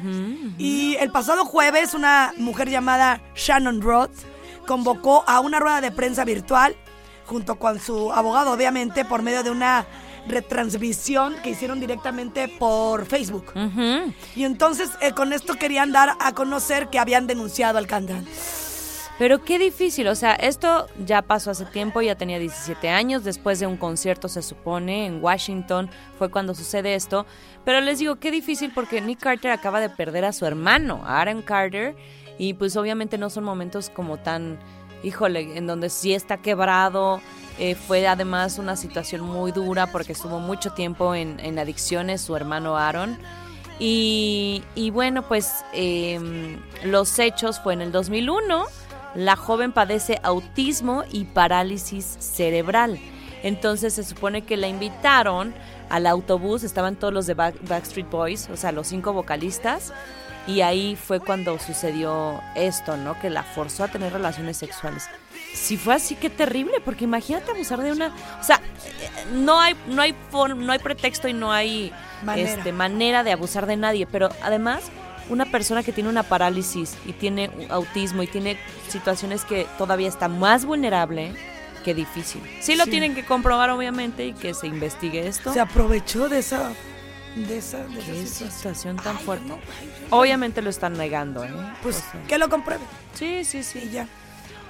Y 0.58 0.96
el 0.96 1.10
pasado 1.10 1.44
jueves, 1.46 1.94
una 1.94 2.34
mujer 2.36 2.68
llamada 2.68 3.22
Shannon 3.34 3.80
Roth 3.80 4.33
convocó 4.64 5.24
a 5.26 5.40
una 5.40 5.60
rueda 5.60 5.80
de 5.80 5.90
prensa 5.90 6.24
virtual 6.24 6.76
junto 7.26 7.58
con 7.58 7.80
su 7.80 8.12
abogado, 8.12 8.52
obviamente, 8.52 9.04
por 9.04 9.22
medio 9.22 9.42
de 9.42 9.50
una 9.50 9.86
retransmisión 10.26 11.36
que 11.42 11.50
hicieron 11.50 11.80
directamente 11.80 12.48
por 12.48 13.06
Facebook. 13.06 13.52
Y 14.34 14.44
entonces 14.44 14.90
eh, 15.00 15.12
con 15.12 15.32
esto 15.32 15.54
querían 15.54 15.92
dar 15.92 16.16
a 16.18 16.32
conocer 16.32 16.88
que 16.88 16.98
habían 16.98 17.26
denunciado 17.26 17.78
al 17.78 17.86
cantante. 17.86 18.30
Pero 19.16 19.44
qué 19.44 19.60
difícil, 19.60 20.08
o 20.08 20.16
sea, 20.16 20.32
esto 20.32 20.88
ya 20.98 21.22
pasó 21.22 21.52
hace 21.52 21.64
tiempo, 21.66 22.02
ya 22.02 22.16
tenía 22.16 22.40
17 22.40 22.88
años, 22.88 23.22
después 23.22 23.60
de 23.60 23.66
un 23.68 23.76
concierto 23.76 24.28
se 24.28 24.42
supone 24.42 25.06
en 25.06 25.22
Washington 25.22 25.88
fue 26.18 26.32
cuando 26.32 26.52
sucede 26.52 26.96
esto, 26.96 27.24
pero 27.64 27.80
les 27.80 28.00
digo, 28.00 28.16
qué 28.16 28.32
difícil 28.32 28.72
porque 28.74 29.00
Nick 29.00 29.20
Carter 29.20 29.52
acaba 29.52 29.78
de 29.78 29.88
perder 29.88 30.24
a 30.24 30.32
su 30.32 30.46
hermano, 30.46 31.04
Aaron 31.06 31.42
Carter, 31.42 31.94
y 32.38 32.54
pues 32.54 32.76
obviamente 32.76 33.18
no 33.18 33.30
son 33.30 33.44
momentos 33.44 33.90
como 33.90 34.16
tan, 34.18 34.58
híjole, 35.02 35.56
en 35.56 35.66
donde 35.66 35.90
sí 35.90 36.14
está 36.14 36.38
quebrado, 36.38 37.20
eh, 37.58 37.74
fue 37.74 38.06
además 38.08 38.58
una 38.58 38.74
situación 38.76 39.20
muy 39.20 39.52
dura 39.52 39.86
porque 39.86 40.12
estuvo 40.12 40.40
mucho 40.40 40.72
tiempo 40.72 41.14
en, 41.14 41.58
adicciones 41.58 42.20
su 42.20 42.34
hermano 42.36 42.76
Aaron. 42.76 43.18
Y, 43.78 44.62
y 44.74 44.90
bueno, 44.90 45.22
pues 45.22 45.64
em, 45.72 46.60
los 46.84 47.18
hechos 47.18 47.60
fue 47.60 47.74
en 47.74 47.82
el 47.82 47.92
2001. 47.92 48.64
La 49.14 49.36
joven 49.36 49.72
padece 49.72 50.18
autismo 50.22 51.04
y 51.10 51.24
parálisis 51.24 52.04
cerebral. 52.20 52.98
Entonces 53.42 53.94
se 53.94 54.04
supone 54.04 54.42
que 54.42 54.56
la 54.56 54.68
invitaron 54.68 55.54
al 55.90 56.06
autobús, 56.06 56.62
estaban 56.64 56.96
todos 56.96 57.12
los 57.12 57.26
de 57.26 57.34
Back- 57.34 57.68
Backstreet 57.68 58.10
Boys, 58.10 58.48
o 58.50 58.56
sea, 58.56 58.72
los 58.72 58.86
cinco 58.88 59.12
vocalistas, 59.12 59.92
y 60.46 60.60
ahí 60.60 60.96
fue 60.96 61.20
cuando 61.20 61.58
sucedió 61.58 62.40
esto, 62.54 62.96
¿no? 62.96 63.18
Que 63.20 63.30
la 63.30 63.42
forzó 63.42 63.84
a 63.84 63.88
tener 63.88 64.12
relaciones 64.12 64.56
sexuales. 64.56 65.08
Si 65.54 65.76
fue 65.76 65.94
así, 65.94 66.16
qué 66.16 66.30
terrible, 66.30 66.80
porque 66.84 67.04
imagínate 67.04 67.50
abusar 67.50 67.80
de 67.80 67.92
una... 67.92 68.08
O 68.40 68.44
sea, 68.44 68.60
no 69.32 69.60
hay, 69.60 69.74
no 69.86 70.02
hay, 70.02 70.14
no 70.56 70.72
hay 70.72 70.78
pretexto 70.80 71.28
y 71.28 71.32
no 71.32 71.52
hay 71.52 71.92
Manera. 72.22 72.50
este, 72.50 72.72
manera 72.72 73.22
de 73.24 73.32
abusar 73.32 73.66
de 73.66 73.76
nadie, 73.76 74.06
pero 74.06 74.28
además 74.42 74.82
una 75.30 75.46
persona 75.46 75.82
que 75.82 75.92
tiene 75.92 76.10
una 76.10 76.24
parálisis 76.24 76.96
y 77.06 77.12
tiene 77.12 77.50
autismo 77.70 78.22
y 78.22 78.26
tiene 78.26 78.58
situaciones 78.88 79.44
que 79.44 79.66
todavía 79.78 80.08
está 80.08 80.28
más 80.28 80.64
vulnerable 80.66 81.32
que 81.84 81.94
difícil. 81.94 82.42
Sí 82.60 82.74
lo 82.74 82.84
Sí. 82.84 82.90
tienen 82.90 83.14
que 83.14 83.24
comprobar 83.24 83.70
obviamente 83.70 84.26
y 84.26 84.32
que 84.34 84.52
se 84.54 84.66
investigue 84.66 85.26
esto. 85.26 85.52
Se 85.52 85.60
aprovechó 85.60 86.28
de 86.28 86.40
esa 86.40 86.70
de 87.34 87.58
esa, 87.58 87.78
de 87.84 87.98
esa 87.98 88.12
Qué 88.12 88.26
situación. 88.26 88.50
situación 88.50 88.96
tan 88.96 89.18
fuerte. 89.18 89.52
Obviamente 90.10 90.62
lo 90.62 90.70
están 90.70 90.94
negando, 90.94 91.44
¿eh? 91.44 91.50
Pues 91.82 91.98
O 91.98 92.00
sea, 92.12 92.22
que 92.28 92.38
lo 92.38 92.48
compruebe. 92.48 92.82
Sí, 93.14 93.44
sí, 93.44 93.62
sí. 93.62 93.80
Y 93.86 93.90
ya. 93.90 94.08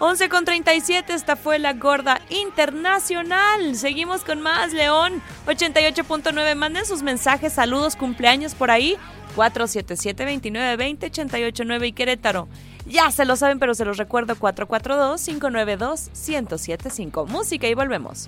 11 0.01 0.29
con 0.29 0.45
37, 0.45 1.15
esta 1.15 1.37
fue 1.37 1.61
la 1.61 1.73
gorda 1.75 2.21
internacional. 2.29 3.77
Seguimos 3.77 4.25
con 4.25 4.41
más, 4.41 4.73
León 4.73 5.23
88.9. 5.47 6.55
Manden 6.57 6.85
sus 6.85 7.03
mensajes, 7.03 7.53
saludos, 7.53 7.95
cumpleaños 7.97 8.55
por 8.57 8.71
ahí. 8.73 8.97
477-2920-889 9.37 11.87
y 11.89 11.93
Querétaro. 11.93 12.49
Ya 12.87 13.11
se 13.11 13.25
lo 13.25 13.35
saben, 13.37 13.59
pero 13.59 13.75
se 13.75 13.85
los 13.85 13.97
recuerdo 13.97 14.37
442-592-1075. 14.37 17.27
Música 17.29 17.67
y 17.69 17.75
volvemos. 17.75 18.27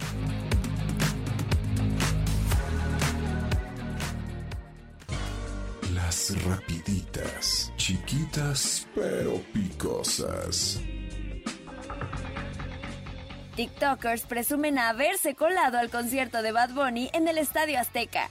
Rapiditas, 6.30 7.72
chiquitas 7.76 8.88
pero 8.94 9.40
picosas. 9.52 10.80
TikTokers 13.54 14.22
presumen 14.22 14.78
haberse 14.78 15.34
colado 15.34 15.78
al 15.78 15.88
concierto 15.88 16.42
de 16.42 16.50
Bad 16.52 16.70
Bunny 16.70 17.10
en 17.12 17.28
el 17.28 17.38
Estadio 17.38 17.78
Azteca. 17.78 18.28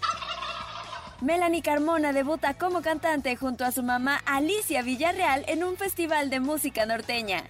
Melanie 1.21 1.61
Carmona 1.61 2.11
debuta 2.11 2.55
como 2.55 2.81
cantante 2.81 3.37
junto 3.37 3.63
a 3.63 3.71
su 3.71 3.81
mamá 3.81 4.21
Alicia 4.25 4.81
Villarreal 4.81 5.45
en 5.47 5.63
un 5.63 5.77
festival 5.77 6.29
de 6.29 6.41
música 6.41 6.85
norteña. 6.85 7.43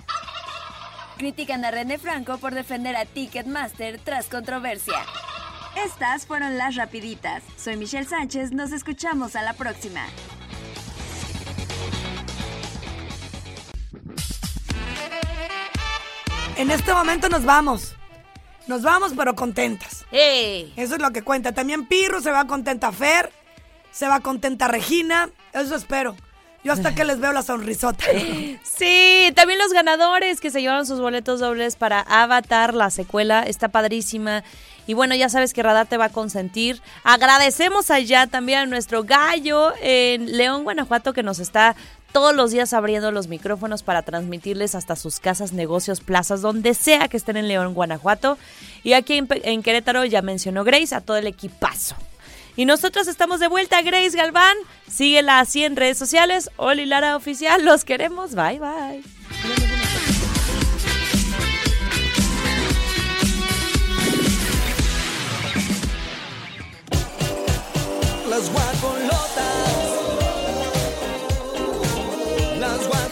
Critican 1.17 1.65
a 1.65 1.71
René 1.71 1.97
Franco 1.97 2.37
por 2.37 2.53
defender 2.53 2.95
a 2.95 3.05
Ticketmaster 3.05 3.99
tras 3.99 4.27
controversia. 4.27 4.99
Estas 5.85 6.25
fueron 6.25 6.57
las 6.57 6.75
rapiditas. 6.75 7.43
Soy 7.57 7.77
Michelle 7.77 8.07
Sánchez, 8.07 8.51
nos 8.51 8.71
escuchamos 8.71 9.35
a 9.35 9.41
la 9.41 9.53
próxima. 9.53 10.05
En 16.57 16.71
este 16.71 16.93
momento 16.93 17.27
nos 17.29 17.43
vamos. 17.43 17.95
Nos 18.67 18.81
vamos, 18.81 19.13
pero 19.15 19.35
contentas. 19.35 20.05
¡Ey! 20.11 20.73
Eso 20.75 20.95
es 20.95 21.01
lo 21.01 21.11
que 21.11 21.21
cuenta. 21.21 21.51
También 21.51 21.85
Pirro 21.85 22.21
se 22.21 22.31
va 22.31 22.47
contenta 22.47 22.91
Fer, 22.91 23.31
se 23.91 24.07
va 24.07 24.21
contenta 24.21 24.67
Regina. 24.67 25.29
Eso 25.53 25.75
espero. 25.75 26.15
Yo 26.63 26.73
hasta 26.73 26.95
que 26.95 27.03
les 27.03 27.19
veo 27.19 27.31
la 27.31 27.43
sonrisota. 27.43 28.05
Sí, 28.63 29.31
también 29.35 29.59
los 29.59 29.71
ganadores 29.71 30.41
que 30.41 30.49
se 30.49 30.61
llevaron 30.61 30.85
sus 30.85 30.99
boletos 30.99 31.39
dobles 31.39 31.75
para 31.75 32.01
Avatar, 32.01 32.73
la 32.73 32.89
secuela, 32.89 33.43
está 33.43 33.69
padrísima. 33.69 34.43
Y 34.87 34.93
bueno, 34.95 35.15
ya 35.15 35.29
sabes 35.29 35.53
que 35.53 35.63
Radar 35.63 35.87
te 35.87 35.97
va 35.97 36.05
a 36.05 36.09
consentir. 36.09 36.81
Agradecemos 37.03 37.89
allá 37.91 38.27
también 38.27 38.59
a 38.59 38.65
nuestro 38.65 39.03
gallo 39.03 39.73
en 39.81 40.37
León, 40.37 40.63
Guanajuato, 40.63 41.13
que 41.13 41.23
nos 41.23 41.39
está 41.39 41.75
todos 42.15 42.33
los 42.33 42.51
días 42.51 42.71
abriendo 42.71 43.11
los 43.11 43.27
micrófonos 43.27 43.83
para 43.83 44.01
transmitirles 44.01 44.73
hasta 44.73 44.95
sus 44.95 45.19
casas, 45.19 45.51
negocios, 45.51 45.99
plazas, 45.99 46.41
donde 46.41 46.73
sea 46.73 47.09
que 47.09 47.17
estén 47.17 47.35
en 47.35 47.49
León, 47.49 47.73
Guanajuato. 47.73 48.37
Y 48.83 48.93
aquí 48.93 49.21
en, 49.43 49.61
Querétaro 49.61 50.05
ya 50.05 50.21
mencionó 50.21 50.63
Grace 50.63 50.95
a 50.95 51.01
todo 51.01 51.17
el 51.17 51.27
equipazo. 51.27 51.97
Y 52.55 52.63
nosotros 52.63 53.09
estamos 53.09 53.41
de 53.41 53.49
vuelta, 53.49 53.81
Grace 53.81 54.15
Galván. 54.15 54.55
Síguela 54.89 55.41
así 55.41 55.65
en 55.65 55.75
redes 55.75 55.97
sociales. 55.97 56.49
Oli 56.55 56.85
Lara 56.85 57.17
Oficial, 57.17 57.65
los 57.65 57.83
queremos. 57.83 58.33
Bye, 58.33 58.59
bye. 58.59 59.03
las 68.29 68.49
guacolotas. 68.49 69.84
was 72.77 72.87
wild. 72.89 73.04